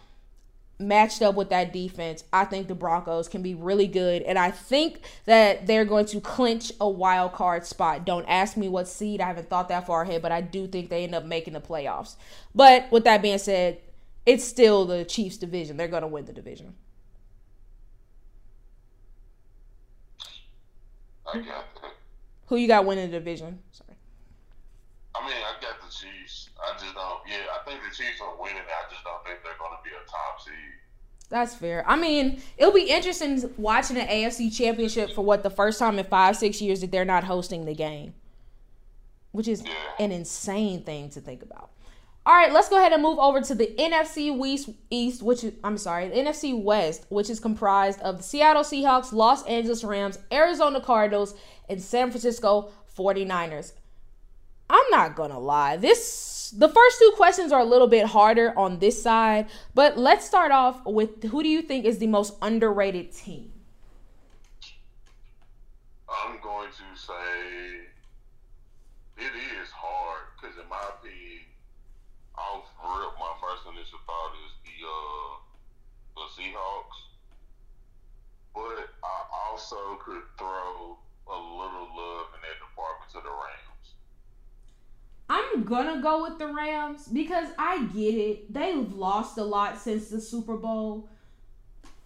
matched 0.80 1.22
up 1.22 1.34
with 1.34 1.50
that 1.50 1.72
defense, 1.72 2.24
I 2.32 2.44
think 2.44 2.68
the 2.68 2.74
Broncos 2.74 3.28
can 3.28 3.42
be 3.42 3.54
really 3.54 3.86
good. 3.86 4.22
And 4.22 4.38
I 4.38 4.50
think 4.50 5.02
that 5.26 5.66
they're 5.66 5.84
going 5.84 6.06
to 6.06 6.20
clinch 6.20 6.72
a 6.80 6.88
wild 6.88 7.32
card 7.32 7.66
spot. 7.66 8.04
Don't 8.04 8.26
ask 8.26 8.56
me 8.56 8.68
what 8.68 8.88
seed. 8.88 9.20
I 9.20 9.26
haven't 9.26 9.48
thought 9.48 9.68
that 9.68 9.86
far 9.86 10.02
ahead, 10.02 10.22
but 10.22 10.32
I 10.32 10.40
do 10.40 10.66
think 10.66 10.88
they 10.88 11.04
end 11.04 11.14
up 11.14 11.24
making 11.24 11.52
the 11.52 11.60
playoffs. 11.60 12.16
But 12.54 12.90
with 12.90 13.04
that 13.04 13.22
being 13.22 13.38
said, 13.38 13.78
it's 14.26 14.44
still 14.44 14.84
the 14.84 15.04
Chiefs 15.04 15.36
division. 15.36 15.76
They're 15.76 15.88
going 15.88 16.02
to 16.02 16.08
win 16.08 16.24
the 16.24 16.32
division. 16.32 16.74
I 21.32 21.38
got 21.38 21.46
that. 21.46 21.92
Who 22.46 22.56
you 22.56 22.66
got 22.66 22.84
winning 22.84 23.10
the 23.10 23.18
division? 23.18 23.60
Sorry. 23.70 23.96
I 25.14 25.26
mean, 25.26 25.36
I 25.36 25.62
got 25.62 25.80
the 25.80 25.92
Chiefs. 25.92 26.29
I 26.62 26.72
just 26.78 26.94
don't. 26.94 27.20
Yeah, 27.28 27.36
I 27.58 27.64
think 27.68 27.80
the 27.82 27.94
Chiefs 27.94 28.20
are 28.20 28.34
winning. 28.40 28.56
I 28.58 28.90
just 28.92 29.04
don't 29.04 29.24
think 29.24 29.40
they're 29.42 29.58
going 29.58 29.72
to 29.76 29.82
be 29.82 29.90
a 29.90 30.08
top 30.10 30.40
seed. 30.44 30.54
That's 31.30 31.54
fair. 31.54 31.84
I 31.88 31.96
mean, 31.96 32.42
it'll 32.58 32.72
be 32.74 32.90
interesting 32.90 33.42
watching 33.56 33.96
the 33.96 34.02
AFC 34.02 34.54
Championship 34.54 35.12
for 35.14 35.22
what 35.24 35.42
the 35.42 35.50
first 35.50 35.78
time 35.78 35.98
in 35.98 36.04
five, 36.04 36.36
six 36.36 36.60
years 36.60 36.80
that 36.80 36.90
they're 36.90 37.04
not 37.04 37.24
hosting 37.24 37.64
the 37.66 37.74
game, 37.74 38.14
which 39.32 39.46
is 39.48 39.62
Yeah. 39.64 39.72
an 40.00 40.10
insane 40.12 40.82
thing 40.82 41.08
to 41.10 41.20
think 41.20 41.42
about. 41.42 41.70
All 42.26 42.34
right, 42.34 42.52
let's 42.52 42.68
go 42.68 42.76
ahead 42.76 42.92
and 42.92 43.02
move 43.02 43.18
over 43.18 43.40
to 43.40 43.54
the 43.54 43.68
NFC 43.78 44.30
West, 44.36 44.68
East, 44.90 45.22
which 45.22 45.42
is, 45.44 45.54
I'm 45.64 45.78
sorry, 45.78 46.08
the 46.08 46.16
NFC 46.18 46.52
West, 46.52 47.06
which 47.08 47.30
is 47.30 47.40
comprised 47.40 48.00
of 48.00 48.18
the 48.18 48.22
Seattle 48.22 48.62
Seahawks, 48.62 49.12
Los 49.12 49.42
Angeles 49.46 49.82
Rams, 49.84 50.18
Arizona 50.30 50.80
Cardinals, 50.80 51.34
and 51.68 51.80
San 51.80 52.10
Francisco 52.10 52.72
49ers. 52.94 53.72
I'm 54.68 54.84
not 54.90 55.16
gonna 55.16 55.38
lie. 55.38 55.76
This 55.78 56.14
the 56.50 56.68
first 56.68 56.98
two 56.98 57.12
questions 57.16 57.52
are 57.52 57.60
a 57.60 57.64
little 57.64 57.86
bit 57.86 58.06
harder 58.06 58.56
on 58.58 58.78
this 58.78 59.02
side, 59.02 59.48
but 59.74 59.98
let's 59.98 60.26
start 60.26 60.52
off 60.52 60.84
with 60.84 61.22
who 61.24 61.42
do 61.42 61.48
you 61.48 61.62
think 61.62 61.84
is 61.84 61.98
the 61.98 62.06
most 62.06 62.34
underrated 62.42 63.12
team? 63.12 63.52
I'm 66.08 66.40
going 66.42 66.70
to 66.70 66.98
say 66.98 67.86
it 69.18 69.32
is 69.62 69.70
hard 69.70 70.26
because, 70.34 70.56
in 70.58 70.68
my 70.68 70.82
opinion, 70.98 71.46
off 72.36 72.66
rip, 72.82 73.14
my 73.18 73.34
first 73.40 73.62
initial 73.68 74.00
thought 74.06 74.32
is 74.42 74.52
the 74.66 74.76
uh, 74.82 75.30
the 76.16 76.26
Seahawks, 76.34 76.98
but 78.54 78.90
I 79.04 79.18
also 79.48 79.98
could 80.04 80.22
throw 80.36 80.98
a 81.28 81.38
little 81.38 81.88
love 81.94 82.26
in 82.34 82.40
that 82.42 82.58
department 82.58 83.10
to 83.14 83.20
the 83.22 83.30
Rams. 83.30 83.69
I'm 85.30 85.62
gonna 85.62 86.02
go 86.02 86.24
with 86.24 86.40
the 86.40 86.48
Rams 86.48 87.06
because 87.06 87.50
I 87.56 87.84
get 87.94 88.14
it. 88.14 88.52
They've 88.52 88.92
lost 88.92 89.38
a 89.38 89.44
lot 89.44 89.78
since 89.78 90.08
the 90.08 90.20
Super 90.20 90.56
Bowl. 90.56 91.08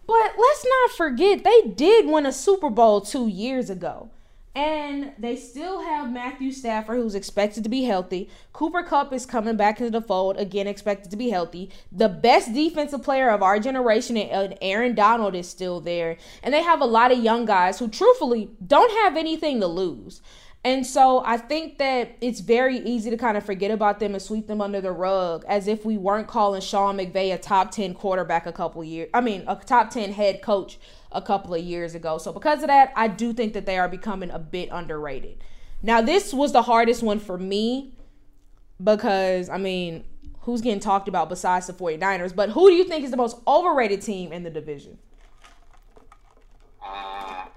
But 0.05 0.33
let's 0.37 0.63
not 0.63 0.91
forget, 0.91 1.43
they 1.43 1.61
did 1.63 2.05
win 2.05 2.27
a 2.27 2.31
Super 2.31 2.69
Bowl 2.69 3.01
two 3.01 3.27
years 3.27 3.71
ago. 3.71 4.11
And 4.53 5.11
they 5.17 5.35
still 5.35 5.81
have 5.81 6.13
Matthew 6.13 6.51
Stafford, 6.51 6.97
who's 6.97 7.15
expected 7.15 7.63
to 7.63 7.69
be 7.69 7.83
healthy. 7.83 8.29
Cooper 8.53 8.83
Kupp 8.83 9.11
is 9.11 9.25
coming 9.25 9.57
back 9.57 9.79
into 9.81 9.91
the 9.91 10.05
fold, 10.05 10.37
again, 10.37 10.67
expected 10.67 11.09
to 11.11 11.17
be 11.17 11.29
healthy. 11.29 11.71
The 11.91 12.07
best 12.07 12.53
defensive 12.53 13.03
player 13.03 13.31
of 13.31 13.43
our 13.43 13.59
generation, 13.59 14.15
and 14.15 14.55
Aaron 14.61 14.95
Donald, 14.95 15.35
is 15.35 15.49
still 15.49 15.81
there. 15.81 16.17
And 16.41 16.53
they 16.53 16.61
have 16.61 16.79
a 16.79 16.85
lot 16.85 17.11
of 17.11 17.23
young 17.23 17.43
guys 17.45 17.79
who, 17.79 17.89
truthfully, 17.89 18.51
don't 18.65 18.91
have 19.03 19.17
anything 19.17 19.59
to 19.59 19.67
lose. 19.67 20.21
And 20.65 20.83
so 20.85 21.23
I 21.23 21.37
think 21.37 21.77
that 21.77 22.17
it's 22.21 22.39
very 22.39 22.79
easy 22.79 23.11
to 23.11 23.17
kind 23.17 23.37
of 23.37 23.45
forget 23.45 23.69
about 23.69 23.99
them 23.99 24.13
and 24.13 24.21
sweep 24.21 24.47
them 24.47 24.61
under 24.61 24.81
the 24.81 24.91
rug 24.91 25.45
as 25.47 25.67
if 25.67 25.85
we 25.85 25.95
weren't 25.95 26.27
calling 26.27 26.59
Sean 26.59 26.97
McVay 26.97 27.31
a 27.31 27.37
top 27.37 27.69
10 27.69 27.93
quarterback 27.93 28.47
a 28.47 28.51
couple 28.51 28.83
years. 28.83 29.07
I 29.13 29.21
mean, 29.21 29.43
a 29.47 29.55
top 29.55 29.91
10 29.91 30.11
head 30.13 30.41
coach 30.41 30.79
a 31.11 31.21
couple 31.21 31.53
of 31.53 31.61
years 31.61 31.93
ago. 31.93 32.17
So 32.17 32.33
because 32.33 32.63
of 32.63 32.67
that, 32.67 32.91
I 32.95 33.07
do 33.07 33.31
think 33.31 33.53
that 33.53 33.67
they 33.67 33.77
are 33.77 33.87
becoming 33.87 34.31
a 34.31 34.39
bit 34.39 34.69
underrated. 34.71 35.43
Now, 35.83 36.01
this 36.01 36.33
was 36.33 36.51
the 36.51 36.63
hardest 36.63 37.03
one 37.03 37.19
for 37.19 37.37
me 37.37 37.93
because, 38.83 39.49
I 39.49 39.59
mean, 39.59 40.03
who's 40.41 40.61
getting 40.61 40.79
talked 40.79 41.07
about 41.07 41.29
besides 41.29 41.67
the 41.67 41.73
49ers? 41.73 42.35
But 42.35 42.49
who 42.49 42.69
do 42.69 42.75
you 42.75 42.85
think 42.85 43.03
is 43.03 43.11
the 43.11 43.17
most 43.17 43.37
overrated 43.47 44.01
team 44.01 44.33
in 44.33 44.41
the 44.41 44.49
division? 44.49 44.97
Um, 46.83 47.49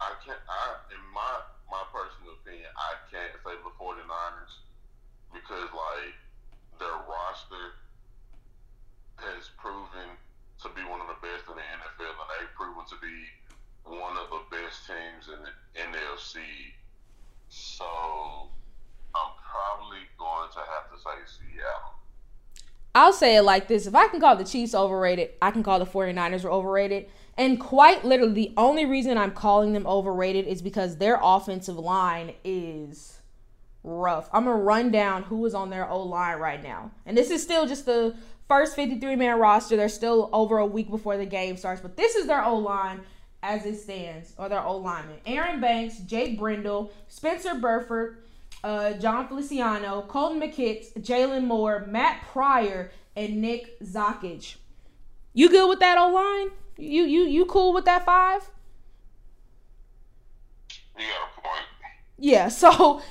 I 0.00 0.14
can't. 0.24 0.38
I, 0.48 0.78
in 0.94 1.02
my 1.12 1.42
my 1.70 1.82
personal 1.90 2.38
opinion, 2.38 2.70
I 2.78 2.94
can't 3.10 3.34
say 3.42 3.54
the 3.58 3.74
49ers 3.76 4.54
because 5.34 5.68
like 5.74 6.14
their 6.78 6.98
roster 7.06 7.74
has 9.18 9.50
proven 9.58 10.14
to 10.62 10.68
be 10.74 10.82
one 10.86 11.02
of 11.02 11.10
the 11.10 11.18
best 11.18 11.46
in 11.50 11.58
the 11.58 11.66
NFL, 11.66 12.14
and 12.14 12.28
they've 12.38 12.54
proven 12.54 12.86
to 12.86 12.98
be 13.02 13.16
one 13.84 14.16
of 14.16 14.30
the 14.30 14.42
best 14.54 14.86
teams 14.86 15.26
in 15.26 15.38
the 15.42 15.54
NFC. 15.76 16.38
So 17.48 17.86
I'm 19.14 19.34
probably 19.42 20.06
going 20.18 20.50
to 20.54 20.62
have 20.62 20.86
to 20.94 20.96
say 21.02 21.16
Seattle. 21.26 21.98
I'll 22.98 23.12
say 23.12 23.36
it 23.36 23.42
like 23.42 23.68
this. 23.68 23.86
If 23.86 23.94
I 23.94 24.08
can 24.08 24.18
call 24.18 24.34
the 24.34 24.42
Chiefs 24.42 24.74
overrated, 24.74 25.30
I 25.40 25.52
can 25.52 25.62
call 25.62 25.78
the 25.78 25.86
49ers 25.86 26.44
overrated. 26.44 27.06
And 27.36 27.60
quite 27.60 28.04
literally, 28.04 28.32
the 28.32 28.52
only 28.56 28.86
reason 28.86 29.16
I'm 29.16 29.30
calling 29.30 29.72
them 29.72 29.86
overrated 29.86 30.48
is 30.48 30.60
because 30.62 30.96
their 30.96 31.20
offensive 31.22 31.78
line 31.78 32.34
is 32.42 33.20
rough. 33.84 34.28
I'm 34.32 34.46
going 34.46 34.56
to 34.56 34.62
run 34.64 34.90
down 34.90 35.22
who 35.22 35.46
is 35.46 35.54
on 35.54 35.70
their 35.70 35.88
O 35.88 36.02
line 36.02 36.38
right 36.38 36.60
now. 36.60 36.90
And 37.06 37.16
this 37.16 37.30
is 37.30 37.40
still 37.40 37.68
just 37.68 37.86
the 37.86 38.16
first 38.48 38.74
53 38.74 39.14
man 39.14 39.38
roster. 39.38 39.76
They're 39.76 39.88
still 39.88 40.28
over 40.32 40.58
a 40.58 40.66
week 40.66 40.90
before 40.90 41.16
the 41.16 41.24
game 41.24 41.56
starts. 41.56 41.80
But 41.80 41.96
this 41.96 42.16
is 42.16 42.26
their 42.26 42.44
O 42.44 42.56
line 42.56 43.02
as 43.44 43.64
it 43.64 43.76
stands, 43.76 44.34
or 44.36 44.48
their 44.48 44.64
O 44.64 44.76
linemen 44.76 45.18
Aaron 45.24 45.60
Banks, 45.60 45.98
Jake 45.98 46.36
Brendel, 46.36 46.90
Spencer 47.06 47.54
Burford 47.54 48.18
uh, 48.64 48.92
Jon 48.94 49.28
Feliciano, 49.28 50.02
Colton 50.08 50.40
McKivitz, 50.40 50.92
Jaylon 51.00 51.44
Moore, 51.44 51.86
Matt 51.88 52.22
Pryor, 52.32 52.90
and 53.16 53.40
Nick 53.40 53.80
Zakich. 53.80 54.56
You 55.34 55.48
good 55.48 55.68
with 55.68 55.80
that 55.80 55.98
O 55.98 56.10
line? 56.12 56.50
You 56.76 57.04
you 57.04 57.22
you 57.22 57.44
cool 57.46 57.72
with 57.72 57.84
that 57.84 58.04
five? 58.04 58.50
You 60.98 61.04
got 61.06 61.28
a 61.36 61.40
point. 61.40 61.64
Yeah. 62.18 62.48
So 62.58 63.02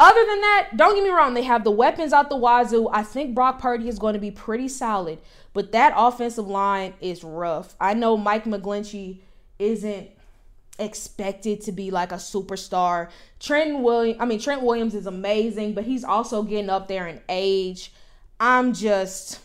other 0.00 0.26
than 0.26 0.40
that, 0.40 0.70
don't 0.76 0.96
get 0.96 1.04
me 1.04 1.10
wrong, 1.10 1.34
they 1.34 1.44
have 1.44 1.62
the 1.62 1.70
weapons 1.70 2.12
out 2.12 2.28
the 2.28 2.36
wazoo. 2.36 2.88
I 2.92 3.04
think 3.04 3.36
Brock 3.36 3.60
Purdy 3.60 3.88
is 3.88 4.00
going 4.00 4.14
to 4.14 4.20
be 4.20 4.32
pretty 4.32 4.66
solid, 4.66 5.20
but 5.52 5.70
that 5.72 5.92
offensive 5.96 6.48
line 6.48 6.94
is 7.00 7.22
rough. 7.22 7.76
I 7.80 7.94
know 7.94 8.16
Mike 8.16 8.44
McGlinchey 8.44 9.18
isn't 9.60 10.10
expected 10.78 11.60
to 11.62 11.72
be 11.72 11.90
like 11.90 12.12
a 12.12 12.16
superstar. 12.16 13.10
Trent 13.40 13.80
Williams, 13.80 14.18
I 14.20 14.24
mean 14.24 14.40
Trent 14.40 14.62
Williams 14.62 14.94
is 14.94 15.06
amazing, 15.06 15.74
but 15.74 15.84
he's 15.84 16.04
also 16.04 16.42
getting 16.42 16.70
up 16.70 16.88
there 16.88 17.06
in 17.06 17.20
age. 17.28 17.92
I'm 18.40 18.72
just 18.72 19.40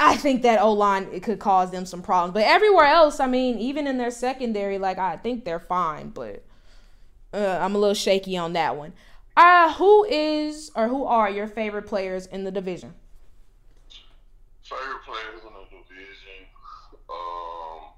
I 0.00 0.16
think 0.16 0.42
that 0.42 0.60
O 0.60 0.72
line 0.72 1.08
it 1.12 1.22
could 1.22 1.38
cause 1.38 1.70
them 1.70 1.84
some 1.84 2.02
problems. 2.02 2.34
But 2.34 2.44
everywhere 2.44 2.86
else, 2.86 3.20
I 3.20 3.26
mean, 3.26 3.58
even 3.58 3.86
in 3.86 3.98
their 3.98 4.10
secondary, 4.10 4.78
like 4.78 4.98
I 4.98 5.16
think 5.16 5.44
they're 5.44 5.58
fine. 5.58 6.10
But 6.10 6.44
uh, 7.32 7.58
I'm 7.60 7.74
a 7.74 7.78
little 7.78 7.94
shaky 7.94 8.36
on 8.36 8.52
that 8.54 8.76
one. 8.76 8.92
Uh, 9.36 9.72
who 9.74 10.04
is 10.04 10.70
or 10.74 10.88
who 10.88 11.04
are 11.04 11.30
your 11.30 11.46
favorite 11.46 11.86
players 11.86 12.26
in 12.26 12.44
the 12.44 12.50
division? 12.50 12.94
Favorite 14.62 15.02
players 15.06 15.40
in 15.46 15.52
the 15.54 15.64
division, 15.70 16.44
um, 17.08 17.94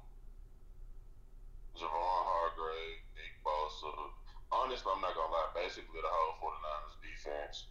Javon 1.74 2.20
Hargrave, 2.28 3.00
Nick 3.16 3.34
Bosa. 3.40 3.88
Honestly, 4.52 4.92
I'm 4.94 5.00
not 5.00 5.14
gonna 5.16 5.32
lie. 5.32 5.48
Basically, 5.54 5.96
the 5.96 6.12
whole 6.12 6.52
49ers 6.52 7.00
defense. 7.00 7.66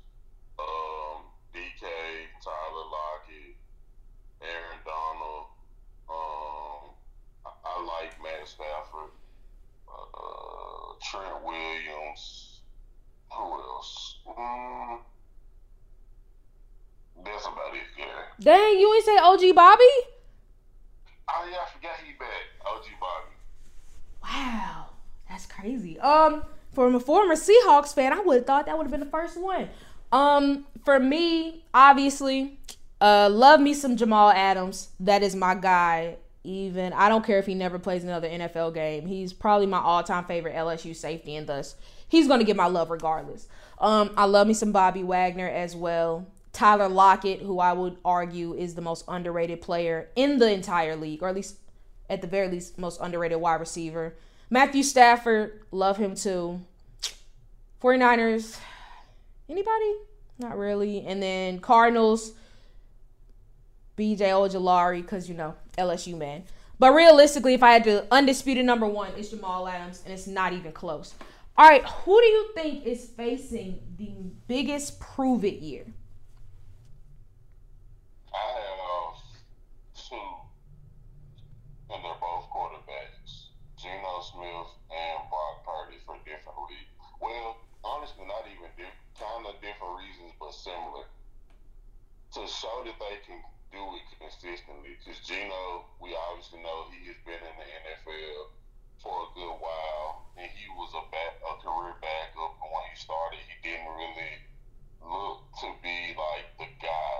Um, 0.58 1.30
DK, 1.54 1.86
Tyler 2.42 2.88
Lockett, 2.90 3.56
Aaron 4.42 4.82
Donald. 4.84 5.46
Um, 6.10 6.98
I, 7.46 7.52
I 7.54 7.74
like 7.86 8.18
Matt 8.18 8.48
Stafford, 8.48 9.14
uh, 9.88 10.89
Trent 11.02 11.44
Williams. 11.44 12.60
Who 13.32 13.44
else? 13.44 14.20
Mm, 14.28 15.00
that's 17.24 17.46
about 17.46 17.74
it. 17.74 17.84
Yeah. 17.98 18.06
Dang, 18.40 18.80
you 18.80 18.94
ain't 18.94 19.06
say 19.06 19.18
OG 19.18 19.56
Bobby? 19.56 19.84
Oh 21.32 21.48
yeah, 21.50 21.58
I 21.66 21.70
forgot 21.74 21.92
he 22.06 22.14
back. 22.14 22.30
OG 22.66 22.86
Bobby. 23.00 23.36
Wow, 24.24 24.86
that's 25.30 25.46
crazy. 25.46 26.00
Um, 26.00 26.44
from 26.74 26.96
a 26.96 27.00
former 27.00 27.36
Seahawks 27.36 27.94
fan, 27.94 28.14
I 28.14 28.20
would 28.20 28.38
have 28.38 28.46
thought 28.46 28.66
that 28.66 28.78
would 28.78 28.86
have 28.86 28.92
been 28.92 29.00
the 29.00 29.06
first 29.06 29.40
one. 29.40 29.70
Um, 30.12 30.66
for 30.84 31.00
me, 31.00 31.64
obviously, 31.74 32.58
uh, 33.00 33.30
love 33.32 33.60
me 33.60 33.74
some 33.74 33.96
Jamal 33.96 34.32
Adams. 34.32 34.90
That 35.00 35.24
is 35.24 35.36
my 35.36 35.56
guy. 35.56 36.18
Even 36.50 36.94
I 36.94 37.10
don't 37.10 37.24
care 37.24 37.38
if 37.38 37.46
he 37.46 37.54
never 37.54 37.78
plays 37.78 38.04
another 38.04 38.28
NFL 38.28 38.74
game. 38.74 39.06
He's 39.06 39.34
probably 39.34 39.68
my 39.68 39.78
all-time 39.78 40.26
favorite 40.26 40.56
LSU 40.56 40.96
safety, 40.96 41.36
and 41.36 41.46
thus 41.46 41.76
he's 42.08 42.28
going 42.28 42.40
to 42.40 42.46
get 42.46 42.56
my 42.56 42.66
love 42.66 42.90
regardless. 42.90 43.48
Um, 43.78 44.10
I 44.18 44.26
love 44.26 44.48
me 44.48 44.56
some 44.56 44.72
Bobby 44.72 45.04
Wagner 45.04 45.48
as 45.48 45.76
well. 45.76 46.26
Tyler 46.52 46.90
Lockett, 46.90 47.42
who 47.42 47.60
I 47.60 47.74
would 47.74 47.98
argue 48.04 48.56
is 48.56 48.74
the 48.74 48.82
most 48.82 49.06
underrated 49.08 49.62
player 49.62 50.10
in 50.16 50.40
the 50.40 50.52
entire 50.52 50.96
league, 50.96 51.22
or 51.22 51.30
at 51.30 51.36
least 51.36 51.58
at 52.10 52.22
the 52.22 52.28
very 52.28 52.48
least, 52.48 52.80
most 52.80 53.00
underrated 53.00 53.40
wide 53.40 53.60
receiver. 53.60 54.16
Matthew 54.50 54.82
Stafford, 54.82 55.62
love 55.70 55.98
him 55.98 56.16
too. 56.16 56.62
49ers, 57.80 58.58
anybody? 59.48 59.94
Not 60.40 60.58
really. 60.58 61.06
And 61.06 61.22
then 61.22 61.60
Cardinals, 61.60 62.32
BJ 63.96 64.20
Ojulari, 64.20 65.04
because, 65.04 65.30
you 65.30 65.36
know, 65.36 65.54
LSU 65.80 66.18
man. 66.18 66.44
But 66.78 66.94
realistically, 66.94 67.54
if 67.54 67.64
I 67.64 67.72
had 67.72 67.84
to 67.86 68.06
undisputed 68.12 68.66
number 68.66 68.88
one, 68.88 69.12
it's 69.18 69.30
Jamal 69.30 69.68
Adams, 69.68 70.02
and 70.06 70.14
it's 70.14 70.28
not 70.28 70.54
even 70.54 70.72
close. 70.72 71.14
All 71.58 71.68
right, 71.68 71.84
who 71.84 72.22
do 72.22 72.26
you 72.26 72.52
think 72.56 72.86
is 72.86 73.06
facing 73.18 73.80
the 73.98 74.12
biggest 74.48 75.00
prove 75.00 75.44
it 75.44 75.60
year? 75.60 75.86
I 78.34 78.38
have 78.38 79.20
two, 79.94 80.16
and 81.92 82.00
they're 82.04 82.22
both 82.22 82.48
quarterbacks. 82.48 83.52
Geno 83.76 84.22
Smith 84.24 84.72
and 84.88 85.20
Brock 85.30 85.68
Purdy 85.68 85.98
for 86.06 86.16
different 86.24 86.60
reasons. 86.70 86.96
Well, 87.20 87.58
honestly, 87.84 88.24
not 88.24 88.48
even 88.48 88.72
diff- 88.78 89.04
kind 89.20 89.46
of 89.46 89.60
different 89.60 90.00
reasons, 90.00 90.32
but 90.40 90.54
similar. 90.54 91.04
To 92.40 92.48
show 92.48 92.84
that 92.86 92.96
they 93.00 93.20
can 93.28 93.44
do 93.72 93.82
it 93.98 94.06
consistently. 94.18 94.98
Because 94.98 95.22
Geno, 95.26 95.90
we 96.02 96.14
obviously 96.30 96.62
know 96.62 96.90
he 96.94 97.10
has 97.10 97.20
been 97.26 97.42
in 97.42 97.56
the 97.58 97.68
NFL 97.70 98.54
for 99.02 99.16
a 99.16 99.30
good 99.34 99.56
while, 99.62 100.30
and 100.36 100.50
he 100.52 100.68
was 100.76 100.92
a 100.94 101.04
back, 101.14 101.40
a 101.42 101.54
career 101.62 101.96
backup. 102.02 102.54
And 102.60 102.70
when 102.70 102.86
he 102.92 102.96
started, 103.00 103.42
he 103.46 103.56
didn't 103.64 103.90
really 103.94 104.36
look 105.02 105.46
to 105.64 105.68
be 105.82 106.14
like 106.18 106.48
the 106.60 106.70
guy. 106.84 107.14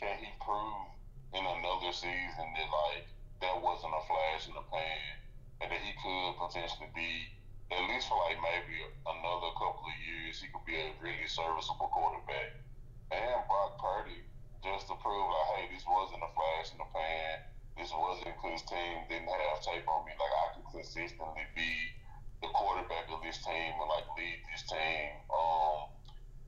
Can 0.00 0.18
he 0.18 0.30
prove 0.42 0.90
in 1.32 1.44
another 1.44 1.92
season 1.94 2.46
that 2.58 2.68
like 2.68 3.06
that 3.40 3.56
wasn't 3.62 3.94
a 3.94 4.02
flash 4.04 4.48
in 4.48 4.54
the 4.54 4.66
pan, 4.68 5.14
and 5.62 5.70
that 5.70 5.80
he 5.80 5.92
could 6.00 6.34
potentially 6.38 6.90
be 6.92 7.34
at 7.72 7.88
least 7.88 8.08
for 8.08 8.18
like 8.28 8.38
maybe 8.38 8.76
another 9.08 9.50
couple 9.56 9.82
of 9.88 9.98
years, 10.04 10.40
he 10.40 10.48
could 10.52 10.64
be 10.68 10.76
a 10.76 10.92
really 11.00 11.26
serviceable 11.26 11.88
quarterback. 11.90 12.60
And 13.10 13.40
Brock 13.48 13.80
Purdy, 13.80 14.20
just 14.64 14.88
to 14.88 14.96
prove 14.96 15.28
like, 15.28 15.48
hey, 15.60 15.64
this 15.76 15.84
wasn't 15.84 16.24
a 16.24 16.30
flash 16.32 16.72
in 16.72 16.80
the 16.80 16.88
pan. 16.88 17.44
This 17.76 17.92
wasn't 17.92 18.32
because 18.32 18.64
team 18.64 19.04
didn't 19.12 19.28
have 19.28 19.60
tape 19.60 19.84
on 19.84 20.08
me. 20.08 20.16
Like 20.16 20.32
I 20.32 20.44
could 20.56 20.68
consistently 20.72 21.44
be 21.52 21.68
the 22.40 22.48
quarterback 22.48 23.12
of 23.12 23.20
this 23.20 23.44
team 23.44 23.76
and 23.76 23.88
like 23.92 24.08
lead 24.16 24.40
this 24.48 24.64
team 24.64 25.20
um, 25.28 25.92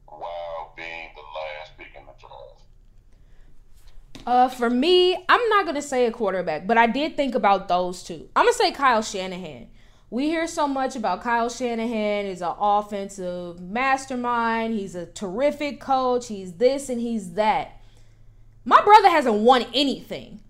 while 0.08 0.72
being 0.76 1.12
the 1.12 1.26
last 1.36 1.76
pick 1.76 1.92
in 1.92 2.08
the 2.08 2.16
draft. 2.16 2.64
Uh, 4.26 4.48
for 4.48 4.70
me, 4.70 5.14
I'm 5.28 5.48
not 5.50 5.66
gonna 5.66 5.82
say 5.82 6.06
a 6.06 6.10
quarterback, 6.10 6.66
but 6.66 6.78
I 6.78 6.86
did 6.86 7.16
think 7.16 7.34
about 7.34 7.68
those 7.68 8.02
two. 8.02 8.28
I'm 8.34 8.46
gonna 8.46 8.54
say 8.54 8.72
Kyle 8.72 9.02
Shanahan. 9.02 9.68
We 10.08 10.26
hear 10.26 10.46
so 10.46 10.66
much 10.66 10.96
about 10.96 11.22
Kyle 11.22 11.48
Shanahan 11.48 12.26
is 12.26 12.40
an 12.40 12.54
offensive 12.58 13.60
mastermind. 13.60 14.74
He's 14.74 14.94
a 14.94 15.04
terrific 15.04 15.80
coach. 15.80 16.28
He's 16.28 16.54
this 16.54 16.88
and 16.88 17.00
he's 17.00 17.32
that. 17.32 17.75
My 18.66 18.82
brother 18.82 19.08
hasn't 19.08 19.36
won 19.36 19.64
anything. 19.72 20.40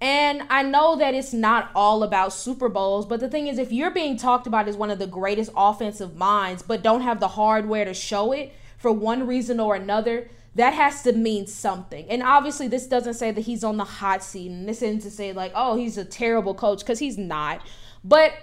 And 0.00 0.42
I 0.50 0.62
know 0.62 0.96
that 0.96 1.14
it's 1.14 1.32
not 1.32 1.70
all 1.74 2.02
about 2.02 2.32
Super 2.32 2.68
Bowls, 2.68 3.06
but 3.06 3.20
the 3.20 3.28
thing 3.28 3.46
is, 3.46 3.58
if 3.58 3.72
you're 3.72 3.90
being 3.90 4.16
talked 4.16 4.46
about 4.46 4.68
as 4.68 4.76
one 4.76 4.90
of 4.90 4.98
the 4.98 5.06
greatest 5.06 5.50
offensive 5.56 6.16
minds, 6.16 6.62
but 6.62 6.82
don't 6.82 7.00
have 7.00 7.18
the 7.18 7.28
hardware 7.28 7.84
to 7.84 7.94
show 7.94 8.32
it 8.32 8.52
for 8.78 8.92
one 8.92 9.26
reason 9.26 9.58
or 9.58 9.74
another, 9.74 10.28
that 10.54 10.74
has 10.74 11.02
to 11.04 11.12
mean 11.12 11.46
something. 11.46 12.04
And 12.10 12.22
obviously, 12.22 12.68
this 12.68 12.86
doesn't 12.86 13.14
say 13.14 13.30
that 13.30 13.42
he's 13.42 13.64
on 13.64 13.78
the 13.78 13.84
hot 13.84 14.22
seat, 14.22 14.50
and 14.50 14.68
this 14.68 14.82
isn't 14.82 15.00
to 15.02 15.10
say, 15.10 15.32
like, 15.32 15.52
oh, 15.54 15.76
he's 15.76 15.96
a 15.96 16.04
terrible 16.04 16.54
coach, 16.54 16.80
because 16.80 16.98
he's 16.98 17.16
not. 17.16 17.62
But 18.04 18.34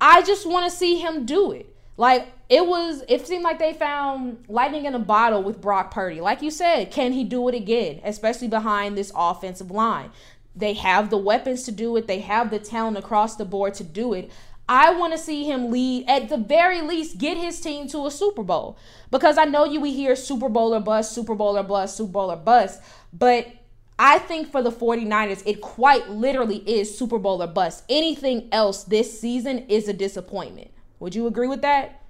I 0.00 0.20
just 0.22 0.46
want 0.46 0.70
to 0.70 0.76
see 0.76 0.98
him 0.98 1.24
do 1.24 1.52
it. 1.52 1.74
Like 1.96 2.26
it 2.48 2.66
was, 2.66 3.02
it 3.08 3.26
seemed 3.26 3.42
like 3.42 3.58
they 3.58 3.72
found 3.72 4.44
lightning 4.48 4.84
in 4.84 4.94
a 4.94 4.98
bottle 4.98 5.42
with 5.42 5.60
Brock 5.60 5.90
Purdy. 5.90 6.20
Like 6.20 6.42
you 6.42 6.50
said, 6.50 6.90
can 6.90 7.12
he 7.12 7.24
do 7.24 7.48
it 7.48 7.54
again, 7.54 8.00
especially 8.04 8.48
behind 8.48 8.96
this 8.96 9.12
offensive 9.14 9.70
line? 9.70 10.10
They 10.54 10.74
have 10.74 11.10
the 11.10 11.16
weapons 11.16 11.64
to 11.64 11.72
do 11.72 11.96
it. 11.96 12.06
They 12.06 12.20
have 12.20 12.50
the 12.50 12.58
talent 12.58 12.98
across 12.98 13.36
the 13.36 13.44
board 13.44 13.74
to 13.74 13.84
do 13.84 14.12
it. 14.12 14.30
I 14.68 14.94
want 14.94 15.12
to 15.12 15.18
see 15.18 15.44
him 15.44 15.70
lead, 15.70 16.08
at 16.08 16.28
the 16.28 16.36
very 16.36 16.80
least, 16.80 17.18
get 17.18 17.36
his 17.36 17.60
team 17.60 17.86
to 17.88 18.06
a 18.06 18.10
Super 18.10 18.42
Bowl. 18.42 18.78
Because 19.10 19.36
I 19.36 19.44
know 19.44 19.64
you 19.64 19.80
we 19.80 19.92
hear 19.92 20.16
Super 20.16 20.48
Bowl 20.48 20.74
or 20.74 20.80
bust, 20.80 21.12
Super 21.12 21.34
Bowl 21.34 21.58
or 21.58 21.62
bust, 21.62 21.96
Super 21.96 22.12
Bowl 22.12 22.30
or 22.30 22.36
bust. 22.36 22.80
But 23.12 23.48
I 23.98 24.18
think 24.18 24.50
for 24.50 24.62
the 24.62 24.72
49ers, 24.72 25.42
it 25.46 25.60
quite 25.60 26.08
literally 26.08 26.58
is 26.58 26.96
Super 26.96 27.18
Bowl 27.18 27.42
or 27.42 27.46
bust. 27.46 27.84
Anything 27.88 28.48
else 28.52 28.84
this 28.84 29.20
season 29.20 29.66
is 29.68 29.88
a 29.88 29.92
disappointment. 29.92 30.70
Would 30.98 31.14
you 31.14 31.26
agree 31.26 31.48
with 31.48 31.62
that? 31.62 32.00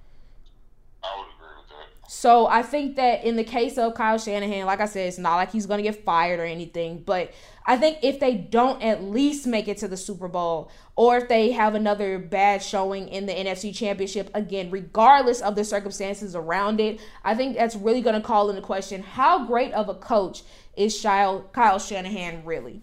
Would 1.17 1.27
agree 1.35 1.55
with 1.57 1.69
that. 1.69 2.11
So 2.11 2.47
I 2.47 2.61
think 2.61 2.95
that 2.97 3.23
in 3.23 3.35
the 3.35 3.43
case 3.43 3.77
of 3.77 3.95
Kyle 3.95 4.17
Shanahan, 4.17 4.65
like 4.65 4.79
I 4.79 4.85
said, 4.85 5.07
it's 5.07 5.17
not 5.17 5.35
like 5.35 5.51
he's 5.51 5.65
going 5.65 5.83
to 5.83 5.83
get 5.83 6.03
fired 6.03 6.39
or 6.39 6.45
anything. 6.45 7.03
But 7.05 7.33
I 7.65 7.77
think 7.77 7.99
if 8.03 8.19
they 8.19 8.35
don't 8.35 8.81
at 8.83 9.03
least 9.03 9.47
make 9.47 9.67
it 9.67 9.77
to 9.77 9.87
the 9.87 9.97
Super 9.97 10.27
Bowl, 10.27 10.69
or 10.95 11.17
if 11.17 11.27
they 11.27 11.51
have 11.51 11.73
another 11.73 12.19
bad 12.19 12.61
showing 12.61 13.07
in 13.09 13.25
the 13.25 13.33
NFC 13.33 13.75
Championship, 13.75 14.29
again, 14.33 14.69
regardless 14.69 15.41
of 15.41 15.55
the 15.55 15.65
circumstances 15.65 16.35
around 16.35 16.79
it, 16.79 17.01
I 17.23 17.33
think 17.35 17.57
that's 17.57 17.75
really 17.75 18.01
going 18.01 18.15
to 18.15 18.25
call 18.25 18.49
into 18.49 18.61
question 18.61 19.01
how 19.01 19.45
great 19.45 19.73
of 19.73 19.89
a 19.89 19.95
coach 19.95 20.43
is 20.77 21.01
Kyle 21.01 21.79
Shanahan 21.79 22.45
really. 22.45 22.81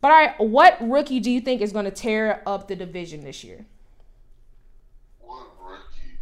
But 0.00 0.10
all 0.10 0.18
right, 0.18 0.34
what 0.38 0.76
rookie 0.80 1.20
do 1.20 1.30
you 1.30 1.40
think 1.40 1.62
is 1.62 1.72
going 1.72 1.86
to 1.86 1.90
tear 1.90 2.42
up 2.46 2.68
the 2.68 2.76
division 2.76 3.24
this 3.24 3.42
year? 3.42 3.64
What 5.20 5.46
rookie? 5.62 6.18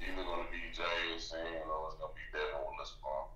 Either 0.00 0.22
going 0.24 0.46
to 0.46 0.52
be 0.52 0.58
Jason 0.70 1.38
or 1.38 1.88
it's 1.88 1.96
going 1.96 2.10
to 2.10 2.16
be 2.16 2.22
Devin 2.32 2.60
Witherspoon. 2.70 3.26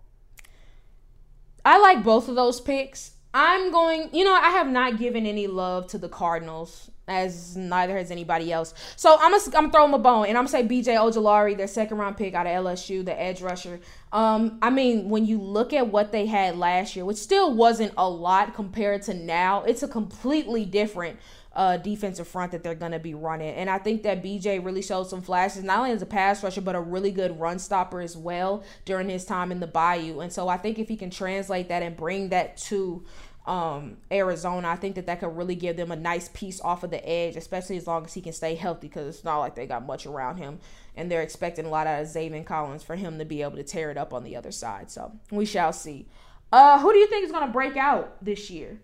I 1.70 1.78
like 1.78 2.02
both 2.02 2.28
of 2.28 2.34
those 2.34 2.60
picks. 2.60 3.12
I'm 3.32 3.70
going, 3.70 4.10
you 4.12 4.24
know, 4.24 4.34
I 4.34 4.50
have 4.50 4.66
not 4.66 4.98
given 4.98 5.24
any 5.24 5.46
love 5.46 5.86
to 5.88 5.98
the 5.98 6.08
Cardinals 6.08 6.90
as 7.06 7.56
neither 7.56 7.96
has 7.96 8.10
anybody 8.10 8.52
else. 8.52 8.74
So 8.96 9.16
I'm 9.20 9.30
gonna 9.30 9.56
I'm 9.56 9.70
throwing 9.70 9.94
a 9.94 9.98
bone 9.98 10.26
and 10.26 10.36
I'm 10.36 10.46
gonna 10.46 10.48
say 10.48 10.64
BJ 10.64 10.96
Ojulari, 10.96 11.56
their 11.56 11.68
second 11.68 11.98
round 11.98 12.16
pick 12.16 12.34
out 12.34 12.48
of 12.48 12.52
LSU, 12.64 13.04
the 13.04 13.20
edge 13.20 13.40
rusher. 13.40 13.78
Um, 14.10 14.58
I 14.60 14.70
mean, 14.70 15.10
when 15.10 15.26
you 15.26 15.40
look 15.40 15.72
at 15.72 15.86
what 15.86 16.10
they 16.10 16.26
had 16.26 16.58
last 16.58 16.96
year, 16.96 17.04
which 17.04 17.18
still 17.18 17.54
wasn't 17.54 17.94
a 17.96 18.08
lot 18.08 18.52
compared 18.54 19.02
to 19.02 19.14
now, 19.14 19.62
it's 19.62 19.84
a 19.84 19.88
completely 19.88 20.64
different 20.64 21.20
uh, 21.52 21.76
defensive 21.76 22.28
front 22.28 22.52
that 22.52 22.62
they're 22.62 22.74
going 22.74 22.92
to 22.92 22.98
be 22.98 23.14
running. 23.14 23.54
And 23.54 23.68
I 23.68 23.78
think 23.78 24.02
that 24.04 24.22
BJ 24.22 24.64
really 24.64 24.82
showed 24.82 25.08
some 25.08 25.22
flashes, 25.22 25.64
not 25.64 25.78
only 25.78 25.90
as 25.90 26.02
a 26.02 26.06
pass 26.06 26.42
rusher, 26.42 26.60
but 26.60 26.76
a 26.76 26.80
really 26.80 27.10
good 27.10 27.38
run 27.40 27.58
stopper 27.58 28.00
as 28.00 28.16
well 28.16 28.62
during 28.84 29.08
his 29.08 29.24
time 29.24 29.50
in 29.50 29.60
the 29.60 29.66
Bayou. 29.66 30.20
And 30.20 30.32
so 30.32 30.48
I 30.48 30.56
think 30.56 30.78
if 30.78 30.88
he 30.88 30.96
can 30.96 31.10
translate 31.10 31.68
that 31.68 31.82
and 31.82 31.96
bring 31.96 32.28
that 32.28 32.56
to 32.58 33.04
um, 33.46 33.96
Arizona. 34.12 34.68
I 34.68 34.76
think 34.76 34.94
that 34.94 35.06
that 35.06 35.20
could 35.20 35.36
really 35.36 35.54
give 35.54 35.76
them 35.76 35.90
a 35.90 35.96
nice 35.96 36.28
piece 36.28 36.60
off 36.60 36.84
of 36.84 36.90
the 36.90 37.06
edge, 37.08 37.36
especially 37.36 37.76
as 37.76 37.86
long 37.86 38.04
as 38.04 38.14
he 38.14 38.20
can 38.20 38.32
stay 38.32 38.54
healthy 38.54 38.88
because 38.88 39.16
it's 39.16 39.24
not 39.24 39.38
like 39.38 39.54
they 39.54 39.66
got 39.66 39.86
much 39.86 40.06
around 40.06 40.36
him. 40.36 40.60
And 40.96 41.10
they're 41.10 41.22
expecting 41.22 41.66
a 41.66 41.68
lot 41.68 41.86
out 41.86 42.02
of 42.02 42.08
Zaven 42.08 42.44
Collins 42.44 42.82
for 42.82 42.96
him 42.96 43.18
to 43.18 43.24
be 43.24 43.42
able 43.42 43.56
to 43.56 43.62
tear 43.62 43.90
it 43.90 43.96
up 43.96 44.12
on 44.12 44.24
the 44.24 44.36
other 44.36 44.52
side. 44.52 44.90
So 44.90 45.12
we 45.30 45.46
shall 45.46 45.72
see. 45.72 46.06
Uh, 46.52 46.78
who 46.80 46.92
do 46.92 46.98
you 46.98 47.06
think 47.06 47.24
is 47.24 47.32
going 47.32 47.46
to 47.46 47.52
break 47.52 47.76
out 47.76 48.22
this 48.24 48.50
year? 48.50 48.80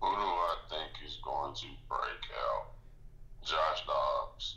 Who 0.00 0.08
do 0.08 0.16
I 0.16 0.54
think 0.68 0.90
going 1.40 1.54
to 1.54 1.66
break 1.88 2.24
out? 2.36 2.76
Josh 3.44 3.86
Dobbs. 3.86 4.56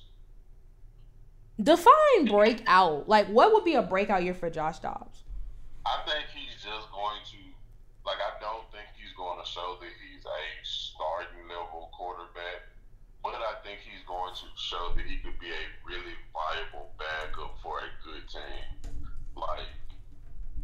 Define 1.61 2.25
breakout. 2.27 3.07
Like, 3.07 3.27
what 3.27 3.53
would 3.53 3.63
be 3.63 3.75
a 3.75 3.81
breakout 3.81 4.23
year 4.23 4.34
for 4.34 4.49
Josh 4.49 4.79
Dobbs? 4.79 5.23
I 5.86 6.03
think 6.05 6.27
he's 6.36 6.55
just 6.59 6.91
going 6.91 7.23
to, 7.31 7.39
like, 8.05 8.19
I 8.19 8.39
don't 8.39 8.67
think 8.71 8.88
he's 8.99 9.15
going 9.15 9.39
to 9.39 9.47
show 9.47 9.77
that 9.79 9.93
he's 10.03 10.25
a 10.25 10.41
starting 10.63 11.47
level 11.47 11.89
quarterback, 11.95 12.67
but 13.23 13.36
I 13.36 13.59
think 13.63 13.79
he's 13.79 14.03
going 14.07 14.34
to 14.36 14.47
show 14.55 14.91
that 14.95 15.05
he 15.05 15.17
could 15.23 15.39
be 15.39 15.51
a 15.51 15.63
really 15.88 16.15
viable 16.36 16.91
backup 16.99 17.55
for 17.63 17.79
a 17.79 17.89
good 18.03 18.27
team. 18.27 18.91
Like, 19.36 19.71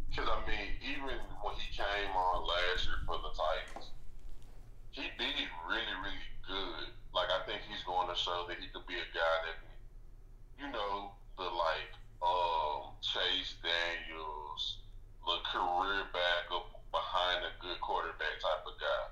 because, 0.09 0.27
I 0.27 0.39
mean, 0.49 0.75
even 0.83 1.15
when 1.39 1.55
he 1.55 1.67
came 1.71 2.11
on 2.11 2.43
last 2.43 2.87
year 2.87 2.99
for 3.07 3.19
the 3.23 3.31
Titans, 3.31 3.91
he 4.91 5.05
did 5.15 5.48
really, 5.69 5.95
really 6.01 6.33
good. 6.41 6.89
Like, 7.13 7.29
I 7.29 7.45
think 7.45 7.61
he's 7.69 7.85
going 7.85 8.09
to 8.09 8.17
show 8.17 8.49
that 8.49 8.57
he 8.57 8.67
could 8.73 8.85
be 8.89 8.97
a 8.97 9.09
guy 9.13 9.35
that, 9.45 9.57
you 10.57 10.67
know, 10.73 11.13
the, 11.37 11.45
like, 11.45 11.93
um, 12.25 12.97
Chase 13.05 13.53
Daniels, 13.61 14.81
the 15.21 15.37
career 15.45 16.09
backup 16.09 16.73
behind 16.89 17.45
a 17.45 17.53
good 17.61 17.77
quarterback 17.81 18.41
type 18.41 18.65
of 18.65 18.75
guy. 18.81 19.05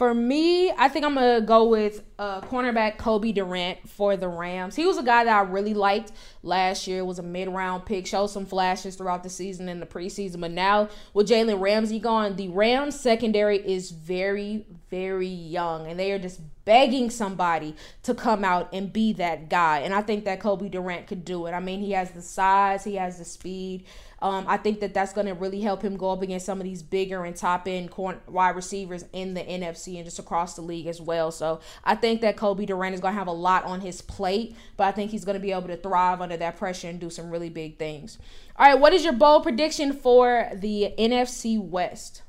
For 0.00 0.14
me, 0.14 0.70
I 0.70 0.88
think 0.88 1.04
I'm 1.04 1.12
gonna 1.12 1.42
go 1.42 1.68
with 1.68 2.02
uh, 2.18 2.40
cornerback 2.40 2.96
Cobie 2.96 3.32
Durant 3.32 3.86
for 3.86 4.16
the 4.16 4.28
Rams. 4.28 4.74
He 4.74 4.86
was 4.86 4.96
a 4.96 5.02
guy 5.02 5.24
that 5.24 5.36
I 5.36 5.42
really 5.42 5.74
liked 5.74 6.12
last 6.42 6.86
year. 6.86 7.04
Was 7.04 7.18
a 7.18 7.22
mid 7.22 7.50
round 7.50 7.84
pick. 7.84 8.06
Showed 8.06 8.28
some 8.28 8.46
flashes 8.46 8.96
throughout 8.96 9.22
the 9.22 9.28
season 9.28 9.68
and 9.68 9.82
the 9.82 9.84
preseason. 9.84 10.40
But 10.40 10.52
now 10.52 10.88
with 11.12 11.28
Jalen 11.28 11.60
Ramsey 11.60 11.98
gone, 11.98 12.36
the 12.36 12.48
Rams 12.48 12.98
secondary 12.98 13.58
is 13.58 13.90
very, 13.90 14.64
very 14.88 15.26
young, 15.26 15.86
and 15.86 16.00
they 16.00 16.12
are 16.12 16.18
just 16.18 16.40
begging 16.64 17.10
somebody 17.10 17.74
to 18.02 18.14
come 18.14 18.42
out 18.42 18.72
and 18.72 18.92
be 18.92 19.12
that 19.14 19.50
guy. 19.50 19.80
And 19.80 19.92
I 19.92 20.00
think 20.00 20.24
that 20.24 20.40
Cobie 20.40 20.70
Durant 20.70 21.08
could 21.08 21.26
do 21.26 21.44
it. 21.44 21.52
I 21.52 21.60
mean, 21.60 21.80
he 21.80 21.92
has 21.92 22.12
the 22.12 22.22
size, 22.22 22.84
he 22.84 22.94
has 22.94 23.18
the 23.18 23.24
speed. 23.26 23.84
Um, 24.22 24.44
I 24.46 24.58
think 24.58 24.80
that 24.80 24.92
that's 24.92 25.12
going 25.12 25.26
to 25.26 25.34
really 25.34 25.60
help 25.60 25.82
him 25.82 25.96
go 25.96 26.10
up 26.10 26.22
against 26.22 26.46
some 26.46 26.58
of 26.58 26.64
these 26.64 26.82
bigger 26.82 27.24
and 27.24 27.34
top 27.34 27.66
end 27.66 27.90
wide 27.94 28.56
receivers 28.56 29.04
in 29.12 29.34
the 29.34 29.40
NFC 29.40 29.96
and 29.96 30.04
just 30.04 30.18
across 30.18 30.56
the 30.56 30.62
league 30.62 30.86
as 30.86 31.00
well. 31.00 31.30
So 31.30 31.60
I 31.84 31.94
think 31.94 32.20
that 32.20 32.36
Cobie 32.36 32.66
Durant 32.66 32.94
is 32.94 33.00
going 33.00 33.14
to 33.14 33.18
have 33.18 33.28
a 33.28 33.32
lot 33.32 33.64
on 33.64 33.80
his 33.80 34.02
plate, 34.02 34.54
but 34.76 34.84
I 34.84 34.92
think 34.92 35.10
he's 35.10 35.24
going 35.24 35.36
to 35.36 35.40
be 35.40 35.52
able 35.52 35.68
to 35.68 35.76
thrive 35.76 36.20
under 36.20 36.36
that 36.36 36.56
pressure 36.58 36.88
and 36.88 37.00
do 37.00 37.08
some 37.08 37.30
really 37.30 37.50
big 37.50 37.78
things. 37.78 38.18
All 38.56 38.66
right, 38.66 38.78
what 38.78 38.92
is 38.92 39.04
your 39.04 39.14
bold 39.14 39.42
prediction 39.42 39.92
for 39.92 40.50
the 40.54 40.92
NFC 40.98 41.58
West? 41.58 42.22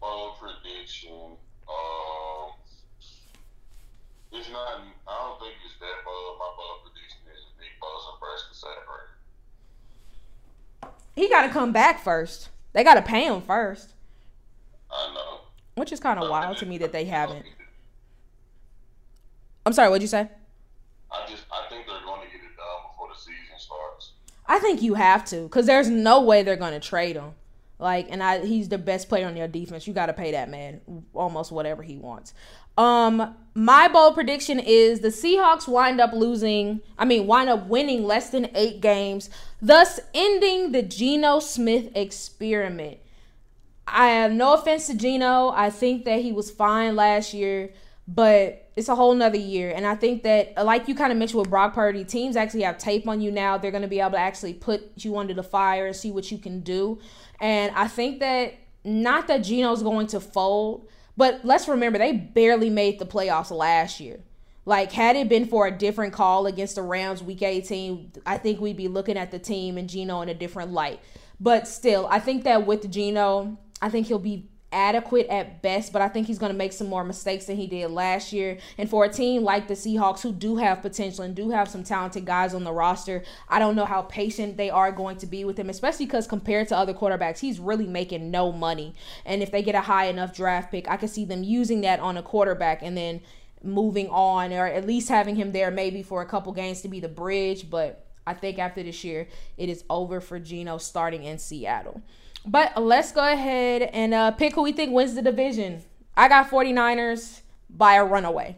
Bold 0.00 0.32
prediction. 0.40 1.12
Um, 1.68 2.50
it's 4.32 4.50
not. 4.50 4.82
I 5.06 5.18
don't 5.22 5.38
think 5.38 5.54
it's 5.64 5.78
that 5.78 6.02
bold. 6.04 6.38
My 6.38 6.50
bold 6.56 6.82
prediction 6.82 7.20
is 7.30 7.46
Nick 7.60 7.78
Bosa 7.80 8.18
versus 8.18 8.58
separate. 8.58 8.89
He 11.14 11.28
got 11.28 11.42
to 11.42 11.48
come 11.48 11.72
back 11.72 12.02
first. 12.02 12.48
They 12.72 12.84
got 12.84 12.94
to 12.94 13.02
pay 13.02 13.24
him 13.26 13.40
first. 13.40 13.94
I 14.90 15.12
know. 15.14 15.40
Which 15.74 15.92
is 15.92 16.00
kind 16.00 16.18
of 16.18 16.30
wild 16.30 16.58
to 16.58 16.66
me 16.66 16.78
that 16.78 16.92
they 16.92 17.04
haven't. 17.04 17.44
I'm 19.66 19.72
sorry. 19.72 19.88
What'd 19.88 20.02
you 20.02 20.08
say? 20.08 20.28
I 21.12 21.26
just 21.28 21.44
I 21.52 21.68
think 21.68 21.86
they're 21.86 22.00
going 22.04 22.20
to 22.20 22.26
get 22.26 22.36
it 22.36 22.56
done 22.56 22.90
before 22.90 23.08
the 23.12 23.18
season 23.18 23.58
starts. 23.58 24.12
I 24.46 24.58
think 24.58 24.82
you 24.82 24.94
have 24.94 25.24
to, 25.26 25.48
cause 25.48 25.66
there's 25.66 25.88
no 25.88 26.22
way 26.22 26.42
they're 26.42 26.56
going 26.56 26.72
to 26.72 26.80
trade 26.80 27.16
him. 27.16 27.34
Like, 27.78 28.08
and 28.10 28.22
I, 28.22 28.44
he's 28.44 28.68
the 28.68 28.78
best 28.78 29.08
player 29.08 29.26
on 29.26 29.36
your 29.36 29.48
defense. 29.48 29.86
You 29.86 29.94
got 29.94 30.06
to 30.06 30.12
pay 30.12 30.32
that 30.32 30.50
man 30.50 30.80
almost 31.14 31.50
whatever 31.50 31.82
he 31.82 31.96
wants. 31.96 32.34
Um, 32.76 33.34
my 33.54 33.88
bold 33.88 34.14
prediction 34.14 34.60
is 34.60 35.00
the 35.00 35.08
Seahawks 35.08 35.66
wind 35.66 36.00
up 36.00 36.12
losing. 36.12 36.80
I 36.98 37.04
mean, 37.04 37.26
wind 37.26 37.50
up 37.50 37.66
winning 37.66 38.04
less 38.04 38.30
than 38.30 38.48
eight 38.54 38.80
games, 38.80 39.28
thus 39.60 40.00
ending 40.14 40.72
the 40.72 40.82
Geno 40.82 41.40
Smith 41.40 41.90
experiment. 41.94 42.98
I 43.86 44.08
have 44.08 44.32
no 44.32 44.54
offense 44.54 44.86
to 44.86 44.94
Geno. 44.94 45.50
I 45.50 45.70
think 45.70 46.04
that 46.04 46.20
he 46.20 46.32
was 46.32 46.50
fine 46.50 46.94
last 46.94 47.34
year, 47.34 47.72
but 48.06 48.70
it's 48.76 48.88
a 48.88 48.94
whole 48.94 49.14
nother 49.14 49.36
year. 49.36 49.72
And 49.74 49.84
I 49.84 49.96
think 49.96 50.22
that, 50.22 50.54
like 50.64 50.86
you 50.86 50.94
kind 50.94 51.10
of 51.10 51.18
mentioned 51.18 51.40
with 51.40 51.50
Brock 51.50 51.74
Purdy, 51.74 52.04
teams 52.04 52.36
actually 52.36 52.62
have 52.62 52.78
tape 52.78 53.08
on 53.08 53.20
you 53.20 53.32
now. 53.32 53.58
They're 53.58 53.72
going 53.72 53.82
to 53.82 53.88
be 53.88 54.00
able 54.00 54.12
to 54.12 54.18
actually 54.18 54.54
put 54.54 54.92
you 54.96 55.18
under 55.18 55.34
the 55.34 55.42
fire 55.42 55.86
and 55.86 55.96
see 55.96 56.12
what 56.12 56.30
you 56.30 56.38
can 56.38 56.60
do. 56.60 57.00
And 57.40 57.74
I 57.74 57.88
think 57.88 58.20
that 58.20 58.54
not 58.84 59.26
that 59.26 59.38
Geno's 59.38 59.82
going 59.82 60.06
to 60.08 60.20
fold, 60.20 60.88
but 61.20 61.40
let's 61.44 61.68
remember 61.68 61.98
they 61.98 62.14
barely 62.14 62.70
made 62.70 62.98
the 62.98 63.04
playoffs 63.04 63.50
last 63.50 64.00
year. 64.00 64.20
Like, 64.64 64.90
had 64.90 65.16
it 65.16 65.28
been 65.28 65.44
for 65.44 65.66
a 65.66 65.70
different 65.70 66.14
call 66.14 66.46
against 66.46 66.76
the 66.76 66.82
Rams 66.82 67.22
week 67.22 67.42
18, 67.42 68.12
I 68.24 68.38
think 68.38 68.58
we'd 68.58 68.78
be 68.78 68.88
looking 68.88 69.18
at 69.18 69.30
the 69.30 69.38
team 69.38 69.76
and 69.76 69.86
Geno 69.86 70.22
in 70.22 70.30
a 70.30 70.34
different 70.34 70.72
light. 70.72 70.98
But 71.38 71.68
still, 71.68 72.06
I 72.10 72.20
think 72.20 72.44
that 72.44 72.66
with 72.66 72.90
Geno, 72.90 73.58
I 73.82 73.90
think 73.90 74.06
he'll 74.06 74.18
be 74.18 74.48
adequate 74.72 75.26
at 75.28 75.62
best, 75.62 75.92
but 75.92 76.00
I 76.00 76.08
think 76.08 76.26
he's 76.26 76.38
going 76.38 76.52
to 76.52 76.58
make 76.58 76.72
some 76.72 76.88
more 76.88 77.04
mistakes 77.04 77.46
than 77.46 77.56
he 77.56 77.66
did 77.66 77.90
last 77.90 78.32
year. 78.32 78.58
And 78.78 78.88
for 78.88 79.04
a 79.04 79.08
team 79.08 79.42
like 79.42 79.68
the 79.68 79.74
Seahawks, 79.74 80.20
who 80.20 80.32
do 80.32 80.56
have 80.56 80.82
potential 80.82 81.24
and 81.24 81.34
do 81.34 81.50
have 81.50 81.68
some 81.68 81.82
talented 81.82 82.24
guys 82.24 82.54
on 82.54 82.64
the 82.64 82.72
roster, 82.72 83.24
I 83.48 83.58
don't 83.58 83.76
know 83.76 83.84
how 83.84 84.02
patient 84.02 84.56
they 84.56 84.70
are 84.70 84.92
going 84.92 85.16
to 85.18 85.26
be 85.26 85.44
with 85.44 85.58
him, 85.58 85.70
especially 85.70 86.06
because 86.06 86.26
compared 86.26 86.68
to 86.68 86.76
other 86.76 86.94
quarterbacks, 86.94 87.40
he's 87.40 87.58
really 87.58 87.86
making 87.86 88.30
no 88.30 88.52
money. 88.52 88.94
And 89.24 89.42
if 89.42 89.50
they 89.50 89.62
get 89.62 89.74
a 89.74 89.80
high 89.80 90.06
enough 90.06 90.34
draft 90.34 90.70
pick, 90.70 90.88
I 90.88 90.96
could 90.96 91.10
see 91.10 91.24
them 91.24 91.42
using 91.42 91.80
that 91.80 92.00
on 92.00 92.16
a 92.16 92.22
quarterback 92.22 92.82
and 92.82 92.96
then 92.96 93.20
moving 93.62 94.08
on, 94.08 94.52
or 94.52 94.66
at 94.66 94.86
least 94.86 95.08
having 95.08 95.36
him 95.36 95.52
there 95.52 95.70
maybe 95.70 96.02
for 96.02 96.22
a 96.22 96.26
couple 96.26 96.52
games 96.52 96.80
to 96.82 96.88
be 96.88 97.00
the 97.00 97.08
bridge. 97.08 97.68
But 97.68 98.06
I 98.26 98.34
think 98.34 98.58
after 98.58 98.82
this 98.82 99.02
year, 99.02 99.26
it 99.58 99.68
is 99.68 99.84
over 99.90 100.20
for 100.20 100.38
Geno 100.38 100.78
starting 100.78 101.24
in 101.24 101.38
Seattle. 101.38 102.02
But 102.46 102.80
let's 102.82 103.12
go 103.12 103.32
ahead 103.32 103.82
and 103.82 104.14
uh, 104.14 104.30
pick 104.32 104.54
who 104.54 104.62
we 104.62 104.72
think 104.72 104.92
wins 104.92 105.14
the 105.14 105.22
division. 105.22 105.82
I 106.16 106.28
got 106.28 106.50
49ers 106.50 107.40
by 107.68 107.94
a 107.94 108.04
runaway. 108.04 108.56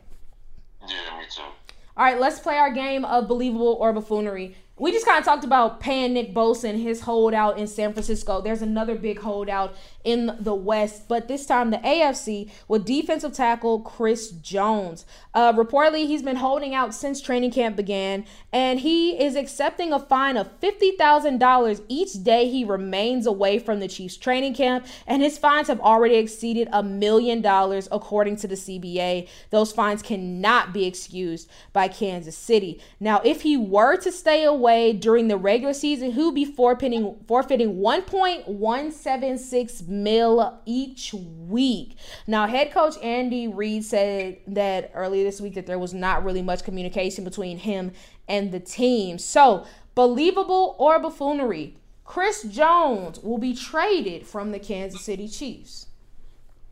Yeah, 0.83 1.19
me 1.19 1.25
too. 1.31 1.43
All 1.43 2.05
right, 2.05 2.19
let's 2.19 2.41
play 2.41 2.57
our 2.57 2.73
game 2.73 3.05
of 3.05 3.29
believable 3.29 3.77
or 3.81 3.93
buffoonery 3.93 4.57
we 4.83 4.91
just 4.91 5.07
kind 5.07 5.19
of 5.19 5.25
talked 5.25 5.45
about 5.45 5.79
paying 5.79 6.15
Nick 6.15 6.35
Bosa 6.35 6.69
and 6.69 6.81
his 6.81 7.03
holdout 7.03 7.57
in 7.57 7.69
San 7.69 7.93
Francisco. 7.93 8.41
There's 8.41 8.63
another 8.63 8.97
big 8.97 9.21
holdout 9.21 9.77
in 10.05 10.37
the 10.39 10.55
West, 10.55 11.09
but 11.09 11.29
this 11.29 11.47
time 11.47 11.71
the 11.71 11.79
AFC 11.79 12.51
with 12.69 12.85
defensive 12.85 13.33
tackle 13.33 13.81
Chris 13.81 14.31
Jones. 14.31 15.05
Uh, 15.35 15.53
reportedly, 15.53 16.07
he's 16.07 16.23
been 16.23 16.37
holding 16.37 16.75
out 16.75 16.95
since 16.95 17.21
training 17.21 17.51
camp 17.51 17.77
began, 17.77 18.25
and 18.53 18.81
he 18.81 19.23
is 19.23 19.37
accepting 19.37 19.93
a 19.93 19.99
fine 19.99 20.37
of 20.37 20.61
$50,000 20.61 21.83
each 21.89 22.23
day 22.23 22.49
he 22.49 22.65
remains 22.65 23.27
away 23.27 23.59
from 23.59 23.81
the 23.81 23.89
Chiefs 23.89 24.17
training 24.17 24.55
camp, 24.55 24.87
and 25.07 25.23
his 25.23 25.39
fines 25.39 25.69
have 25.69 25.81
already 25.81 26.17
exceeded 26.17 26.69
a 26.73 26.83
million 26.83 27.41
dollars 27.41 27.89
according 27.91 28.37
to 28.37 28.49
the 28.49 28.55
CBA. 28.55 29.29
Those 29.51 29.73
fines 29.73 30.03
cannot 30.03 30.73
be 30.73 30.87
excused 30.87 31.51
by 31.73 31.89
Kansas 31.89 32.37
City. 32.37 32.81
Now, 33.01 33.21
if 33.25 33.43
he 33.43 33.57
were 33.57 33.97
to 33.97 34.13
stay 34.13 34.45
away, 34.45 34.93
during 34.93 35.29
the 35.29 35.37
regular 35.37 35.75
season, 35.75 36.13
who 36.13 36.33
be 36.33 36.45
forfeiting 36.45 37.17
forfeiting 37.27 37.79
1.176 37.79 39.89
mil 39.93 40.61
each 40.67 41.15
week. 41.15 41.97
Now, 42.27 42.47
head 42.47 42.73
coach 42.73 42.97
Andy 43.03 43.47
Reid 43.47 43.85
said 43.85 44.39
that 44.47 44.91
earlier 44.95 45.25
this 45.25 45.41
week 45.41 45.55
that 45.55 45.67
there 45.67 45.79
was 45.79 45.93
not 45.95 46.25
really 46.25 46.43
much 46.43 46.65
communication 46.65 47.25
between 47.25 47.59
him 47.59 47.93
and 48.29 48.51
the 48.51 48.61
team. 48.61 49.19
So, 49.19 49.67
believable 49.95 50.75
or 50.79 50.99
buffoonery, 50.99 51.77
Chris 52.05 52.43
Jones 52.43 53.21
will 53.21 53.39
be 53.39 53.55
traded 53.55 54.27
from 54.27 54.53
the 54.53 54.59
Kansas 54.59 55.03
City 55.03 55.29
Chiefs. 55.29 55.87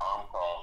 I'm 0.01 0.25
calling 0.31 0.61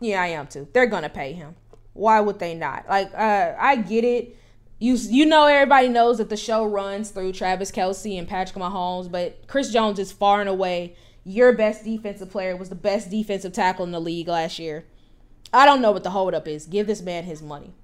Yeah, 0.00 0.22
I 0.22 0.28
am 0.28 0.46
too. 0.46 0.68
They're 0.72 0.86
gonna 0.86 1.08
pay 1.08 1.32
him. 1.32 1.56
Why 1.92 2.20
would 2.20 2.38
they 2.38 2.54
not? 2.54 2.88
Like, 2.88 3.12
uh, 3.12 3.54
I 3.58 3.76
get 3.76 4.04
it. 4.04 4.36
You 4.78 4.94
you 4.94 5.26
know 5.26 5.46
everybody 5.46 5.88
knows 5.88 6.18
that 6.18 6.28
the 6.28 6.36
show 6.36 6.64
runs 6.64 7.10
through 7.10 7.32
Travis 7.32 7.72
Kelce 7.72 8.18
and 8.18 8.28
Patrick 8.28 8.62
Mahomes, 8.62 9.10
but 9.10 9.46
Chris 9.48 9.72
Jones 9.72 9.98
is 9.98 10.12
far 10.12 10.40
and 10.40 10.48
away 10.48 10.94
your 11.24 11.52
best 11.52 11.84
defensive 11.84 12.30
player. 12.30 12.56
Was 12.56 12.68
the 12.68 12.74
best 12.74 13.10
defensive 13.10 13.52
tackle 13.52 13.84
in 13.84 13.90
the 13.90 14.00
league 14.00 14.28
last 14.28 14.58
year. 14.58 14.84
I 15.52 15.66
don't 15.66 15.82
know 15.82 15.92
what 15.92 16.04
the 16.04 16.10
holdup 16.10 16.46
is. 16.46 16.66
Give 16.66 16.86
this 16.86 17.02
man 17.02 17.24
his 17.24 17.42
money. 17.42 17.74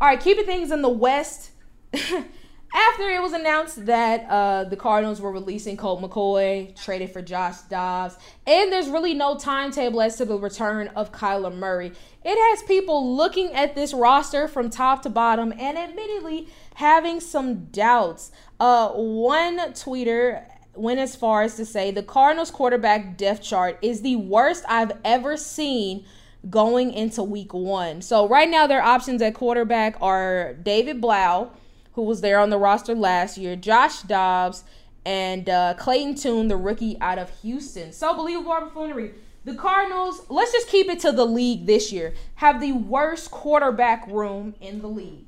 All 0.00 0.08
right, 0.08 0.20
keeping 0.20 0.46
things 0.46 0.70
in 0.70 0.82
the 0.82 0.88
West. 0.88 1.50
after 2.72 3.08
it 3.08 3.22
was 3.22 3.32
announced 3.32 3.86
that 3.86 4.28
uh, 4.28 4.64
the 4.64 4.76
Cardinals 4.76 5.20
were 5.20 5.32
releasing 5.32 5.76
Colt 5.76 6.02
McCoy, 6.02 6.74
traded 6.76 7.10
for 7.12 7.22
Josh 7.22 7.60
Dobbs, 7.62 8.16
and 8.46 8.70
there's 8.70 8.88
really 8.88 9.14
no 9.14 9.36
timetable 9.36 10.02
as 10.02 10.16
to 10.16 10.24
the 10.24 10.38
return 10.38 10.88
of 10.88 11.12
Kyler 11.12 11.54
Murray, 11.54 11.92
it 12.24 12.36
has 12.36 12.62
people 12.64 13.16
looking 13.16 13.52
at 13.54 13.74
this 13.74 13.94
roster 13.94 14.48
from 14.48 14.68
top 14.70 15.02
to 15.02 15.10
bottom 15.10 15.52
and 15.58 15.78
admittedly 15.78 16.48
having 16.74 17.20
some 17.20 17.66
doubts. 17.66 18.30
Uh, 18.60 18.90
one 18.90 19.58
tweeter 19.72 20.44
went 20.74 21.00
as 21.00 21.16
far 21.16 21.42
as 21.42 21.56
to 21.56 21.64
say 21.64 21.90
the 21.90 22.02
Cardinals 22.02 22.50
quarterback 22.50 23.16
depth 23.16 23.42
chart 23.42 23.78
is 23.82 24.02
the 24.02 24.16
worst 24.16 24.64
I've 24.68 24.92
ever 25.04 25.36
seen 25.36 26.04
going 26.50 26.92
into 26.92 27.22
week 27.22 27.52
one. 27.52 28.00
So 28.02 28.28
right 28.28 28.48
now 28.48 28.66
their 28.66 28.82
options 28.82 29.22
at 29.22 29.34
quarterback 29.34 29.96
are 30.00 30.54
David 30.54 31.00
Blough 31.00 31.50
who 31.98 32.04
was 32.04 32.20
there 32.20 32.38
on 32.38 32.48
the 32.48 32.56
roster 32.56 32.94
last 32.94 33.36
year, 33.36 33.56
Josh 33.56 34.02
Dobbs, 34.02 34.62
and 35.04 35.48
uh, 35.48 35.74
Clayton 35.74 36.14
Tune, 36.14 36.46
the 36.46 36.56
rookie 36.56 36.96
out 37.00 37.18
of 37.18 37.28
Houston. 37.40 37.92
So 37.92 38.14
believable 38.14 38.52
buffoonery. 38.52 39.14
The 39.44 39.56
Cardinals, 39.56 40.22
let's 40.28 40.52
just 40.52 40.68
keep 40.68 40.88
it 40.88 41.00
to 41.00 41.10
the 41.10 41.24
league 41.24 41.66
this 41.66 41.90
year, 41.90 42.14
have 42.36 42.60
the 42.60 42.70
worst 42.70 43.32
quarterback 43.32 44.06
room 44.06 44.54
in 44.60 44.80
the 44.80 44.86
league. 44.86 45.26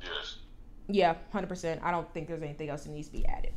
Yes. 0.00 0.36
Yeah, 0.86 1.16
100%. 1.34 1.82
I 1.82 1.90
don't 1.90 2.08
think 2.14 2.28
there's 2.28 2.42
anything 2.42 2.68
else 2.68 2.84
that 2.84 2.90
needs 2.90 3.08
to 3.08 3.14
be 3.14 3.26
added. 3.26 3.52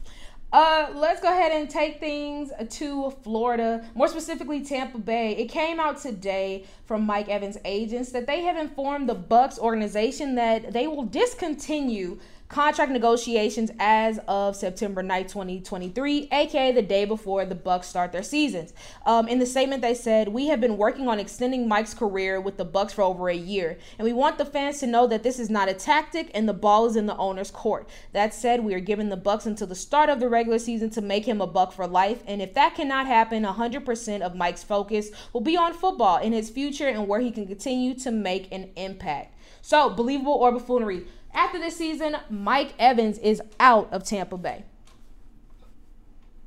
Uh, 0.52 0.88
let's 0.96 1.22
go 1.22 1.32
ahead 1.32 1.52
and 1.52 1.70
take 1.70 2.00
things 2.00 2.52
to 2.70 3.12
Florida, 3.24 3.86
more 3.94 4.08
specifically 4.08 4.66
Tampa 4.66 4.98
Bay. 4.98 5.36
It 5.36 5.46
came 5.46 5.80
out 5.80 6.02
today 6.02 6.66
from 6.86 7.06
Mike 7.06 7.30
Evans' 7.30 7.60
agents 7.66 8.12
that 8.14 8.26
they 8.26 8.42
have 8.42 8.58
informed 8.58 9.08
the 9.08 9.14
Bucks 9.14 9.60
organization 9.60 10.34
that 10.36 10.74
they 10.74 10.88
will 10.88 11.04
discontinue 11.04 12.18
contract 12.50 12.92
negotiations 12.92 13.72
as 13.80 14.20
of 14.28 14.56
September 14.56 15.04
9, 15.04 15.28
2023, 15.28 16.30
aka 16.32 16.72
the 16.72 16.82
day 16.82 17.06
before 17.06 17.46
the 17.46 17.54
Bucks 17.54 17.88
start 17.88 18.12
their 18.12 18.24
seasons. 18.24 18.74
Um, 19.06 19.28
in 19.28 19.38
the 19.38 19.46
statement, 19.46 19.84
they 19.84 19.94
said, 19.94 20.30
"We 20.30 20.48
have 20.48 20.60
been 20.60 20.76
working 20.76 21.08
on 21.08 21.20
extending 21.20 21.68
Mike's 21.68 21.94
career 21.94 22.42
with 22.42 22.58
the 22.58 22.66
Bucks 22.66 22.94
for 22.94 23.04
over 23.04 23.30
a 23.30 23.36
year, 23.36 23.78
and 24.00 24.06
we 24.06 24.14
want 24.14 24.40
the 24.40 24.46
fans 24.46 24.80
to 24.80 24.88
know 24.88 25.06
that 25.06 25.22
this 25.22 25.38
is 25.38 25.52
not 25.52 25.70
a 25.70 25.76
tactic, 25.76 26.32
and 26.34 26.50
the 26.50 26.54
ball 26.54 26.88
is 26.88 26.96
in 26.96 27.06
the 27.06 27.18
owner's 27.18 27.52
court. 27.52 27.88
That 28.14 28.34
said, 28.34 28.64
we 28.64 28.74
are 28.74 28.80
giving 28.80 29.10
the 29.10 29.16
Bucks 29.16 29.46
until 29.46 29.68
the 29.68 29.76
start 29.76 30.10
of 30.10 30.20
the 30.20 30.28
regular 30.28 30.58
season 30.58 30.90
to 30.92 31.02
make 31.02 31.26
him 31.26 31.42
a 31.42 31.48
Buck 31.48 31.72
for 31.72 31.86
life, 31.86 32.24
and 32.26 32.42
if 32.42 32.56
that 32.56 32.74
cannot 32.74 33.06
happen, 33.06 33.46
100% 33.46 34.22
of 34.24 34.36
Mike's 34.36 34.64
focus 34.64 35.12
will 35.34 35.42
be 35.42 35.56
on 35.56 35.72
football 35.74 36.18
in 36.18 36.34
his 36.34 36.50
future 36.50 36.88
and 36.88 37.08
where 37.08 37.20
he 37.20 37.30
can 37.30 37.46
continue 37.46 37.94
to 37.94 38.10
make 38.10 38.52
an 38.52 38.72
impact." 38.76 39.36
So, 39.62 39.90
believable 39.90 40.34
or 40.34 40.52
buffoonery? 40.52 41.06
After 41.34 41.60
this 41.60 41.76
season, 41.76 42.18
Mike 42.30 42.74
Evans 42.80 43.18
is 43.20 43.42
out 43.60 43.92
of 43.92 44.04
Tampa 44.04 44.38
Bay. 44.38 44.64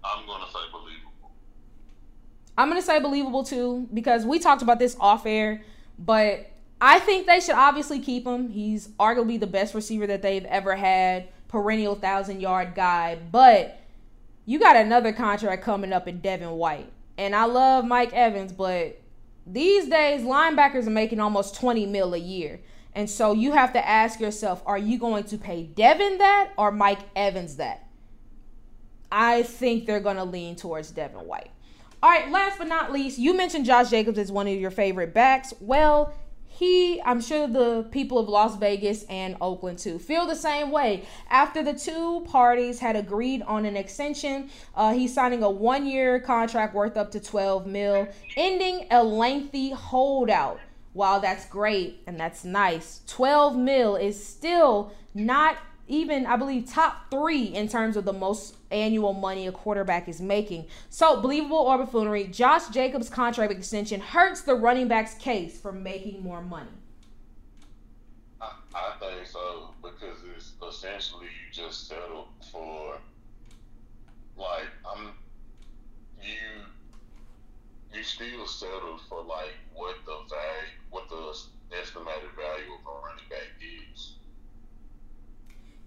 I'm 0.05 0.27
gonna 0.27 0.47
say 0.47 0.59
believable. 0.73 1.31
I'm 2.59 2.69
gonna 2.69 2.83
say 2.83 3.01
believable 3.01 3.45
too 3.45 3.89
because 3.95 4.27
we 4.27 4.39
talked 4.39 4.63
about 4.63 4.79
this 4.79 4.97
off 5.01 5.27
air, 5.27 5.63
but 5.99 6.51
I 6.81 6.99
think 6.99 7.27
they 7.27 7.39
should 7.41 7.55
obviously 7.55 8.01
keep 8.01 8.27
him. 8.27 8.49
He's 8.49 8.89
arguably 8.99 9.39
the 9.39 9.47
best 9.47 9.75
receiver 9.75 10.07
that 10.09 10.23
they've 10.23 10.45
ever 10.47 10.75
had, 10.75 11.29
perennial 11.47 11.95
thousand 11.95 12.41
yard 12.41 12.75
guy. 12.75 13.17
But 13.31 13.81
you 14.47 14.59
got 14.59 14.75
another 14.75 15.13
contract 15.13 15.63
coming 15.63 15.93
up 15.93 16.09
in 16.09 16.19
Devin 16.19 16.51
White, 16.51 16.91
and 17.17 17.37
I 17.37 17.45
love 17.45 17.85
Mike 17.85 18.13
Evans, 18.13 18.53
but 18.53 19.01
these 19.47 19.89
days 19.89 20.23
linebackers 20.23 20.87
are 20.87 20.91
making 20.91 21.21
almost 21.21 21.55
20 21.55 21.87
mil 21.87 22.15
a 22.15 22.19
year. 22.19 22.61
And 22.95 23.09
so 23.09 23.33
you 23.33 23.53
have 23.53 23.73
to 23.73 23.89
ask 23.89 24.21
yourself, 24.21 24.63
are 24.67 24.79
you 24.79 24.99
going 24.99 25.25
to 25.25 25.39
pay 25.39 25.65
Devin 25.65 26.19
that 26.19 26.53
or 26.57 26.71
Mike 26.71 27.01
Evans 27.17 27.57
that? 27.57 27.87
I 29.11 29.43
think 29.43 29.87
they're 29.87 30.01
going 30.01 30.17
to 30.17 30.25
lean 30.25 30.57
towards 30.57 30.91
Devin 30.91 31.27
White. 31.27 31.51
All 32.03 32.11
right, 32.11 32.31
last 32.31 32.59
but 32.59 32.67
not 32.67 32.93
least, 32.93 33.19
you 33.19 33.37
mentioned 33.37 33.65
Josh 33.65 33.91
Jacobs 33.91 34.19
as 34.19 34.33
one 34.33 34.49
of 34.49 34.59
your 34.59 34.71
favorite 34.71 35.15
backs. 35.15 35.55
Well, 35.61 36.13
he, 36.49 37.01
I'm 37.03 37.21
sure 37.21 37.47
the 37.47 37.87
people 37.91 38.19
of 38.19 38.29
Las 38.29 38.57
Vegas 38.57 39.05
and 39.05 39.37
Oakland 39.41 39.79
too, 39.79 39.99
feel 39.99 40.27
the 40.27 40.35
same 40.37 40.71
way. 40.71 41.05
After 41.31 41.63
the 41.63 41.73
two 41.73 42.27
parties 42.29 42.81
had 42.81 42.95
agreed 42.97 43.43
on 43.43 43.65
an 43.65 43.77
extension, 43.77 44.51
uh, 44.75 44.93
he's 44.93 45.15
signing 45.15 45.43
a 45.43 45.51
one 45.51 45.87
year 45.87 46.21
contract 46.21 46.75
worth 46.75 46.97
up 46.97 47.11
to 47.13 47.21
12 47.21 47.67
mil, 47.67 48.09
ending 48.37 48.87
a 48.91 49.03
lengthy 49.03 49.71
holdout 49.71 50.61
while 50.93 51.21
that's 51.21 51.47
great 51.47 52.03
and 52.07 52.19
that's 52.19 52.45
nice, 52.45 53.01
12 53.07 53.57
mil 53.57 53.97
is 53.97 54.25
still 54.25 54.93
not 55.15 55.57
even, 55.89 56.27
I 56.27 56.37
believe, 56.37 56.71
top 56.71 57.11
three 57.11 57.45
in 57.45 57.69
terms 57.69 57.97
of 57.97 58.05
the 58.05 58.13
most 58.13 58.57
annual 58.71 59.13
money 59.13 59.47
a 59.47 59.53
quarterback 59.53 60.09
is 60.09 60.21
making. 60.21 60.67
So, 60.89 61.21
believable 61.21 61.59
or 61.59 61.79
buffoonery, 61.79 62.25
Josh 62.29 62.69
Jacobs' 62.69 63.11
contract 63.11 63.53
extension 63.53 64.01
hurts 64.01 64.43
the 64.43 64.55
running 64.55 64.89
back's 64.89 65.15
case 65.15 65.61
for 65.61 65.73
making 65.73 66.23
more 66.23 66.41
money. 66.41 66.71
I, 68.41 68.53
I 68.75 68.93
think 68.99 69.27
so 69.27 69.71
because 69.83 70.19
it's 70.35 70.53
essentially 70.67 71.27
you 71.27 71.53
just 71.53 71.89
settle 71.89 72.29
for 72.51 72.97
like 74.37 74.69
I'm 74.91 75.11
you 76.23 76.63
you 77.95 78.03
still 78.03 78.47
settle 78.47 78.99
for 79.09 79.23
like 79.23 79.55
what 79.75 79.97
the 80.07 80.17
value 80.29 80.73
what 80.91 81.09
the 81.09 81.77
estimated 81.79 82.31
value 82.37 82.75
of 82.75 82.87
a 82.87 83.07
running 83.07 83.25
back 83.31 83.49
is. 83.93 84.15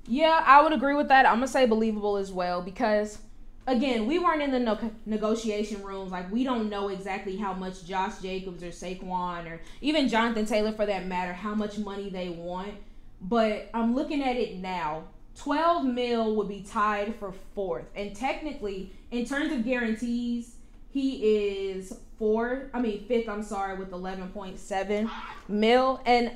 Yeah, 0.07 0.43
I 0.45 0.61
would 0.61 0.73
agree 0.73 0.95
with 0.95 1.07
that. 1.07 1.25
I'm 1.25 1.35
gonna 1.35 1.47
say 1.47 1.65
believable 1.65 2.17
as 2.17 2.31
well 2.31 2.61
because 2.61 3.19
again, 3.67 4.05
we 4.05 4.19
weren't 4.19 4.41
in 4.41 4.51
the 4.51 4.59
no- 4.59 4.91
negotiation 5.05 5.83
rooms. 5.83 6.11
Like 6.11 6.31
we 6.31 6.43
don't 6.43 6.69
know 6.69 6.89
exactly 6.89 7.37
how 7.37 7.53
much 7.53 7.85
Josh 7.85 8.19
Jacobs 8.19 8.63
or 8.63 8.69
Saquon 8.69 9.51
or 9.51 9.61
even 9.81 10.07
Jonathan 10.07 10.45
Taylor 10.45 10.71
for 10.71 10.85
that 10.85 11.07
matter, 11.07 11.33
how 11.33 11.55
much 11.55 11.77
money 11.77 12.09
they 12.09 12.29
want. 12.29 12.73
But 13.21 13.69
I'm 13.73 13.95
looking 13.95 14.21
at 14.21 14.35
it 14.35 14.57
now. 14.57 15.05
12 15.37 15.83
mil 15.85 16.35
would 16.35 16.47
be 16.47 16.61
tied 16.61 17.15
for 17.15 17.33
fourth. 17.53 17.85
And 17.95 18.15
technically, 18.15 18.93
in 19.11 19.25
terms 19.25 19.51
of 19.51 19.65
guarantees, 19.65 20.54
he 20.95 21.75
is 21.75 21.93
four, 22.17 22.69
I 22.73 22.79
mean 22.79 23.05
fifth, 23.05 23.27
I'm 23.27 23.43
sorry, 23.43 23.77
with 23.77 23.91
11.7 23.91 25.09
mil. 25.49 26.01
And 26.05 26.31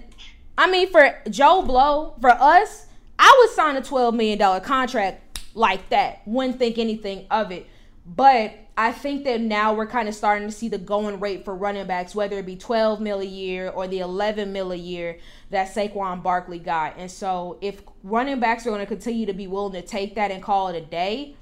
I 0.57 0.69
mean 0.69 0.91
for 0.91 1.17
Joe 1.29 1.61
Blow, 1.61 2.15
for 2.19 2.31
us, 2.31 2.87
I 3.17 3.37
would 3.39 3.55
sign 3.55 3.77
a 3.77 3.81
12 3.81 4.13
million 4.13 4.37
dollar 4.37 4.59
contract 4.59 5.39
like 5.55 5.87
that. 5.91 6.23
Wouldn't 6.25 6.59
think 6.59 6.77
anything 6.77 7.25
of 7.31 7.53
it. 7.53 7.67
But 8.05 8.53
I 8.77 8.91
think 8.91 9.23
that 9.23 9.39
now 9.39 9.73
we're 9.73 9.87
kind 9.87 10.09
of 10.09 10.15
starting 10.15 10.49
to 10.49 10.53
see 10.53 10.67
the 10.67 10.77
going 10.77 11.21
rate 11.21 11.45
for 11.45 11.55
running 11.55 11.87
backs, 11.87 12.13
whether 12.13 12.37
it 12.37 12.45
be 12.45 12.57
12 12.57 12.99
mil 12.99 13.21
a 13.21 13.25
year 13.25 13.69
or 13.69 13.87
the 13.87 13.99
11 13.99 14.51
mil 14.51 14.73
a 14.73 14.75
year 14.75 15.19
that 15.51 15.73
Saquon 15.73 16.21
Barkley 16.21 16.59
got. 16.59 16.95
And 16.97 17.09
so 17.09 17.57
if 17.61 17.81
running 18.03 18.41
backs 18.41 18.67
are 18.67 18.71
going 18.71 18.81
to 18.81 18.85
continue 18.85 19.25
to 19.25 19.33
be 19.33 19.47
willing 19.47 19.81
to 19.81 19.87
take 19.87 20.15
that 20.15 20.31
and 20.31 20.43
call 20.43 20.67
it 20.67 20.75
a 20.75 20.85
day, 20.85 21.37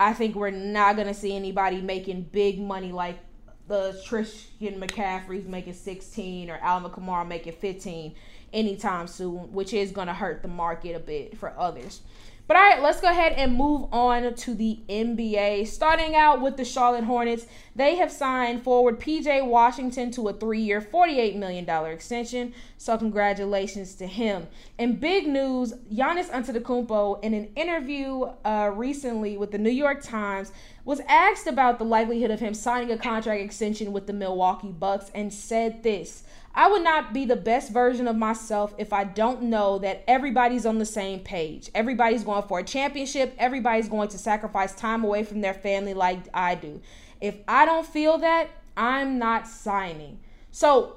I 0.00 0.12
think 0.12 0.36
we're 0.36 0.50
not 0.50 0.96
to 1.08 1.14
see 1.14 1.34
anybody 1.34 1.80
making 1.80 2.22
big 2.32 2.60
money 2.60 2.92
like 2.92 3.18
the 3.66 4.00
Christian 4.06 4.80
McCaffrey's 4.80 5.46
making 5.46 5.74
16 5.74 6.50
or 6.50 6.56
Alvin 6.58 6.90
Kamara 6.90 7.26
making 7.26 7.52
15 7.52 8.14
anytime 8.52 9.06
soon, 9.06 9.52
which 9.52 9.74
is 9.74 9.92
to 10.06 10.14
hurt 10.14 10.42
the 10.42 10.48
market 10.48 10.94
a 10.94 11.00
bit 11.00 11.36
for 11.36 11.52
others. 11.58 12.00
But 12.48 12.56
all 12.56 12.62
right, 12.62 12.82
let's 12.82 13.02
go 13.02 13.10
ahead 13.10 13.34
and 13.34 13.54
move 13.54 13.92
on 13.92 14.34
to 14.34 14.54
the 14.54 14.80
NBA. 14.88 15.66
Starting 15.66 16.16
out 16.16 16.40
with 16.40 16.56
the 16.56 16.64
Charlotte 16.64 17.04
Hornets, 17.04 17.46
they 17.76 17.96
have 17.96 18.10
signed 18.10 18.62
forward 18.64 18.98
PJ 18.98 19.46
Washington 19.46 20.10
to 20.12 20.28
a 20.28 20.32
three 20.32 20.62
year, 20.62 20.80
$48 20.80 21.36
million 21.36 21.68
extension. 21.68 22.54
So, 22.78 22.96
congratulations 22.96 23.96
to 23.96 24.06
him. 24.06 24.46
And 24.78 24.98
big 24.98 25.26
news 25.26 25.74
Giannis 25.92 26.30
Antetokounmpo, 26.30 27.22
in 27.22 27.34
an 27.34 27.50
interview 27.54 28.22
uh, 28.46 28.70
recently 28.74 29.36
with 29.36 29.50
the 29.50 29.58
New 29.58 29.68
York 29.68 30.02
Times, 30.02 30.50
was 30.86 31.00
asked 31.06 31.46
about 31.46 31.78
the 31.78 31.84
likelihood 31.84 32.30
of 32.30 32.40
him 32.40 32.54
signing 32.54 32.90
a 32.90 32.96
contract 32.96 33.42
extension 33.42 33.92
with 33.92 34.06
the 34.06 34.14
Milwaukee 34.14 34.72
Bucks 34.72 35.10
and 35.14 35.34
said 35.34 35.82
this. 35.82 36.22
I 36.58 36.66
would 36.66 36.82
not 36.82 37.12
be 37.14 37.24
the 37.24 37.36
best 37.36 37.70
version 37.70 38.08
of 38.08 38.16
myself 38.16 38.74
if 38.78 38.92
I 38.92 39.04
don't 39.04 39.42
know 39.42 39.78
that 39.78 40.02
everybody's 40.08 40.66
on 40.66 40.78
the 40.78 40.84
same 40.84 41.20
page. 41.20 41.70
Everybody's 41.72 42.24
going 42.24 42.42
for 42.48 42.58
a 42.58 42.64
championship. 42.64 43.32
Everybody's 43.38 43.88
going 43.88 44.08
to 44.08 44.18
sacrifice 44.18 44.74
time 44.74 45.04
away 45.04 45.22
from 45.22 45.40
their 45.40 45.54
family 45.54 45.94
like 45.94 46.18
I 46.34 46.56
do. 46.56 46.80
If 47.20 47.36
I 47.46 47.64
don't 47.64 47.86
feel 47.86 48.18
that, 48.18 48.50
I'm 48.76 49.20
not 49.20 49.46
signing. 49.46 50.18
So, 50.50 50.96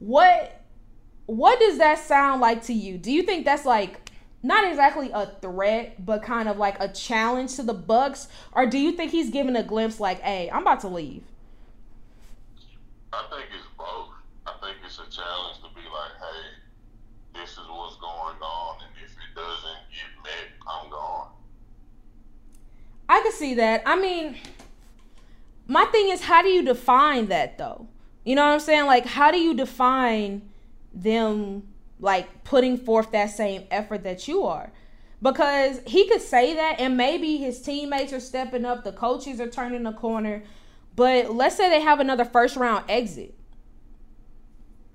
what 0.00 0.60
what 1.24 1.58
does 1.58 1.78
that 1.78 1.98
sound 1.98 2.42
like 2.42 2.64
to 2.64 2.74
you? 2.74 2.98
Do 2.98 3.10
you 3.10 3.22
think 3.22 3.46
that's 3.46 3.64
like 3.64 4.10
not 4.42 4.68
exactly 4.68 5.10
a 5.14 5.32
threat, 5.40 6.04
but 6.04 6.22
kind 6.22 6.46
of 6.46 6.58
like 6.58 6.76
a 6.78 6.88
challenge 6.88 7.56
to 7.56 7.62
the 7.62 7.72
Bucks, 7.72 8.28
or 8.52 8.66
do 8.66 8.76
you 8.76 8.92
think 8.92 9.12
he's 9.12 9.30
giving 9.30 9.56
a 9.56 9.62
glimpse 9.62 9.98
like, 9.98 10.20
"Hey, 10.20 10.50
I'm 10.52 10.60
about 10.60 10.80
to 10.80 10.88
leave"? 10.88 11.22
I 13.14 13.24
think 13.30 13.46
it's 13.50 13.66
both 13.78 14.10
think 14.60 14.76
it's 14.84 14.98
a 14.98 14.99
challenge 15.10 15.58
to 15.58 15.68
be 15.74 15.82
like, 15.92 16.14
hey, 16.18 17.40
this 17.40 17.50
is 17.52 17.66
what's 17.68 17.96
going 17.96 18.36
on, 18.40 18.76
and 18.82 18.90
if 19.04 19.10
it 19.10 19.34
doesn't 19.34 19.80
get 19.90 20.24
met 20.24 20.50
I'm 20.66 20.90
gone. 20.90 21.28
I 23.08 23.20
can 23.22 23.32
see 23.32 23.54
that. 23.54 23.82
I 23.86 23.96
mean, 23.96 24.36
my 25.66 25.84
thing 25.86 26.10
is, 26.10 26.22
how 26.22 26.42
do 26.42 26.48
you 26.48 26.64
define 26.64 27.26
that 27.26 27.58
though? 27.58 27.88
You 28.24 28.36
know 28.36 28.46
what 28.46 28.52
I'm 28.52 28.60
saying? 28.60 28.86
Like, 28.86 29.06
how 29.06 29.30
do 29.30 29.38
you 29.38 29.54
define 29.54 30.42
them 30.92 31.68
like 31.98 32.44
putting 32.44 32.76
forth 32.76 33.10
that 33.12 33.30
same 33.30 33.64
effort 33.70 34.04
that 34.04 34.28
you 34.28 34.44
are? 34.44 34.72
Because 35.22 35.80
he 35.86 36.08
could 36.08 36.22
say 36.22 36.54
that, 36.54 36.80
and 36.80 36.96
maybe 36.96 37.36
his 37.36 37.60
teammates 37.60 38.12
are 38.12 38.20
stepping 38.20 38.64
up, 38.64 38.84
the 38.84 38.92
coaches 38.92 39.40
are 39.40 39.48
turning 39.48 39.82
the 39.82 39.92
corner. 39.92 40.44
But 40.96 41.34
let's 41.34 41.56
say 41.56 41.68
they 41.68 41.80
have 41.80 42.00
another 42.00 42.24
first 42.24 42.56
round 42.56 42.84
exit. 42.88 43.34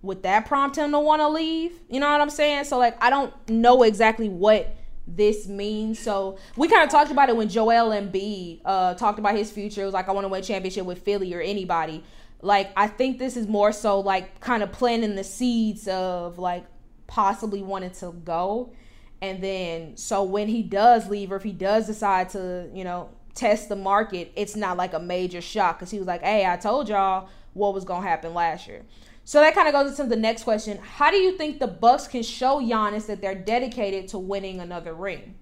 Would 0.05 0.23
that 0.23 0.45
prompt 0.45 0.77
him 0.77 0.91
to 0.91 0.99
want 0.99 1.21
to 1.21 1.27
leave? 1.27 1.73
You 1.89 1.99
know 1.99 2.11
what 2.11 2.21
I'm 2.21 2.29
saying? 2.29 2.65
So, 2.65 2.77
like, 2.77 3.01
I 3.03 3.09
don't 3.09 3.33
know 3.49 3.83
exactly 3.83 4.29
what 4.29 4.75
this 5.07 5.47
means. 5.47 5.99
So 5.99 6.37
we 6.55 6.67
kind 6.67 6.83
of 6.83 6.89
talked 6.89 7.11
about 7.11 7.29
it 7.29 7.35
when 7.35 7.49
Joel 7.49 7.91
Embiid 7.91 8.61
uh, 8.65 8.93
talked 8.95 9.19
about 9.19 9.35
his 9.35 9.51
future. 9.51 9.83
It 9.83 9.85
was 9.85 9.93
like 9.93 10.09
I 10.09 10.11
want 10.11 10.25
to 10.25 10.29
win 10.29 10.41
championship 10.43 10.85
with 10.85 10.99
Philly 10.99 11.33
or 11.33 11.41
anybody. 11.41 12.03
Like 12.41 12.71
I 12.75 12.87
think 12.87 13.19
this 13.19 13.37
is 13.37 13.47
more 13.47 13.71
so 13.71 13.99
like 13.99 14.39
kind 14.39 14.63
of 14.63 14.71
planting 14.71 15.15
the 15.15 15.23
seeds 15.23 15.87
of 15.87 16.37
like 16.37 16.65
possibly 17.07 17.61
wanting 17.61 17.91
to 17.91 18.11
go. 18.23 18.73
And 19.21 19.43
then 19.43 19.97
so 19.97 20.23
when 20.23 20.47
he 20.47 20.63
does 20.63 21.07
leave 21.07 21.31
or 21.31 21.37
if 21.37 21.43
he 21.43 21.51
does 21.51 21.87
decide 21.87 22.29
to, 22.29 22.69
you 22.73 22.83
know, 22.83 23.09
test 23.33 23.69
the 23.69 23.75
market, 23.75 24.31
it's 24.35 24.55
not 24.55 24.77
like 24.77 24.93
a 24.93 24.99
major 24.99 25.41
shock 25.41 25.79
because 25.79 25.91
he 25.91 25.97
was 25.97 26.07
like, 26.07 26.21
Hey, 26.23 26.45
I 26.45 26.57
told 26.57 26.89
y'all 26.89 27.29
what 27.53 27.73
was 27.73 27.85
gonna 27.85 28.07
happen 28.07 28.33
last 28.33 28.67
year. 28.67 28.83
So 29.27 29.39
that 29.39 29.55
kind 29.55 29.67
of 29.67 29.73
goes 29.73 29.99
into 29.99 30.07
the 30.07 30.21
next 30.21 30.43
question. 30.43 30.77
How 30.77 31.09
do 31.09 31.17
you 31.17 31.35
think 31.35 31.59
the 31.59 31.65
Bucks 31.65 32.07
can 32.07 32.21
show 32.21 32.61
Giannis 32.61 33.07
that 33.07 33.21
they're 33.21 33.33
dedicated 33.33 34.07
to 34.09 34.19
winning 34.19 34.59
another 34.59 34.93
ring? 34.93 35.33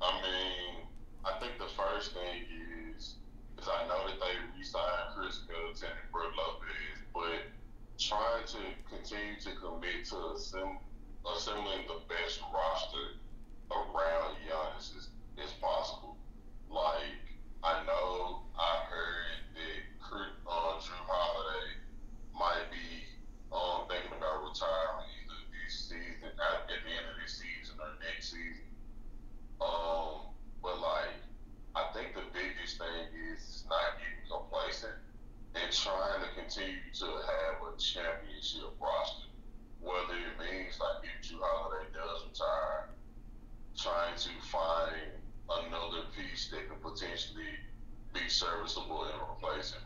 I 0.00 0.12
mean, 0.22 0.86
I 1.24 1.32
think 1.40 1.58
the 1.58 1.66
first 1.66 2.14
thing 2.14 2.46
is 2.94 3.16
is 3.58 3.68
I 3.68 3.88
know 3.88 4.06
that 4.06 4.20
they 4.20 4.56
re-signed 4.56 5.16
Khris 5.16 5.42
Middleton 5.48 5.88
and 6.00 6.12
Brook 6.12 6.30
Lopez, 6.38 7.02
but 7.12 7.42
trying 7.98 8.46
to 8.46 8.58
continue 8.88 9.40
to 9.40 9.50
commit 9.58 10.04
to 10.10 10.14
assemb- 10.14 10.78
assembling 11.34 11.88
the 11.88 11.98
best 12.06 12.40
roster 12.54 13.18
around 13.72 14.36
Giannis 14.46 14.96
is, 14.96 15.08
is 15.42 15.50
possible. 15.60 16.16
Like 16.70 17.18
I 17.64 17.84
know 17.84 18.42
I 18.56 18.84
heard 18.88 19.42
that 19.54 20.14
uh, 20.48 20.78
Jrue 20.78 21.02
Holiday 21.08 21.85
might 22.38 22.68
be 22.68 23.08
um, 23.48 23.88
thinking 23.88 24.12
about 24.12 24.44
retiring 24.44 25.08
either 25.24 25.40
this 25.48 25.88
season, 25.88 26.28
at, 26.28 26.68
at 26.68 26.80
the 26.84 26.92
end 26.92 27.08
of 27.08 27.16
this 27.16 27.40
season 27.40 27.80
or 27.80 27.96
next 28.04 28.36
season. 28.36 28.68
Um, 29.60 30.36
but 30.60 30.76
like, 30.80 31.16
I 31.72 31.88
think 31.96 32.12
the 32.12 32.28
biggest 32.36 32.76
thing 32.76 33.08
is 33.32 33.64
not 33.68 33.96
getting 33.96 34.24
complacent 34.28 35.00
and 35.56 35.72
trying 35.72 36.20
to 36.20 36.30
continue 36.36 36.84
to 37.00 37.08
have 37.24 37.64
a 37.64 37.72
championship 37.80 38.76
roster. 38.76 39.32
Whether 39.80 40.20
it 40.20 40.36
means 40.36 40.76
like 40.76 41.08
if 41.08 41.16
Jrue 41.24 41.40
Holiday 41.40 41.88
does 41.96 42.28
retire, 42.28 42.92
trying 43.76 44.16
to 44.16 44.32
find 44.44 45.24
another 45.48 46.04
piece 46.12 46.48
that 46.52 46.68
could 46.68 46.80
potentially 46.84 47.56
be 48.12 48.28
serviceable 48.28 49.04
and 49.04 49.20
replace 49.24 49.72
him 49.72 49.84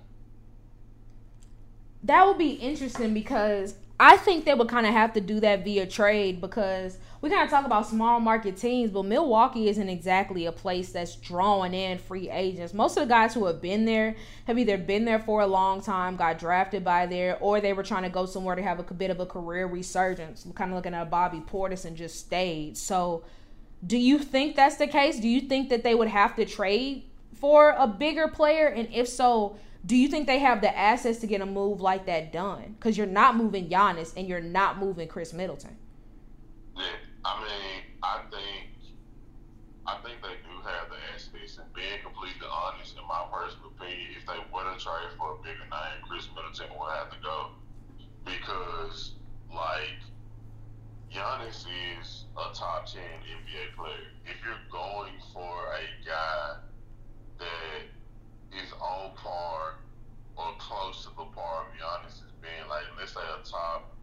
that 2.04 2.26
would 2.26 2.38
be 2.38 2.52
interesting 2.52 3.14
because 3.14 3.74
I 3.98 4.16
think 4.16 4.46
they 4.46 4.54
would 4.54 4.68
kind 4.68 4.86
of 4.86 4.94
have 4.94 5.12
to 5.12 5.20
do 5.20 5.40
that 5.40 5.62
via 5.62 5.86
trade 5.86 6.40
because 6.40 6.96
we 7.20 7.28
kind 7.28 7.44
of 7.44 7.50
talk 7.50 7.66
about 7.66 7.86
small 7.86 8.18
market 8.18 8.56
teams, 8.56 8.90
but 8.90 9.04
Milwaukee 9.04 9.68
isn't 9.68 9.88
exactly 9.90 10.46
a 10.46 10.52
place 10.52 10.90
that's 10.90 11.16
drawing 11.16 11.74
in 11.74 11.98
free 11.98 12.30
agents. 12.30 12.72
Most 12.72 12.96
of 12.96 13.02
the 13.06 13.12
guys 13.12 13.34
who 13.34 13.44
have 13.44 13.60
been 13.60 13.84
there 13.84 14.16
have 14.46 14.58
either 14.58 14.78
been 14.78 15.04
there 15.04 15.18
for 15.18 15.42
a 15.42 15.46
long 15.46 15.82
time, 15.82 16.16
got 16.16 16.38
drafted 16.38 16.82
by 16.82 17.04
there, 17.04 17.36
or 17.40 17.60
they 17.60 17.74
were 17.74 17.82
trying 17.82 18.04
to 18.04 18.08
go 18.08 18.24
somewhere 18.24 18.56
to 18.56 18.62
have 18.62 18.78
a 18.78 18.94
bit 18.94 19.10
of 19.10 19.20
a 19.20 19.26
career 19.26 19.66
resurgence. 19.66 20.46
Kind 20.54 20.70
of 20.70 20.76
looking 20.76 20.94
at 20.94 21.10
Bobby 21.10 21.40
Portis 21.40 21.84
and 21.84 21.94
just 21.94 22.18
stayed. 22.18 22.78
So, 22.78 23.24
do 23.86 23.98
you 23.98 24.18
think 24.18 24.56
that's 24.56 24.76
the 24.76 24.86
case? 24.86 25.20
Do 25.20 25.28
you 25.28 25.42
think 25.42 25.68
that 25.68 25.82
they 25.82 25.94
would 25.94 26.08
have 26.08 26.36
to 26.36 26.46
trade 26.46 27.04
for 27.34 27.74
a 27.76 27.86
bigger 27.86 28.28
player? 28.28 28.66
And 28.66 28.88
if 28.90 29.08
so, 29.08 29.56
do 29.86 29.96
you 29.96 30.08
think 30.08 30.26
they 30.26 30.38
have 30.38 30.60
the 30.60 30.76
assets 30.76 31.18
to 31.20 31.26
get 31.26 31.40
a 31.40 31.46
move 31.46 31.80
like 31.80 32.06
that 32.06 32.32
done? 32.32 32.74
Because 32.78 32.98
you're 32.98 33.06
not 33.06 33.36
moving 33.36 33.68
Giannis 33.68 34.12
and 34.16 34.28
you're 34.28 34.40
not 34.40 34.78
moving 34.78 35.08
Khris 35.08 35.32
Middleton. 35.32 35.76
Yeah, 36.76 36.84
I 37.24 37.40
mean, 37.40 37.82
I 38.02 38.20
think, 38.30 38.68
I 39.86 39.96
think 40.04 40.22
they 40.22 40.36
do 40.44 40.54
have 40.64 40.90
the 40.90 40.96
assets. 41.14 41.58
And 41.58 41.72
being 41.72 42.00
completely 42.02 42.46
honest, 42.50 42.96
in 42.96 43.06
my 43.08 43.24
personal 43.32 43.72
opinion, 43.76 44.08
if 44.16 44.26
they 44.26 44.38
were 44.52 44.64
to 44.64 44.78
trade 44.78 45.10
for 45.16 45.32
a 45.32 45.36
bigger 45.42 45.64
name, 45.70 46.04
Khris 46.06 46.28
Middleton 46.34 46.76
would 46.78 46.92
have 46.92 47.10
to 47.10 47.16
go 47.22 47.50
because, 48.24 49.14
like, 49.52 49.98
Giannis 51.12 51.66
is 51.98 52.24
a 52.36 52.54
top 52.54 52.86
ten 52.86 53.02
NBA 53.02 53.74
player. 53.76 54.12
If 54.26 54.36
you're 54.44 54.60
going 54.70 55.14
for 55.32 55.72
a 55.72 56.06
guy 56.06 56.56
that 57.38 57.99
is 58.52 58.72
on 58.80 59.14
par 59.16 59.78
or 60.36 60.52
close 60.58 61.02
to 61.04 61.10
the 61.10 61.24
par 61.34 61.66
of 61.66 61.72
Giannis 61.76 62.22
as 62.24 62.32
being 62.40 62.68
like, 62.68 62.84
let's 62.98 63.12
say 63.14 63.20
a 63.20 63.44
top 63.44 63.96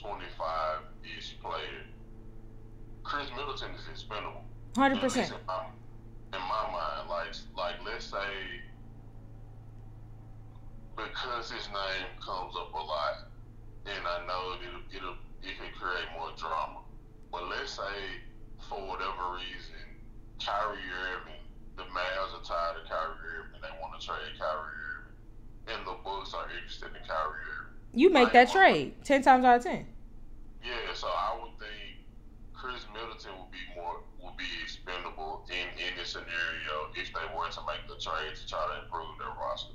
25 0.00 0.80
ish 1.16 1.36
player. 1.40 1.86
Khris 3.04 3.30
Middleton 3.36 3.70
is 3.74 3.86
expendable. 3.90 4.42
100%. 4.74 4.92
In 4.92 5.46
my, 5.46 5.64
in 6.34 6.40
my 6.40 6.64
mind, 6.72 7.08
like, 7.08 7.34
like 7.56 7.76
let's 7.84 8.04
say 8.04 8.62
because 10.96 11.50
his 11.50 11.68
name 11.68 12.08
comes 12.24 12.54
up 12.56 12.72
a 12.72 12.82
lot, 12.82 13.28
and 13.84 14.00
I 14.06 14.26
know 14.26 14.56
it'll, 14.64 14.96
it'll 14.96 15.16
it 15.42 15.54
can 15.60 15.70
create 15.78 16.08
more 16.18 16.32
drama. 16.36 16.80
But 17.30 17.48
let's 17.48 17.72
say 17.72 18.24
for 18.68 18.80
whatever 18.80 19.36
reason, 19.36 19.76
Kyrie 20.40 20.80
Irving 21.12 21.35
the 21.76 21.84
Mavs 21.84 22.32
are 22.34 22.44
tired 22.44 22.82
of 22.82 22.88
Kyrie 22.88 23.16
Irving. 23.38 23.54
And 23.54 23.62
they 23.62 23.72
want 23.80 24.00
to 24.00 24.06
trade 24.06 24.36
Kyrie 24.38 24.76
Irving. 24.88 25.16
And 25.68 25.86
the 25.86 25.96
Bucks 26.04 26.34
are 26.34 26.46
interested 26.50 26.88
in 26.88 27.06
Kyrie 27.06 27.40
Irving. 27.52 27.76
You 27.92 28.10
make 28.10 28.32
that 28.32 28.48
uh, 28.50 28.52
trade 28.52 29.04
ten 29.04 29.22
times 29.22 29.44
out 29.44 29.56
of 29.58 29.62
ten. 29.62 29.86
Yeah, 30.62 30.92
so 30.92 31.06
I 31.06 31.38
would 31.40 31.58
think 31.58 32.04
Khris 32.52 32.84
Middleton 32.92 33.32
would 33.38 33.50
be 33.50 33.64
more 33.74 34.00
would 34.22 34.36
be 34.36 34.44
expendable 34.62 35.46
in 35.48 35.68
in 35.80 35.96
this 35.96 36.10
scenario 36.10 36.90
if 36.94 37.12
they 37.12 37.36
were 37.36 37.48
to 37.48 37.60
make 37.66 37.86
the 37.88 37.94
trade 38.02 38.34
to 38.34 38.46
try 38.46 38.66
to 38.66 38.84
improve 38.84 39.18
their 39.18 39.28
roster. 39.28 39.72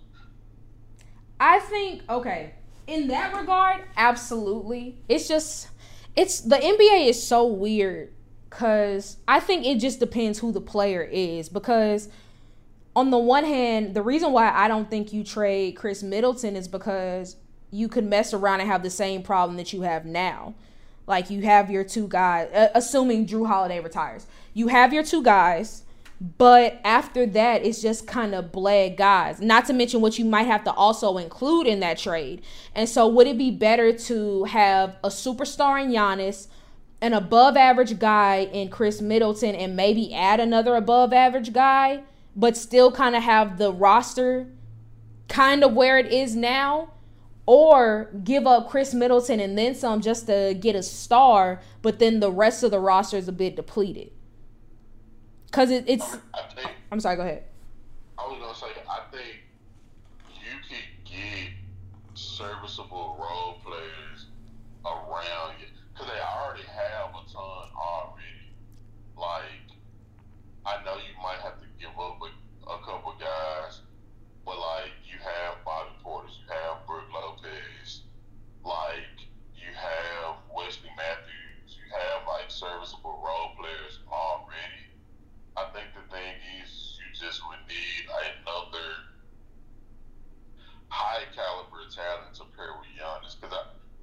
I 1.40 1.60
think 1.60 2.04
okay. 2.10 2.54
In 2.88 3.08
that 3.08 3.34
regard, 3.36 3.86
absolutely. 3.96 4.98
It's 5.08 5.28
just 5.28 5.70
it's 6.16 6.42
the 6.42 6.58
NBA 6.58 7.10
is 7.10 7.26
so 7.26 7.46
weird 7.48 8.14
Cause 8.52 9.18
I 9.28 9.40
think 9.40 9.66
it 9.66 9.80
just 9.80 10.00
depends 10.00 10.38
who 10.38 10.52
the 10.52 10.62
player 10.62 11.02
is. 11.02 11.50
Because 11.50 12.10
on 12.96 13.10
the 13.10 13.18
one 13.18 13.46
hand, 13.46 13.96
the 13.96 14.04
reason 14.04 14.34
why 14.34 14.52
I 14.52 14.68
don't 14.68 14.90
think 14.90 15.12
you 15.14 15.24
trade 15.24 15.76
Khris 15.76 16.04
Middleton 16.04 16.56
is 16.56 16.68
because 16.68 17.38
you 17.72 17.88
could 17.88 18.06
mess 18.06 18.34
around 18.34 18.60
and 18.60 18.70
have 18.70 18.84
the 18.84 18.90
same 18.90 19.24
problem 19.24 19.58
that 19.58 19.74
you 19.74 19.82
have 19.82 20.06
now. 20.06 20.54
Like 21.08 21.30
you 21.30 21.42
have 21.42 21.72
your 21.72 21.84
two 21.84 22.08
guys, 22.08 22.50
uh, 22.54 22.68
assuming 22.76 23.26
Jrue 23.26 23.48
Holiday 23.48 23.80
retires, 23.80 24.28
you 24.54 24.68
have 24.68 24.94
your 24.94 25.04
two 25.04 25.24
guys, 25.24 25.84
but 26.38 26.80
after 26.84 27.26
that, 27.26 27.66
it's 27.66 27.82
just 27.82 28.06
kind 28.06 28.36
of 28.36 28.52
bled 28.52 28.98
guys. 28.98 29.42
Not 29.42 29.66
to 29.66 29.74
mention 29.74 30.02
what 30.02 30.20
you 30.20 30.26
might 30.26 30.44
have 30.44 30.64
to 30.66 30.74
also 30.74 31.18
include 31.18 31.66
in 31.66 31.80
that 31.80 31.98
trade. 31.98 32.44
And 32.76 32.88
so, 32.88 33.08
would 33.08 33.26
it 33.26 33.38
be 33.38 33.50
better 33.50 33.92
to 33.92 34.44
have 34.44 34.98
a 35.04 35.08
superstar 35.08 35.84
in 35.84 35.92
Giannis? 35.92 36.48
An 37.02 37.14
above 37.14 37.58
average 37.58 37.98
guy 37.98 38.50
in 38.54 38.70
Khris 38.70 39.02
Middleton 39.02 39.56
and 39.56 39.76
maybe 39.76 40.14
add 40.14 40.40
another 40.40 40.76
above 40.76 41.14
average 41.14 41.52
guy, 41.52 42.04
but 42.36 42.56
still 42.56 42.92
kind 42.92 43.16
of 43.16 43.24
have 43.24 43.58
the 43.58 43.72
roster 43.72 44.48
kind 45.28 45.64
of 45.64 45.74
where 45.74 45.98
it 45.98 46.12
is 46.12 46.36
now, 46.36 46.92
or 47.46 48.12
give 48.24 48.46
up 48.46 48.70
Khris 48.70 48.94
Middleton 48.94 49.40
and 49.40 49.58
then 49.58 49.74
some 49.74 50.02
just 50.02 50.28
to 50.28 50.56
get 50.60 50.76
a 50.76 50.84
star, 50.84 51.62
but 51.82 52.00
then 52.00 52.20
the 52.20 52.30
rest 52.32 52.64
of 52.64 52.72
the 52.72 52.80
roster 52.80 53.18
is 53.18 53.28
a 53.28 53.32
bit 53.32 53.56
depleted. 53.56 54.12
Cause 55.52 55.70
it, 55.70 55.84
it's. 55.88 56.08
Think, 56.56 56.72
I'm 56.92 57.00
sorry. 57.00 57.18
Go 57.18 57.24
ahead. 57.24 57.44
I 58.18 58.24
was 58.24 58.40
gonna 58.40 58.56
say 58.56 58.82
I 58.90 59.00
think 59.12 59.40
you 60.30 60.52
could 60.70 61.12
get 61.12 61.52
serviceable 62.14 63.18
role 63.20 63.60
players 63.64 64.28
around 64.86 65.56
you 65.60 65.68
because 66.02 66.18
they 66.18 66.22
already 66.22 66.66
have 66.66 67.14
a 67.14 67.24
ton 67.30 67.68
already. 67.78 68.50
Like, 69.14 69.70
I 70.66 70.84
know 70.84 70.98
you 70.98 71.14
might 71.22 71.38
have 71.46 71.62
to 71.62 71.68
give 71.78 71.94
up 71.94 72.18
a, 72.26 72.30
a 72.74 72.78
couple 72.82 73.14
guys, 73.22 73.82
but 74.46 74.58
like 74.58 74.98
you 75.06 75.22
have 75.22 75.62
Bobby 75.62 75.94
Portis, 76.02 76.42
you 76.42 76.50
have 76.50 76.86
Brook 76.88 77.06
Lopez, 77.14 78.02
like 78.66 79.30
you 79.54 79.70
have 79.78 80.42
Wesley 80.50 80.90
Matthews, 80.98 81.78
you 81.78 81.86
have 81.94 82.26
like 82.26 82.50
serviceable 82.50 83.22
role 83.22 83.54
players 83.62 84.02
already. 84.10 84.90
I 85.54 85.70
think 85.70 85.94
the 85.94 86.06
thing 86.10 86.34
is 86.66 86.98
you 86.98 87.12
talent 91.92 92.34
to 92.40 92.48
pair 92.56 92.72
with 92.80 92.88
Giannis. 92.96 93.36
Because 93.36 93.54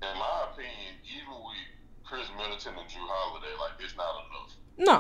in 0.05 0.15
my 0.21 0.53
opinion, 0.53 1.01
even 1.09 1.33
with 1.41 1.69
Khris 2.05 2.29
Middleton 2.37 2.77
and 2.77 2.89
Jrue 2.89 3.09
Holiday, 3.09 3.53
like 3.57 3.81
it's 3.81 3.97
not 3.97 4.13
enough. 4.29 4.53
No, 4.79 4.97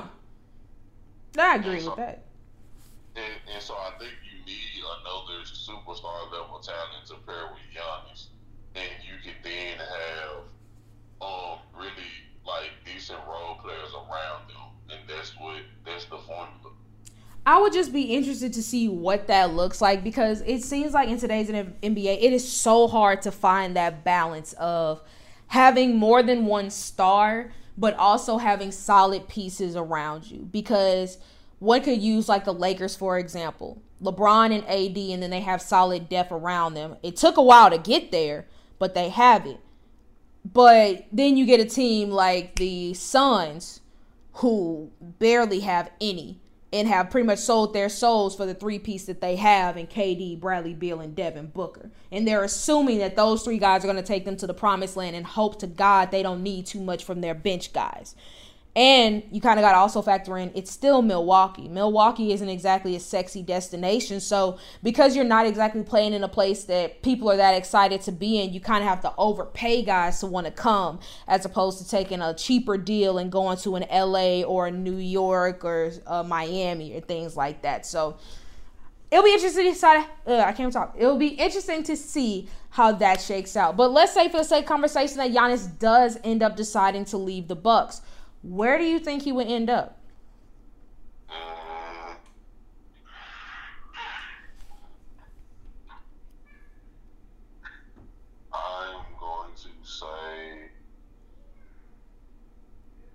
I 1.38 1.56
agree 1.56 1.80
so, 1.80 1.90
with 1.90 1.96
that. 1.98 2.24
And, 3.16 3.34
and 3.52 3.62
so 3.62 3.74
I 3.74 3.90
think 3.98 4.12
you 4.24 4.44
need 4.44 4.82
another 5.00 5.44
superstar 5.44 6.30
level 6.32 6.60
talent 6.60 7.06
to 7.08 7.14
pair 7.26 7.50
with 7.50 7.62
Giannis, 7.74 8.26
and 8.74 8.90
you 9.04 9.14
can 9.22 9.34
then 9.42 9.78
have 9.78 10.44
um 11.20 11.58
really 11.76 12.12
like 12.46 12.70
decent 12.84 13.18
role 13.26 13.56
players 13.56 13.92
around 13.94 14.48
them, 14.48 14.70
and 14.90 15.00
that's 15.08 15.32
what 15.38 15.62
that's 15.84 16.04
the 16.06 16.18
formula. 16.18 16.74
I 17.48 17.58
would 17.58 17.72
just 17.72 17.94
be 17.94 18.02
interested 18.02 18.52
to 18.52 18.62
see 18.62 18.88
what 18.88 19.26
that 19.28 19.54
looks 19.54 19.80
like 19.80 20.04
because 20.04 20.42
it 20.42 20.62
seems 20.62 20.92
like 20.92 21.08
in 21.08 21.18
today's 21.18 21.48
NBA, 21.48 22.22
it 22.22 22.32
is 22.34 22.46
so 22.46 22.86
hard 22.86 23.22
to 23.22 23.30
find 23.30 23.74
that 23.74 24.04
balance 24.04 24.52
of 24.54 25.00
having 25.46 25.96
more 25.96 26.22
than 26.22 26.44
one 26.44 26.68
star, 26.68 27.50
but 27.78 27.94
also 27.94 28.36
having 28.36 28.72
solid 28.72 29.28
pieces 29.28 29.76
around 29.76 30.30
you. 30.30 30.40
Because 30.40 31.16
one 31.60 31.80
could 31.82 32.02
use 32.02 32.28
like 32.28 32.44
the 32.44 32.52
Lakers, 32.52 32.94
for 32.94 33.18
example 33.18 33.80
LeBron 34.02 34.54
and 34.54 34.64
AD, 34.64 34.96
and 34.96 35.22
then 35.22 35.30
they 35.30 35.40
have 35.40 35.60
solid 35.60 36.08
depth 36.08 36.32
around 36.32 36.74
them. 36.74 36.96
It 37.02 37.16
took 37.16 37.36
a 37.36 37.42
while 37.42 37.70
to 37.70 37.78
get 37.78 38.12
there, 38.12 38.46
but 38.78 38.94
they 38.94 39.08
have 39.08 39.46
it. 39.46 39.60
But 40.44 41.06
then 41.10 41.36
you 41.36 41.44
get 41.46 41.60
a 41.60 41.64
team 41.64 42.10
like 42.10 42.56
the 42.56 42.94
Suns 42.94 43.80
who 44.34 44.90
barely 45.00 45.60
have 45.60 45.90
any 46.00 46.40
and 46.72 46.86
have 46.86 47.10
pretty 47.10 47.26
much 47.26 47.38
sold 47.38 47.72
their 47.72 47.88
souls 47.88 48.36
for 48.36 48.44
the 48.44 48.54
three 48.54 48.78
piece 48.78 49.06
that 49.06 49.20
they 49.20 49.36
have 49.36 49.76
in 49.76 49.86
KD, 49.86 50.38
Bradley 50.38 50.74
Beal, 50.74 51.00
and 51.00 51.14
Devin 51.14 51.46
Booker. 51.46 51.90
And 52.12 52.28
they're 52.28 52.44
assuming 52.44 52.98
that 52.98 53.16
those 53.16 53.42
three 53.42 53.58
guys 53.58 53.84
are 53.84 53.88
going 53.88 53.96
to 53.96 54.02
take 54.02 54.24
them 54.24 54.36
to 54.36 54.46
the 54.46 54.54
promised 54.54 54.96
land 54.96 55.16
and 55.16 55.24
hope 55.24 55.58
to 55.60 55.66
God 55.66 56.10
they 56.10 56.22
don't 56.22 56.42
need 56.42 56.66
too 56.66 56.80
much 56.80 57.04
from 57.04 57.20
their 57.20 57.34
bench 57.34 57.72
guys. 57.72 58.14
And 58.76 59.24
you 59.32 59.40
kind 59.40 59.58
of 59.58 59.64
got 59.64 59.72
to 59.72 59.78
also 59.78 60.02
factor 60.02 60.38
in 60.38 60.52
it's 60.54 60.70
still 60.70 61.02
Milwaukee. 61.02 61.68
Milwaukee 61.68 62.32
isn't 62.32 62.48
exactly 62.48 62.94
a 62.94 63.00
sexy 63.00 63.42
destination. 63.42 64.20
So, 64.20 64.58
because 64.82 65.16
you're 65.16 65.24
not 65.24 65.46
exactly 65.46 65.82
playing 65.82 66.12
in 66.12 66.22
a 66.22 66.28
place 66.28 66.64
that 66.64 67.02
people 67.02 67.30
are 67.30 67.36
that 67.36 67.54
excited 67.54 68.02
to 68.02 68.12
be 68.12 68.40
in, 68.40 68.52
you 68.52 68.60
kind 68.60 68.84
of 68.84 68.88
have 68.88 69.00
to 69.00 69.12
overpay 69.18 69.82
guys 69.82 70.20
to 70.20 70.26
want 70.26 70.46
to 70.46 70.52
come 70.52 71.00
as 71.26 71.44
opposed 71.44 71.78
to 71.78 71.88
taking 71.88 72.20
a 72.20 72.34
cheaper 72.34 72.78
deal 72.78 73.18
and 73.18 73.32
going 73.32 73.58
to 73.58 73.74
an 73.74 73.84
LA 73.90 74.42
or 74.42 74.70
New 74.70 74.98
York 74.98 75.64
or 75.64 75.90
a 76.06 76.22
Miami 76.22 76.96
or 76.96 77.00
things 77.00 77.36
like 77.36 77.62
that. 77.62 77.84
So, 77.84 78.16
it'll 79.10 79.24
be 79.24 79.32
interesting 79.32 79.64
to 79.64 79.70
decide. 79.70 80.06
Uh, 80.26 80.38
I 80.38 80.52
can't 80.52 80.72
talk. 80.72 80.94
It'll 80.96 81.16
be 81.16 81.28
interesting 81.28 81.82
to 81.84 81.96
see 81.96 82.48
how 82.70 82.92
that 82.92 83.20
shakes 83.20 83.56
out. 83.56 83.76
But 83.76 83.92
let's 83.92 84.12
say, 84.12 84.28
for 84.28 84.38
the 84.38 84.44
sake 84.44 84.64
of 84.64 84.68
conversation, 84.68 85.16
that 85.18 85.32
Giannis 85.32 85.78
does 85.78 86.18
end 86.22 86.42
up 86.42 86.56
deciding 86.56 87.06
to 87.06 87.16
leave 87.16 87.48
the 87.48 87.56
Bucks 87.56 88.02
where 88.42 88.78
do 88.78 88.84
you 88.84 88.98
think 88.98 89.22
he 89.22 89.32
would 89.32 89.46
end 89.46 89.68
up? 89.70 89.98
I'm 98.52 99.04
going 99.18 99.50
to 99.54 99.68
say 99.82 100.70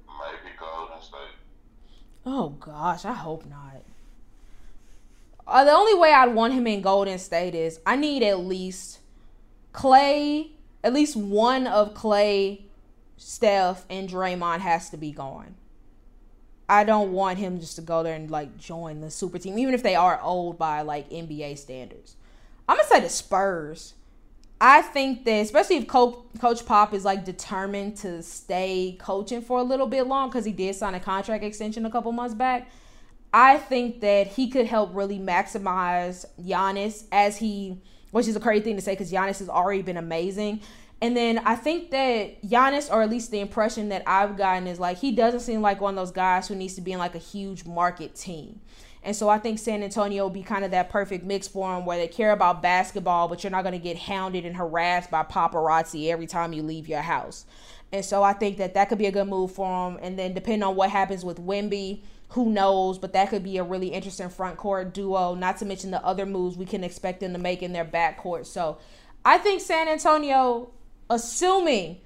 maybe 0.07 0.55
Golden 0.59 1.01
State. 1.01 1.19
Oh 2.26 2.49
gosh, 2.49 3.05
I 3.05 3.13
hope 3.13 3.45
not. 3.45 3.84
Uh, 5.45 5.65
the 5.65 5.71
only 5.71 5.93
way 5.99 6.13
I'd 6.13 6.34
want 6.34 6.53
him 6.53 6.67
in 6.67 6.82
Golden 6.82 7.19
State 7.19 7.53
is 7.53 7.80
I 7.86 7.95
need 7.95 8.24
at 8.24 8.39
least 8.39 8.99
Klay, 9.74 10.51
at 10.84 10.93
least 10.93 11.15
one 11.15 11.67
of 11.67 11.93
Klay 11.93 12.61
Steph 13.18 13.86
and 13.89 14.09
Draymond 14.09 14.59
has 14.59 14.89
to 14.89 14.97
be 14.97 15.11
gone. 15.11 15.55
I 16.70 16.84
don't 16.84 17.11
want 17.11 17.39
him 17.39 17.59
just 17.59 17.76
to 17.76 17.82
go 17.82 18.03
there 18.03 18.16
and 18.16 18.32
like 18.32 18.57
join 18.57 19.01
the 19.01 19.11
super 19.11 19.38
team, 19.38 19.59
even 19.59 19.74
if 19.74 19.84
they 19.84 19.95
are 19.95 20.20
old 20.22 20.57
by 20.57 20.82
like 20.82 21.09
NBA 21.09 21.57
standards. 21.57 22.16
I'm 22.68 22.78
gonna 22.78 22.88
say 22.88 22.99
the 23.01 23.09
Spurs. 23.09 23.93
I 24.61 24.82
think 24.82 25.26
that 25.26 25.41
especially 25.41 25.76
if 25.78 25.88
Coach, 25.88 26.66
Pop 26.66 26.93
is 26.93 27.03
like 27.03 27.26
determined 27.26 27.97
to 27.97 28.24
stay 28.24 28.95
coaching 28.99 29.41
for 29.41 29.59
a 29.59 29.64
little 29.64 29.88
bit 29.88 30.07
long 30.07 30.30
because 30.30 30.45
he 30.45 30.53
did 30.53 30.74
sign 30.76 30.95
a 30.95 31.01
contract 31.01 31.43
extension 31.43 31.86
a 31.86 31.91
couple 31.91 32.11
months 32.14 32.34
back. 32.34 32.72
I 33.34 33.57
think 33.57 33.99
that 34.01 34.28
he 34.28 34.47
could 34.49 34.68
help 34.68 34.91
really 34.93 35.20
maximize 35.20 36.26
Giannis 36.41 37.05
as 37.11 37.38
he, 37.38 37.82
which 38.11 38.28
is 38.28 38.36
a 38.36 38.39
crazy 38.39 38.64
thing 38.64 38.76
to 38.78 38.82
say 38.82 38.93
because 38.93 39.11
Giannis 39.11 39.39
has 39.39 39.49
already 39.49 39.82
been 39.82 39.97
amazing. 39.97 40.61
And 41.02 41.18
then 41.18 41.39
I 41.39 41.56
think 41.56 41.91
that 41.91 42.41
Giannis, 42.44 42.89
or 42.89 43.02
at 43.02 43.10
least 43.10 43.32
the 43.32 43.41
impression 43.41 43.89
that 43.89 44.04
I've 44.08 44.38
gotten, 44.38 44.68
is 44.68 44.80
like 44.80 44.98
he 44.98 45.12
doesn't 45.12 45.41
seem 45.41 45.62
like 45.62 45.82
one 45.82 45.98
of 45.98 46.02
those 46.02 46.14
guys 46.14 46.48
who 46.48 46.56
needs 46.56 46.76
to 46.76 46.82
be 46.82 46.94
in 46.94 47.00
like 47.00 47.16
a 47.16 47.20
huge 47.20 47.66
market 47.66 48.16
team. 48.16 48.62
And 49.06 49.14
so 49.14 49.28
I 49.28 49.38
think 49.38 49.60
San 49.60 49.84
Antonio 49.84 50.24
will 50.24 50.30
be 50.30 50.44
kind 50.44 50.64
of 50.64 50.72
that 50.72 50.89
perfect 50.89 51.26
mix 51.26 51.46
for 51.46 51.76
him 51.76 51.86
where 51.86 51.98
they 51.98 52.08
care 52.08 52.32
about 52.32 52.62
basketball, 52.62 53.28
but 53.28 53.44
you're 53.44 53.52
not 53.52 53.64
going 53.64 53.74
to 53.74 53.80
get 53.80 53.98
hounded 53.98 54.46
and 54.46 54.56
harassed 54.56 55.12
by 55.12 55.24
paparazzi 55.24 56.10
every 56.10 56.26
time 56.26 56.54
you 56.54 56.64
leave 56.64 56.88
your 56.88 57.02
house. 57.02 57.46
And 57.91 58.06
so 58.06 58.24
I 58.24 58.32
think 58.32 58.58
that 58.58 58.74
that 58.76 58.88
could 58.88 58.98
be 58.98 59.06
a 59.06 59.12
good 59.12 59.28
move 59.28 59.52
for 59.52 59.89
him. 59.89 60.00
And 60.02 60.18
then 60.18 60.34
depending 60.34 60.64
on 60.64 60.78
what 60.78 60.89
happens 60.89 61.26
with 61.26 61.38
Wimby, 61.38 62.02
who 62.30 62.50
knows? 62.50 62.98
But 62.98 63.14
that 63.14 63.30
could 63.30 63.44
be 63.44 63.58
a 63.58 63.64
really 63.64 63.89
interesting 63.89 64.30
front 64.30 64.58
court 64.58 64.94
duo, 64.94 65.36
not 65.36 65.58
to 65.58 65.66
mention 65.66 65.91
the 65.91 66.04
other 66.04 66.26
moves 66.26 66.56
we 66.56 66.66
can 66.66 66.84
expect 66.84 67.20
them 67.20 67.34
to 67.34 67.39
make 67.39 67.62
in 67.62 67.74
their 67.74 67.84
back 67.84 68.18
court. 68.18 68.48
So 68.48 68.78
I 69.26 69.38
think 69.38 69.62
San 69.62 69.88
Antonio 69.88 70.72
assuming 71.14 71.99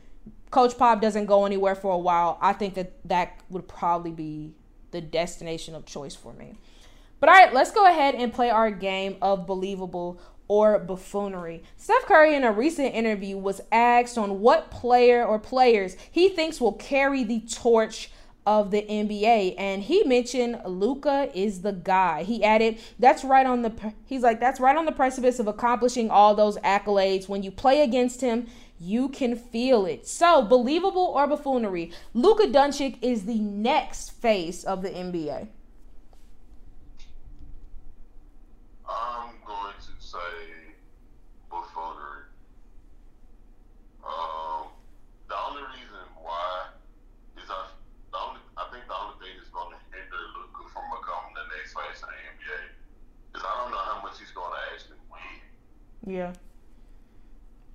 Coach 0.51 0.78
Pop 0.78 1.01
doesn't 1.01 1.26
go 1.26 1.45
anywhere 1.45 1.76
for 1.76 1.93
a 1.93 1.97
while, 1.97 2.38
I 2.41 2.53
think 2.53 2.76
that 2.76 2.93
that 3.08 3.39
would 3.49 3.68
probably 3.68 4.12
be 4.12 4.53
the 4.91 5.01
destination 5.01 5.76
of 5.76 5.86
choice 5.86 6.16
for 6.16 6.34
me. 6.34 6.55
But 7.20 7.30
all 7.30 7.36
right, 7.36 7.53
let's 7.53 7.72
go 7.72 7.86
ahead 7.86 8.16
and 8.16 8.32
play 8.32 8.49
our 8.49 8.72
game 8.72 9.18
of 9.22 9.47
believable 9.47 10.20
or 10.47 10.80
buffoonery. 10.80 11.64
Steph 11.76 12.05
Curry, 12.05 12.36
in 12.36 12.43
a 12.43 12.51
recent 12.51 12.93
interview, 12.93 13.38
was 13.38 13.60
asked 13.72 14.18
on 14.18 14.39
what 14.39 14.72
player 14.72 15.26
or 15.26 15.39
players 15.39 15.97
he 16.12 16.30
thinks 16.30 16.62
will 16.62 16.74
carry 16.74 17.24
the 17.24 17.41
torch 17.41 18.12
of 18.45 18.72
the 18.72 18.82
NBA 18.84 19.55
and 19.58 19.84
he 19.84 20.05
mentioned 20.05 20.62
Luka 20.66 21.30
is 21.34 21.64
the 21.64 21.74
guy. 21.74 22.24
He 22.24 22.45
added, 22.45 22.80
that's 22.97 23.26
right 23.26 23.45
on 23.45 23.62
the 23.62 23.93
he's 24.05 24.22
like 24.22 24.39
that's 24.39 24.62
right 24.62 24.78
on 24.78 24.86
the 24.86 24.93
precipice 24.93 25.39
of 25.39 25.47
accomplishing 25.47 26.10
all 26.10 26.34
those 26.34 26.58
accolades 26.60 27.28
when 27.28 27.43
you 27.43 27.51
play 27.51 27.82
against 27.82 28.22
him 28.22 28.47
you 28.80 29.09
can 29.09 29.36
feel 29.36 29.86
it. 29.86 30.07
So, 30.07 30.41
believable 30.41 31.13
or 31.15 31.28
buffoonery, 31.28 31.91
Luka 32.13 32.47
Doncic 32.47 32.97
is 33.01 33.25
the 33.25 33.39
next 33.39 34.11
face 34.11 34.63
of 34.63 34.82
the 34.82 34.89
NBA. 34.89 35.47
I'm 38.88 39.34
going 39.45 39.73
to 39.73 40.05
say 40.05 40.17
buffoonery. 41.49 42.30
Um, 44.05 44.67
the 45.28 45.36
only 45.36 45.63
reason 45.63 46.05
why 46.21 46.67
is 47.38 47.49
I, 47.49 47.67
the 48.11 48.17
only, 48.17 48.39
I 48.57 48.69
think 48.71 48.86
the 48.88 48.93
only 48.93 49.17
thing 49.19 49.36
that's 49.38 49.49
going 49.49 49.73
to 49.73 49.80
hinder 49.91 50.21
Luka 50.38 50.69
from 50.71 50.86
becoming 50.93 51.34
the 51.34 51.45
next 51.57 51.73
face 51.73 52.03
of 52.03 52.09
the 52.13 52.19
NBA 52.21 53.38
is 53.38 53.43
I 53.43 53.63
don't 53.63 53.71
know 53.71 53.84
how 53.84 54.01
much 54.01 54.19
he's 54.19 54.32
going 54.32 54.53
to 54.53 54.61
actually 54.73 55.01
win. 55.09 56.13
Yeah 56.13 56.34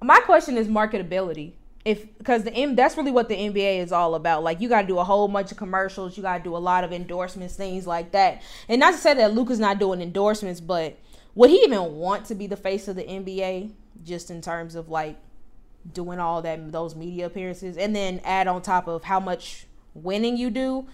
my 0.03 0.21
question 0.43 0.59
is 0.59 0.67
marketability 0.67 1.53
if 1.85 2.17
because 2.19 2.45
the 2.45 2.53
M 2.53 2.75
that's 2.75 2.97
really 2.97 3.11
what 3.11 3.29
the 3.29 3.35
NBA 3.35 3.79
is 3.79 3.93
all 3.93 4.15
about. 4.15 4.43
Like 4.43 4.61
you 4.61 4.69
got 4.69 4.83
to 4.83 4.89
do 4.89 4.99
a 4.99 5.05
whole 5.05 5.29
bunch 5.29 5.51
of 5.51 5.57
commercials, 5.57 6.17
you 6.17 6.23
got 6.23 6.39
to 6.39 6.45
do 6.45 6.57
a 6.57 6.59
lot 6.59 6.85
of 6.85 6.93
endorsements, 6.93 7.55
things 7.55 7.87
like 7.87 8.13
that. 8.13 8.43
And 8.69 8.81
not 8.81 8.93
to 8.93 8.99
say 8.99 9.15
that 9.15 9.35
Luka's 9.35 9.59
not 9.59 9.79
doing 9.79 10.01
endorsements, 10.01 10.61
but 10.61 10.99
would 11.35 11.51
he 11.51 11.57
even 11.63 11.95
want 11.95 12.27
to 12.27 12.35
be 12.35 12.47
the 12.47 12.57
face 12.57 12.89
of 12.89 12.97
the 12.97 13.05
NBA 13.05 13.73
just 14.05 14.31
in 14.31 14.41
terms 14.41 14.75
of 14.75 14.89
like 14.89 15.17
doing 15.93 16.21
all 16.21 16.43
that 16.43 16.71
those 16.71 16.95
media 16.95 17.27
appearances 17.27 17.77
and 17.77 17.95
then 17.95 18.21
add 18.25 18.47
on 18.47 18.63
top 18.63 18.87
of 18.87 19.05
how 19.05 19.19
much 19.19 19.67
winning 19.95 20.37
you 20.37 20.51
do? 20.51 20.87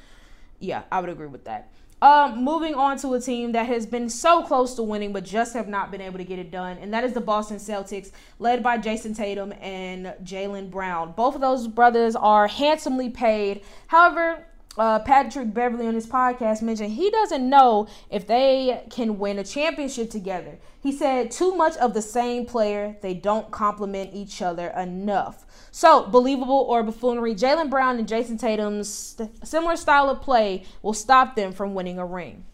Yeah, 0.58 0.82
I 0.90 1.00
would 1.00 1.10
agree 1.10 1.26
with 1.26 1.44
that. 1.44 1.70
Um, 2.00 2.44
moving 2.44 2.74
on 2.74 2.96
to 2.98 3.14
a 3.14 3.20
team 3.20 3.52
that 3.52 3.66
has 3.66 3.84
been 3.84 4.08
so 4.08 4.42
close 4.42 4.74
to 4.74 4.84
winning 4.84 5.12
but 5.12 5.24
just 5.24 5.54
have 5.54 5.66
not 5.66 5.90
been 5.90 6.00
able 6.00 6.18
to 6.18 6.24
get 6.24 6.38
it 6.38 6.50
done, 6.52 6.78
and 6.78 6.94
that 6.94 7.02
is 7.02 7.12
the 7.12 7.20
Boston 7.20 7.56
Celtics, 7.56 8.12
led 8.38 8.62
by 8.62 8.78
Jayson 8.78 9.14
Tatum 9.14 9.52
and 9.60 10.14
Jaylen 10.22 10.70
Brown. 10.70 11.12
Both 11.12 11.34
of 11.34 11.40
those 11.40 11.66
brothers 11.66 12.14
are 12.14 12.46
handsomely 12.46 13.10
paid. 13.10 13.62
However, 13.88 14.46
uh, 14.78 15.00
Patrick 15.00 15.52
Beverley 15.52 15.86
on 15.86 15.94
his 15.94 16.06
podcast 16.06 16.62
mentioned 16.62 16.92
he 16.92 17.10
doesn't 17.10 17.48
know 17.48 17.88
if 18.10 18.26
they 18.26 18.84
can 18.90 19.18
win 19.18 19.38
a 19.38 19.44
championship 19.44 20.10
together. 20.10 20.58
He 20.80 20.92
said, 20.92 21.30
too 21.30 21.54
much 21.54 21.76
of 21.76 21.94
the 21.94 22.02
same 22.02 22.46
player, 22.46 22.96
they 23.02 23.14
don't 23.14 23.50
complement 23.50 24.14
each 24.14 24.40
other 24.40 24.68
enough. 24.68 25.44
So, 25.70 26.06
believable 26.06 26.66
or 26.68 26.82
buffoonery, 26.82 27.34
Jaylen 27.34 27.68
Brown 27.68 27.98
and 27.98 28.08
Jayson 28.08 28.38
Tatum's 28.38 29.20
similar 29.44 29.76
style 29.76 30.08
of 30.08 30.22
play 30.22 30.64
will 30.82 30.94
stop 30.94 31.36
them 31.36 31.52
from 31.52 31.74
winning 31.74 31.98
a 31.98 32.06
ring. 32.06 32.44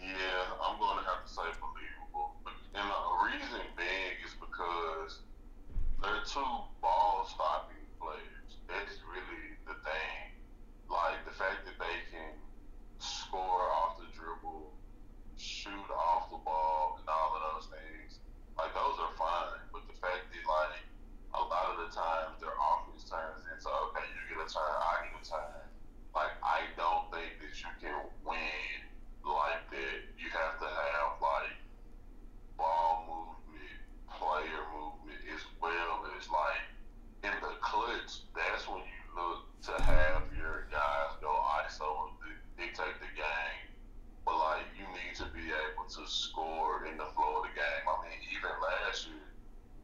Yeah, 0.00 0.08
I'm 0.62 0.78
going 0.78 0.98
to 0.98 1.04
have 1.04 1.24
to 1.24 1.32
say 1.32 1.42
believable. 1.60 2.34
And 2.74 2.88
the 2.88 3.26
reason 3.26 3.60
being 3.76 4.14
two 6.24 6.40
ball 6.80 7.28
stopping 7.28 7.84
players. 8.00 8.56
That's 8.66 8.96
really 9.04 9.54
the 9.68 9.76
thing. 9.86 10.32
Like 10.88 11.20
the 11.28 11.36
fact 11.36 11.68
that 11.68 11.76
they 11.76 11.98
can 12.10 12.32
score 12.98 13.68
off 13.70 14.00
the 14.00 14.08
dribble, 14.16 14.72
shoot 15.36 15.88
off 15.92 16.32
the 16.32 16.40
ball, 16.40 16.96
and 16.98 17.06
all 17.06 17.36
of 17.36 17.40
those 17.54 17.68
things. 17.70 18.24
Like 18.56 18.72
those 18.72 18.96
are 18.98 19.12
fine. 19.20 19.62
But 19.68 19.84
the 19.84 19.94
fact 20.00 20.32
that 20.32 20.42
like 20.48 20.82
a 21.36 21.42
lot 21.44 21.76
of 21.76 21.86
the 21.86 21.90
times 21.92 22.40
their 22.40 22.56
offense 22.56 23.04
turns 23.04 23.44
into 23.44 23.68
okay, 23.92 24.08
you 24.16 24.34
get 24.34 24.40
a 24.40 24.48
turn, 24.48 24.74
I 24.80 25.06
get 25.06 25.20
a 25.20 25.22
turn. 25.22 25.62
Like 26.16 26.34
I 26.40 26.66
don't 26.74 27.12
think 27.12 27.36
that 27.44 27.52
you 27.52 27.70
can 27.84 28.00
win 28.24 28.80
like 29.28 29.68
that. 29.70 29.98
You 30.16 30.32
have 30.32 30.56
to 30.56 30.66
have 30.72 31.20
like 31.20 31.52
ball 32.56 33.04
movement, 33.04 33.76
player 34.08 34.64
movement, 34.72 35.20
as 35.30 35.42
well 35.60 36.06
as 36.16 36.30
like 36.30 36.64
in 37.24 37.34
the 37.40 37.54
clutch. 37.60 38.24
That's 38.36 38.68
when 38.68 38.84
you 38.84 39.02
look 39.16 39.48
to 39.68 39.74
have 39.82 40.28
your 40.36 40.68
guys 40.70 41.16
go 41.20 41.32
ISO 41.64 42.12
and 42.24 42.36
dictate 42.56 43.00
the 43.00 43.10
game. 43.16 43.64
But 44.24 44.38
like 44.38 44.68
you 44.78 44.86
need 44.92 45.16
to 45.20 45.26
be 45.34 45.52
able 45.52 45.88
to 45.88 46.02
score 46.08 46.86
in 46.86 46.96
the 46.96 47.08
flow 47.12 47.42
of 47.42 47.48
the 47.48 47.54
game. 47.56 47.84
I 47.84 47.94
mean, 48.06 48.20
even 48.32 48.52
last 48.60 49.08
year, 49.08 49.28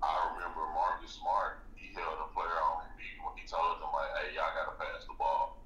I 0.01 0.37
remember 0.37 0.65
Marcus 0.73 1.19
Smart. 1.21 1.61
He 1.77 1.93
held 1.93 2.17
a 2.25 2.29
player 2.33 2.61
on 2.61 2.89
him 2.97 3.25
when 3.25 3.35
he 3.37 3.45
told 3.45 3.83
them 3.83 3.93
like, 3.93 4.13
"Hey, 4.17 4.37
y'all 4.37 4.53
gotta 4.57 4.77
pass 4.81 5.05
the 5.05 5.17
ball." 5.17 5.61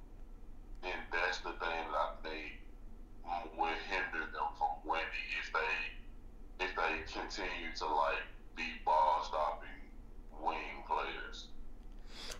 And 0.82 0.99
that's 1.11 1.38
the 1.40 1.55
thing 1.62 1.80
that 1.90 1.99
I 1.99 2.11
think 2.22 2.62
would 3.57 3.78
hinder 3.88 4.26
them 4.30 4.51
from 4.59 4.74
winning 4.84 5.28
if 5.38 5.49
they 5.55 5.74
if 6.66 6.70
they 6.76 6.95
continue 7.09 7.72
to 7.78 7.86
like 7.86 8.26
be 8.57 8.66
ball 8.84 9.22
stopping 9.24 9.74
wing 10.45 10.84
players. 10.86 11.49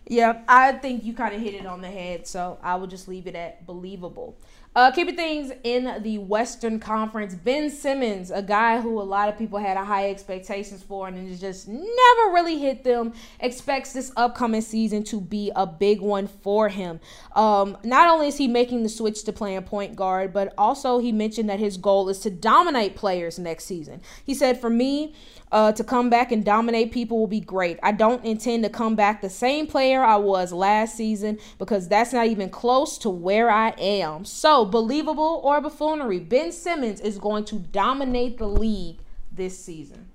Yeah, 0.07 0.41
I 0.47 0.73
think 0.73 1.03
you 1.03 1.13
kind 1.13 1.33
of 1.33 1.41
hit 1.41 1.55
it 1.55 1.65
on 1.65 1.81
the 1.81 1.89
head, 1.89 2.27
so 2.27 2.59
I 2.61 2.75
will 2.75 2.85
just 2.87 3.07
leave 3.07 3.25
it 3.25 3.35
at 3.35 3.65
believable. 3.65 4.37
Uh, 4.75 4.91
keeping 4.91 5.15
things 5.15 5.53
in 5.63 6.03
the 6.03 6.17
Western 6.17 6.81
Conference, 6.81 7.33
Ben 7.33 7.69
Simmons, 7.69 8.29
a 8.29 8.41
guy 8.41 8.81
who 8.81 9.01
a 9.01 9.03
lot 9.03 9.29
of 9.29 9.37
people 9.37 9.57
had 9.57 9.77
a 9.77 9.85
high 9.85 10.09
expectations 10.09 10.83
for 10.83 11.07
and 11.07 11.17
it 11.17 11.37
just 11.37 11.69
never 11.69 12.33
really 12.33 12.59
hit 12.59 12.83
them, 12.83 13.13
expects 13.39 13.93
this 13.93 14.11
upcoming 14.17 14.59
season 14.59 15.01
to 15.05 15.21
be 15.21 15.49
a 15.55 15.65
big 15.65 16.01
one 16.01 16.27
for 16.27 16.67
him. 16.67 16.99
Um, 17.37 17.77
not 17.85 18.09
only 18.09 18.27
is 18.27 18.35
he 18.35 18.49
making 18.49 18.83
the 18.83 18.89
switch 18.89 19.23
to 19.23 19.31
playing 19.31 19.63
point 19.63 19.95
guard, 19.95 20.33
but 20.33 20.53
also 20.57 20.99
he 20.99 21.13
mentioned 21.13 21.49
that 21.49 21.59
his 21.59 21.77
goal 21.77 22.09
is 22.09 22.19
to 22.19 22.29
dominate 22.29 22.97
players 22.97 23.39
next 23.39 23.63
season. 23.63 24.01
He 24.25 24.33
said, 24.33 24.59
For 24.59 24.69
me, 24.69 25.15
uh, 25.51 25.71
to 25.71 25.83
come 25.83 26.09
back 26.09 26.33
and 26.33 26.43
dominate 26.43 26.91
people 26.91 27.17
will 27.17 27.27
be 27.27 27.39
great. 27.39 27.79
I 27.81 27.93
don't 27.93 28.25
intend 28.25 28.63
to 28.65 28.69
come 28.69 28.95
back 28.95 29.21
the 29.21 29.29
same 29.29 29.67
player 29.67 30.03
I 30.03 30.17
was 30.17 30.51
last 30.51 30.97
season 30.97 31.39
because 31.59 31.87
that's 31.87 32.11
not 32.11 32.27
even 32.27 32.49
close 32.49 32.97
to 32.99 33.09
where 33.09 33.49
I 33.49 33.69
am. 33.77 34.25
So, 34.25 34.64
believable 34.65 35.41
or 35.43 35.61
buffoonery, 35.61 36.19
Ben 36.19 36.51
Simmons 36.51 37.01
is 37.01 37.17
going 37.17 37.45
to 37.45 37.55
dominate 37.55 38.37
the 38.37 38.47
league 38.47 38.99
this 39.31 39.57
season. 39.57 40.09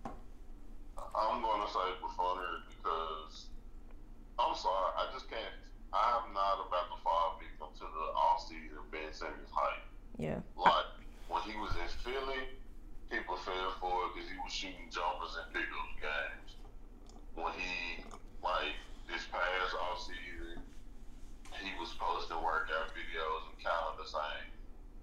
I'm 0.96 1.42
going 1.42 1.60
to 1.66 1.72
say 1.72 1.78
buffoonery 2.00 2.60
because 2.68 3.46
I'm 4.38 4.54
sorry, 4.54 4.92
I 4.96 5.12
just 5.12 5.28
can't. 5.28 5.40
I'm 5.92 6.32
not 6.32 6.66
about 6.68 6.96
to 6.96 7.02
fall 7.02 7.40
victim 7.40 7.68
to 7.74 7.84
the 7.84 8.06
off-season 8.14 8.78
Ben 8.90 9.12
Simmons 9.12 9.50
hype. 9.50 9.82
Yeah. 10.18 10.38
Like 10.56 10.86
when 11.28 11.42
he 11.42 11.58
was 11.58 11.70
in 11.72 11.88
Philly 12.04 12.46
people 13.10 13.36
fell 13.36 13.74
for 13.82 14.06
it 14.06 14.14
because 14.14 14.30
he 14.30 14.38
was 14.38 14.52
shooting 14.54 14.86
jumpers 14.88 15.34
in 15.34 15.46
pickup 15.50 15.90
games. 15.98 16.54
When 17.34 17.52
he, 17.58 18.06
like, 18.42 18.78
this 19.10 19.26
past 19.34 19.74
off 19.82 19.98
season, 20.06 20.39
he 21.62 21.72
was 21.78 21.92
posting 21.98 22.40
workout 22.42 22.90
videos 22.96 23.48
and 23.52 23.56
kind 23.60 23.84
of 23.92 24.00
the 24.00 24.08
same. 24.08 24.48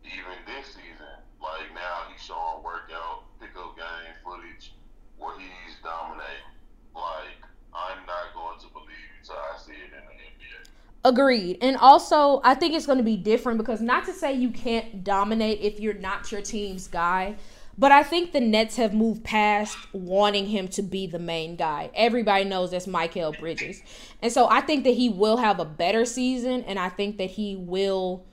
Even 0.06 0.38
this 0.46 0.74
season, 0.74 1.18
like 1.42 1.70
now 1.74 2.10
he's 2.10 2.24
showing 2.24 2.64
workout 2.64 3.28
pickup 3.40 3.78
game 3.78 4.16
footage 4.24 4.74
where 5.18 5.38
he's 5.40 5.76
dominating. 5.84 6.54
Like, 6.96 7.42
I'm 7.74 8.06
not 8.06 8.34
going 8.34 8.60
to 8.60 8.68
believe 8.74 9.10
until 9.20 9.36
I 9.36 9.58
see 9.58 9.74
it 9.74 9.94
in 9.94 10.04
the 10.06 10.18
NBA. 10.18 10.70
Agreed. 11.06 11.58
And 11.62 11.78
also, 11.78 12.42
I 12.44 12.56
think 12.56 12.74
it's 12.74 12.86
going 12.86 12.98
to 12.98 13.04
be 13.04 13.18
different 13.18 13.58
because 13.58 13.82
not 13.82 14.06
to 14.06 14.14
say 14.14 14.34
you 14.34 14.50
can't 14.50 15.04
dominate 15.04 15.62
if 15.62 15.80
you're 15.80 15.94
not 15.94 16.32
your 16.32 16.42
team's 16.42 16.88
guy, 16.88 17.36
but 17.78 17.92
I 17.92 18.04
think 18.04 18.32
the 18.32 18.40
Nets 18.40 18.76
have 18.78 18.94
moved 18.94 19.24
past 19.24 19.78
wanting 19.94 20.48
him 20.48 20.68
to 20.70 20.82
be 20.82 21.06
the 21.06 21.20
main 21.20 21.56
guy. 21.56 21.92
Everybody 21.94 22.44
knows 22.44 22.72
that's 22.72 22.88
Mikal 22.88 23.38
Bridges. 23.40 23.82
And 24.22 24.32
so 24.32 24.50
I 24.50 24.62
think 24.62 24.84
that 24.86 24.96
he 24.96 25.10
will 25.10 25.38
have 25.38 25.60
a 25.60 25.66
better 25.66 26.04
season 26.04 26.64
and 26.64 26.80
I 26.80 26.90
think 26.90 27.18
that 27.18 27.32
he 27.32 27.56
will 27.56 28.26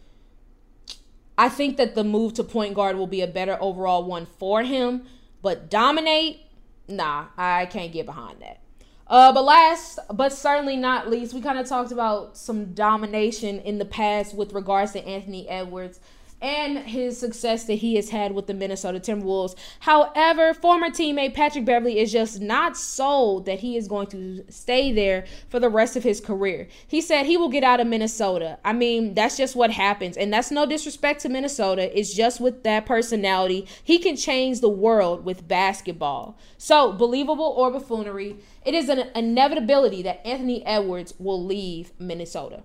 I 1.37 1.49
think 1.49 1.77
that 1.79 1.95
the 1.95 2.05
move 2.05 2.35
to 2.35 2.45
point 2.45 2.75
guard 2.75 2.97
will 2.97 3.09
be 3.09 3.21
a 3.21 3.27
better 3.27 3.59
overall 3.61 4.05
one 4.05 4.25
for 4.25 4.63
him, 4.63 5.05
but 5.43 5.69
dominate, 5.69 6.41
nah, 6.87 7.27
I 7.37 7.67
can't 7.67 7.93
get 7.93 8.07
behind 8.07 8.41
that. 8.41 8.61
Uh, 9.07 9.33
but 9.33 9.45
last, 9.45 9.99
but 10.13 10.33
certainly 10.33 10.77
not 10.77 11.11
least, 11.11 11.35
we 11.35 11.41
kind 11.41 11.59
of 11.59 11.69
talked 11.69 11.93
about 11.93 12.37
some 12.37 12.73
domination 12.73 13.59
in 13.61 13.79
the 13.79 13.85
past 13.85 14.35
with 14.35 14.53
regards 14.53 14.93
to 14.93 15.05
Anthony 15.05 15.49
Edwards 15.49 16.01
and 16.45 16.77
his 16.77 17.19
success 17.19 17.65
that 17.65 17.77
he 17.77 17.95
has 17.95 18.11
had 18.11 18.33
with 18.33 18.47
the 18.47 18.53
Minnesota 18.53 19.01
Timberwolves. 19.01 19.55
However, 19.81 20.53
former 20.53 20.91
teammate 20.91 21.33
Patrick 21.33 21.65
Beverley 21.65 21.99
is 21.99 22.13
just 22.13 22.39
not 22.39 22.77
sold 22.77 23.47
that 23.47 23.61
he 23.61 23.79
is 23.79 23.89
going 23.89 24.09
to 24.09 24.45
stay 24.51 24.93
there 24.93 25.25
for 25.49 25.59
the 25.59 25.71
rest 25.71 25.97
of 25.97 26.03
his 26.03 26.21
career. 26.21 26.69
He 26.87 27.01
said 27.01 27.25
he 27.25 27.39
will 27.39 27.49
get 27.49 27.65
out 27.65 27.81
of 27.81 27.87
Minnesota. 27.87 28.59
I 28.63 28.75
mean, 28.75 29.15
that's 29.15 29.39
just 29.39 29.57
what 29.57 29.71
happens. 29.71 30.19
And 30.19 30.31
that's 30.31 30.51
no 30.51 30.67
disrespect 30.67 31.23
to 31.23 31.31
Minnesota. 31.31 31.99
It's 31.99 32.13
just 32.13 32.43
with 32.43 32.63
that 32.65 32.85
personality. 32.85 33.67
He 33.83 33.99
can 33.99 34.15
change 34.15 34.61
the 34.61 34.69
world 34.69 35.25
with 35.25 35.49
basketball. 35.49 36.37
So, 36.59 36.93
believable 36.93 37.55
or 37.57 37.71
buffoonery, 37.71 38.37
it 38.67 38.75
is 38.75 38.91
an 38.91 39.09
inevitability 39.15 40.03
that 40.03 40.27
Anthony 40.27 40.65
Edwards 40.67 41.15
will 41.19 41.43
leave 41.43 41.93
Minnesota. 41.99 42.65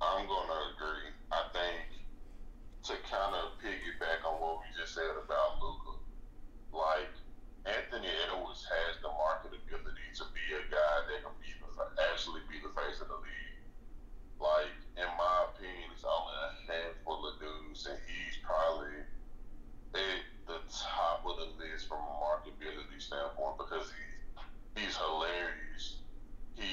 I'm 0.00 0.26
going 0.26 0.48
to 0.48 0.58
to 2.88 2.96
kind 3.04 3.36
of 3.36 3.52
piggyback 3.60 4.24
on 4.24 4.40
what 4.40 4.64
we 4.64 4.66
just 4.72 4.96
said 4.96 5.12
about 5.20 5.60
Luka, 5.60 6.00
like 6.72 7.12
Anthony 7.68 8.08
Edwards 8.24 8.64
has 8.64 8.96
the 9.04 9.12
marketability 9.12 10.08
to 10.16 10.24
be 10.32 10.56
a 10.56 10.64
guy 10.72 10.96
that 11.12 11.20
can 11.20 11.36
be 11.36 11.52
the, 11.60 11.84
actually 12.08 12.40
be 12.48 12.56
the 12.64 12.72
face 12.72 13.04
of 13.04 13.12
the 13.12 13.20
league. 13.20 13.60
Like 14.40 14.72
in 14.96 15.04
my 15.20 15.52
opinion, 15.52 15.92
it's 15.92 16.00
only 16.00 16.32
a 16.32 16.48
handful 16.64 17.28
of 17.28 17.36
dudes, 17.36 17.84
and 17.84 18.00
he's 18.08 18.40
probably 18.40 19.04
at 19.92 20.24
the 20.48 20.56
top 20.72 21.28
of 21.28 21.44
the 21.44 21.48
list 21.60 21.92
from 21.92 22.00
a 22.00 22.14
marketability 22.24 22.96
standpoint 22.96 23.60
because 23.60 23.92
he's 23.92 24.80
he's 24.80 24.96
hilarious. 24.96 26.00
He 26.56 26.72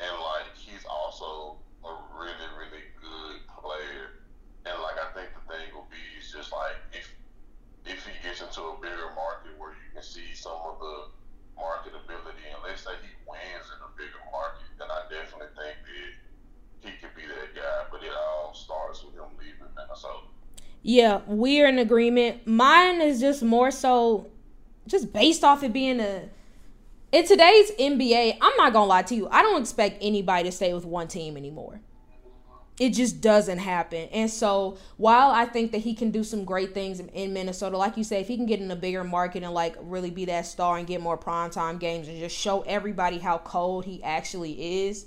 and 0.00 0.16
like 0.24 0.56
he's 0.56 0.88
also 0.88 1.60
a 1.84 1.92
really 2.16 2.48
really 2.56 2.88
good 2.96 3.44
player 3.60 4.20
and 4.66 4.76
like 4.82 4.98
I 5.00 5.08
think 5.16 5.32
the 5.32 5.44
thing 5.48 5.72
will 5.72 5.88
be 5.88 6.02
is 6.20 6.28
just 6.28 6.52
like 6.52 6.76
if 6.92 7.08
if 7.88 8.04
he 8.04 8.12
gets 8.20 8.44
into 8.44 8.60
a 8.60 8.76
bigger 8.76 9.08
market 9.16 9.56
where 9.56 9.72
you 9.72 9.88
can 9.96 10.04
see 10.04 10.36
some 10.36 10.60
of 10.68 10.76
the 10.78 11.08
marketability, 11.56 12.44
and 12.52 12.60
let's 12.60 12.84
say 12.84 12.92
he 13.00 13.10
wins 13.24 13.66
in 13.72 13.80
a 13.80 13.90
bigger 13.96 14.20
market, 14.28 14.68
then 14.76 14.88
I 14.92 15.08
definitely 15.08 15.52
think 15.56 15.76
that 15.80 16.12
he 16.84 16.90
could 17.00 17.14
be 17.16 17.24
that 17.24 17.56
guy. 17.56 17.88
But 17.88 18.04
it 18.04 18.12
all 18.12 18.52
starts 18.52 19.00
with 19.00 19.16
him 19.16 19.32
leaving 19.40 19.72
Minnesota. 19.72 20.28
Yeah, 20.90 21.20
we're 21.26 21.68
in 21.68 21.78
agreement. 21.78 22.46
Mine 22.46 23.00
is 23.00 23.20
just 23.20 23.42
more 23.42 23.70
so 23.70 24.26
just 24.86 25.12
based 25.12 25.44
off 25.44 25.62
it 25.62 25.72
being 25.72 26.00
a 26.00 26.28
in 27.12 27.26
today's 27.26 27.70
NBA, 27.72 28.38
I'm 28.40 28.56
not 28.56 28.72
gonna 28.72 28.86
lie 28.86 29.02
to 29.02 29.14
you. 29.14 29.28
I 29.30 29.42
don't 29.42 29.60
expect 29.60 29.98
anybody 30.00 30.48
to 30.48 30.52
stay 30.52 30.74
with 30.74 30.84
one 30.84 31.08
team 31.08 31.36
anymore 31.36 31.80
it 32.80 32.94
just 32.94 33.20
doesn't 33.20 33.58
happen. 33.58 34.08
And 34.10 34.30
so 34.30 34.78
while 34.96 35.30
I 35.30 35.44
think 35.44 35.72
that 35.72 35.82
he 35.82 35.94
can 35.94 36.10
do 36.10 36.24
some 36.24 36.46
great 36.46 36.72
things 36.72 36.98
in 36.98 37.32
Minnesota, 37.34 37.76
like 37.76 37.98
you 37.98 38.04
say, 38.04 38.22
if 38.22 38.26
he 38.26 38.36
can 38.36 38.46
get 38.46 38.58
in 38.58 38.70
a 38.70 38.76
bigger 38.76 39.04
market 39.04 39.42
and 39.42 39.52
like 39.52 39.76
really 39.82 40.10
be 40.10 40.24
that 40.24 40.46
star 40.46 40.78
and 40.78 40.86
get 40.86 41.02
more 41.02 41.18
primetime 41.18 41.78
games 41.78 42.08
and 42.08 42.18
just 42.18 42.34
show 42.34 42.62
everybody 42.62 43.18
how 43.18 43.36
cold 43.36 43.84
he 43.84 44.02
actually 44.02 44.86
is, 44.86 45.04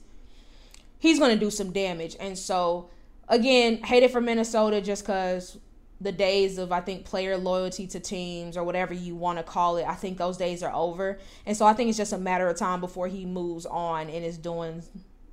he's 0.99 1.17
to 1.17 1.35
do 1.35 1.49
some 1.49 1.71
damage. 1.71 2.15
And 2.19 2.37
so 2.37 2.91
again, 3.27 3.81
hate 3.81 4.03
it 4.03 4.11
for 4.11 4.21
Minnesota 4.21 4.79
just 4.79 5.01
because 5.01 5.57
the 6.03 6.11
days 6.11 6.57
of 6.57 6.71
I 6.71 6.81
think 6.81 7.05
player 7.05 7.37
loyalty 7.37 7.87
to 7.87 7.99
teams 7.99 8.57
or 8.57 8.63
whatever 8.63 8.93
you 8.93 9.15
want 9.15 9.39
to 9.39 9.43
call 9.43 9.77
it, 9.77 9.87
I 9.87 9.95
think 9.95 10.17
those 10.17 10.37
days 10.37 10.61
are 10.61 10.73
over. 10.73 11.17
And 11.45 11.55
so 11.55 11.65
I 11.65 11.73
think 11.73 11.89
it's 11.89 11.97
just 11.97 12.13
a 12.13 12.17
matter 12.17 12.47
of 12.47 12.57
time 12.57 12.81
before 12.81 13.07
he 13.07 13.25
moves 13.25 13.65
on 13.65 14.09
and 14.09 14.23
is 14.23 14.37
doing 14.37 14.83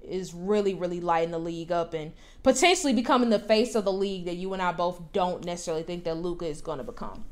is 0.03 0.33
really 0.33 0.73
really 0.75 1.01
lighting 1.01 1.31
the 1.31 1.39
league 1.39 1.71
up 1.71 1.93
and 1.93 2.13
potentially 2.43 2.93
becoming 2.93 3.29
the 3.29 3.39
face 3.39 3.75
of 3.75 3.85
the 3.85 3.93
league 3.93 4.25
that 4.25 4.37
you 4.37 4.53
and 4.55 4.63
I 4.63 4.73
both 4.73 5.13
don't 5.13 5.45
necessarily 5.45 5.83
think 5.83 6.05
that 6.05 6.17
Luka 6.17 6.47
is 6.47 6.63
going 6.63 6.79
to 6.79 6.85
become. 6.85 7.25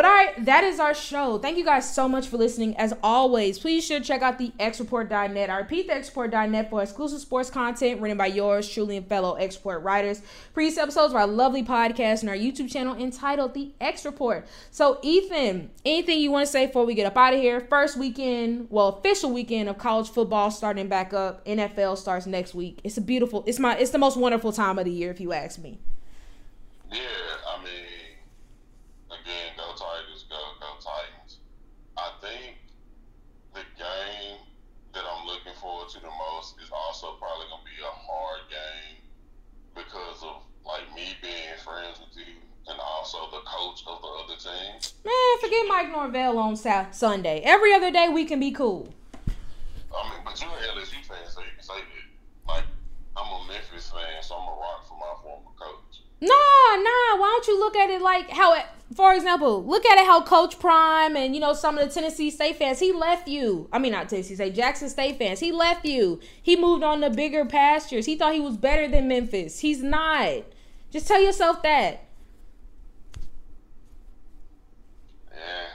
But 0.00 0.06
all 0.06 0.14
right, 0.14 0.44
that 0.46 0.64
is 0.64 0.80
our 0.80 0.94
show. 0.94 1.36
Thank 1.36 1.58
you 1.58 1.64
guys 1.66 1.94
so 1.94 2.08
much 2.08 2.28
for 2.28 2.38
listening. 2.38 2.74
As 2.78 2.94
always, 3.02 3.58
please 3.58 3.84
should 3.84 4.02
check 4.02 4.22
out 4.22 4.38
the 4.38 4.50
xreport.net. 4.58 5.50
I 5.50 5.58
repeat, 5.58 5.88
the 5.88 5.92
xreport.net 5.92 6.70
for 6.70 6.82
exclusive 6.82 7.20
sports 7.20 7.50
content 7.50 8.00
written 8.00 8.16
by 8.16 8.28
yours 8.28 8.66
truly 8.66 8.96
and 8.96 9.06
fellow 9.06 9.34
X 9.34 9.56
Report 9.56 9.82
writers. 9.82 10.22
Previous 10.54 10.78
episodes 10.78 11.12
of 11.12 11.16
our 11.16 11.26
lovely 11.26 11.62
podcast 11.62 12.22
and 12.22 12.30
our 12.30 12.34
YouTube 12.34 12.72
channel 12.72 12.94
entitled 12.94 13.52
The 13.52 13.72
X 13.78 14.06
Report. 14.06 14.46
So, 14.70 15.00
Ethan, 15.02 15.68
anything 15.84 16.20
you 16.20 16.30
want 16.30 16.46
to 16.46 16.50
say 16.50 16.64
before 16.64 16.86
we 16.86 16.94
get 16.94 17.04
up 17.04 17.18
out 17.18 17.34
of 17.34 17.40
here? 17.40 17.60
First 17.60 17.98
weekend, 17.98 18.68
well, 18.70 18.88
official 18.88 19.30
weekend 19.30 19.68
of 19.68 19.76
college 19.76 20.08
football 20.08 20.50
starting 20.50 20.88
back 20.88 21.12
up. 21.12 21.44
NFL 21.44 21.98
starts 21.98 22.24
next 22.24 22.54
week. 22.54 22.80
It's 22.84 22.96
a 22.96 23.02
beautiful, 23.02 23.44
it's 23.46 23.58
my, 23.58 23.76
it's 23.76 23.90
the 23.90 23.98
most 23.98 24.16
wonderful 24.16 24.50
time 24.50 24.78
of 24.78 24.86
the 24.86 24.92
year, 24.92 25.10
if 25.10 25.20
you 25.20 25.34
ask 25.34 25.58
me. 25.58 25.78
Yeah, 26.90 27.00
I 27.46 27.62
mean, 27.62 27.89
Norvell 45.88 46.38
on 46.38 46.56
South 46.56 46.94
Sunday. 46.94 47.40
Every 47.44 47.72
other 47.72 47.90
day 47.90 48.08
we 48.08 48.24
can 48.24 48.40
be 48.40 48.50
cool. 48.50 48.92
I 49.94 50.10
mean, 50.10 50.20
but 50.24 50.40
you're 50.40 50.50
an 50.50 50.78
LSU 50.78 51.04
fan, 51.06 51.18
so 51.28 51.40
you 51.40 51.46
can 51.54 51.62
say 51.62 51.74
that. 51.74 52.52
Like, 52.52 52.64
I'm 53.16 53.26
a 53.26 53.46
Memphis 53.48 53.90
fan, 53.90 54.22
so 54.22 54.36
I'm 54.36 54.48
a 54.48 54.52
rock 54.52 54.88
for 54.88 54.94
my 54.94 55.14
former 55.22 55.50
coach. 55.58 56.02
Nah, 56.20 56.76
nah. 56.76 57.20
Why 57.20 57.30
don't 57.32 57.46
you 57.48 57.58
look 57.58 57.76
at 57.76 57.90
it 57.90 58.00
like 58.00 58.30
how, 58.30 58.54
it, 58.54 58.66
for 58.94 59.14
example, 59.14 59.64
look 59.64 59.86
at 59.86 59.98
it 59.98 60.06
how 60.06 60.22
Coach 60.22 60.58
Prime 60.58 61.16
and 61.16 61.34
you 61.34 61.40
know 61.40 61.52
some 61.52 61.78
of 61.78 61.86
the 61.86 61.94
Tennessee 61.94 62.30
State 62.30 62.56
fans. 62.56 62.78
He 62.80 62.92
left 62.92 63.28
you. 63.28 63.68
I 63.72 63.78
mean, 63.78 63.92
not 63.92 64.08
Tennessee 64.08 64.34
State, 64.34 64.54
Jackson 64.54 64.88
State 64.88 65.18
fans. 65.18 65.40
He 65.40 65.52
left 65.52 65.84
you. 65.84 66.20
He 66.42 66.56
moved 66.56 66.82
on 66.82 67.00
to 67.02 67.10
bigger 67.10 67.44
pastures. 67.44 68.06
He 68.06 68.16
thought 68.16 68.34
he 68.34 68.40
was 68.40 68.56
better 68.56 68.88
than 68.88 69.08
Memphis. 69.08 69.60
He's 69.60 69.82
not. 69.82 70.44
Just 70.90 71.06
tell 71.06 71.22
yourself 71.22 71.62
that. 71.62 72.04
Yeah. 75.32 75.66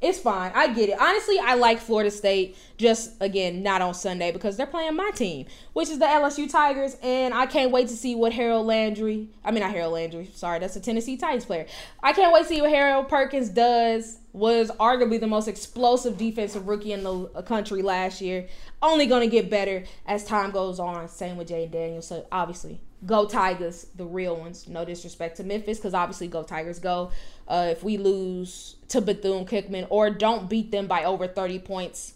It's 0.00 0.18
fine. 0.18 0.50
I 0.54 0.72
get 0.72 0.88
it. 0.88 0.98
Honestly, 0.98 1.38
I 1.38 1.54
like 1.54 1.78
Florida 1.78 2.10
State. 2.10 2.56
Just 2.78 3.12
again, 3.20 3.62
not 3.62 3.82
on 3.82 3.92
Sunday 3.92 4.32
because 4.32 4.56
they're 4.56 4.66
playing 4.66 4.96
my 4.96 5.10
team, 5.10 5.44
which 5.74 5.90
is 5.90 5.98
the 5.98 6.06
LSU 6.06 6.50
Tigers, 6.50 6.96
and 7.02 7.34
I 7.34 7.44
can't 7.44 7.70
wait 7.70 7.88
to 7.88 7.94
see 7.94 8.14
what 8.14 8.32
Harold 8.32 8.66
Landry. 8.66 9.28
I 9.44 9.50
mean, 9.50 9.60
not 9.60 9.72
Harold 9.72 9.92
Landry. 9.92 10.30
Sorry, 10.34 10.58
that's 10.58 10.76
a 10.76 10.80
Tennessee 10.80 11.18
Titans 11.18 11.44
player. 11.44 11.66
I 12.02 12.14
can't 12.14 12.32
wait 12.32 12.42
to 12.42 12.48
see 12.48 12.62
what 12.62 12.70
Harold 12.70 13.08
Perkins 13.08 13.50
does. 13.50 14.16
Was 14.32 14.70
arguably 14.78 15.20
the 15.20 15.26
most 15.26 15.48
explosive 15.48 16.16
defensive 16.16 16.68
rookie 16.68 16.92
in 16.92 17.02
the 17.02 17.26
country 17.42 17.82
last 17.82 18.20
year. 18.20 18.46
Only 18.80 19.06
going 19.06 19.28
to 19.28 19.30
get 19.30 19.50
better 19.50 19.84
as 20.06 20.24
time 20.24 20.52
goes 20.52 20.78
on. 20.78 21.08
Same 21.08 21.36
with 21.36 21.48
Jay 21.48 21.66
Daniels. 21.66 22.06
So 22.06 22.26
obviously, 22.30 22.80
go 23.04 23.26
Tigers, 23.26 23.88
the 23.96 24.06
real 24.06 24.36
ones. 24.36 24.68
No 24.68 24.84
disrespect 24.84 25.38
to 25.38 25.44
Memphis, 25.44 25.78
because 25.78 25.94
obviously 25.94 26.28
go 26.28 26.44
Tigers 26.44 26.78
go. 26.78 27.10
Uh, 27.50 27.66
if 27.68 27.82
we 27.82 27.98
lose 27.98 28.76
to 28.88 29.00
Bethune 29.00 29.44
Cookman 29.44 29.86
or 29.90 30.08
don't 30.08 30.48
beat 30.48 30.70
them 30.70 30.86
by 30.86 31.02
over 31.02 31.26
30 31.26 31.58
points, 31.58 32.14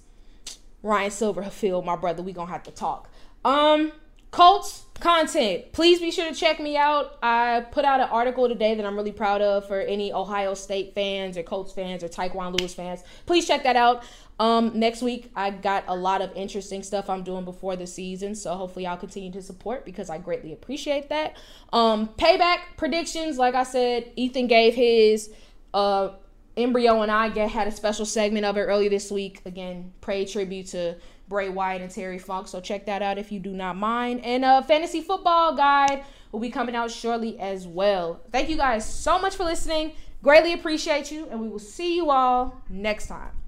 Ryan 0.81 1.11
Silverfield, 1.11 1.85
my 1.85 1.97
brother, 1.97 2.23
we 2.23 2.33
gonna 2.33 2.53
have 2.53 2.63
to 2.63 2.71
talk. 2.71 3.11
Um, 3.45 3.91
Colts 4.31 4.85
content. 4.99 5.73
Please 5.73 6.01
be 6.01 6.11
sure 6.11 6.29
to 6.29 6.35
check 6.35 6.59
me 6.59 6.77
out. 6.77 7.19
I 7.23 7.67
put 7.71 7.85
out 7.85 8.01
an 8.01 8.09
article 8.11 8.49
today 8.49 8.75
that 8.75 8.85
I'm 8.85 8.97
really 8.97 9.13
proud 9.13 9.43
of 9.43 9.67
for 9.67 9.81
any 9.81 10.13
Ohio 10.13 10.55
State 10.55 10.95
fans 10.95 11.37
or 11.37 11.43
Colts 11.43 11.73
fans 11.73 12.03
or 12.03 12.09
Tyquan 12.09 12.59
Lewis 12.59 12.75
fans. 12.75 13.03
Please 13.27 13.47
check 13.47 13.63
that 13.65 13.77
out. 13.77 14.03
Um, 14.41 14.73
next 14.79 15.03
week 15.03 15.31
I 15.37 15.51
got 15.51 15.85
a 15.87 15.95
lot 15.95 16.21
of 16.21 16.33
interesting 16.35 16.83
stuff 16.83 17.09
I'm 17.09 17.23
doing 17.23 17.45
before 17.45 17.77
the 17.77 17.87
season, 17.87 18.35
so 18.35 18.55
hopefully 18.55 18.87
I'll 18.87 18.97
continue 18.97 19.31
to 19.33 19.43
support 19.43 19.85
because 19.85 20.11
I 20.11 20.19
greatly 20.19 20.53
appreciate 20.53 21.09
that. 21.11 21.37
Um, 21.73 22.09
payback 22.09 22.59
predictions, 22.77 23.39
like 23.39 23.55
I 23.55 23.65
said, 23.65 24.11
Ethan 24.17 24.47
gave 24.47 24.75
his. 24.75 25.31
Uh, 25.73 26.11
Embryo 26.57 27.03
and 27.03 27.11
I 27.11 27.31
get, 27.31 27.51
had 27.51 27.67
a 27.67 27.73
special 27.73 28.07
segment 28.07 28.45
of 28.45 28.57
it 28.57 28.61
earlier 28.61 28.89
this 28.89 29.11
week. 29.11 29.43
Again, 29.45 29.93
pray 30.01 30.25
tribute 30.25 30.69
to 30.69 30.97
Bray 31.29 31.49
Wyatt 31.49 31.83
and 31.83 31.91
Terry 31.91 32.19
Funk. 32.19 32.49
So 32.49 32.61
check 32.61 32.87
that 32.87 33.03
out 33.03 33.19
if 33.19 33.33
you 33.33 33.41
do 33.41 33.51
not 33.51 33.77
mind. 33.77 34.25
And 34.25 34.45
a 34.45 34.63
fantasy 34.63 35.01
football 35.01 35.57
guide 35.57 36.05
will 36.31 36.41
be 36.41 36.51
coming 36.51 36.77
out 36.77 36.91
shortly 36.91 37.39
as 37.41 37.67
well. 37.67 38.21
Thank 38.31 38.49
you 38.49 38.57
guys 38.57 38.89
so 38.89 39.19
much 39.19 39.35
for 39.35 39.45
listening. 39.45 39.93
Greatly 40.23 40.53
appreciate 40.53 41.11
you, 41.11 41.27
and 41.31 41.41
we 41.41 41.49
will 41.49 41.59
see 41.59 41.97
you 41.97 42.11
all 42.11 42.63
next 42.71 43.09
time. 43.09 43.44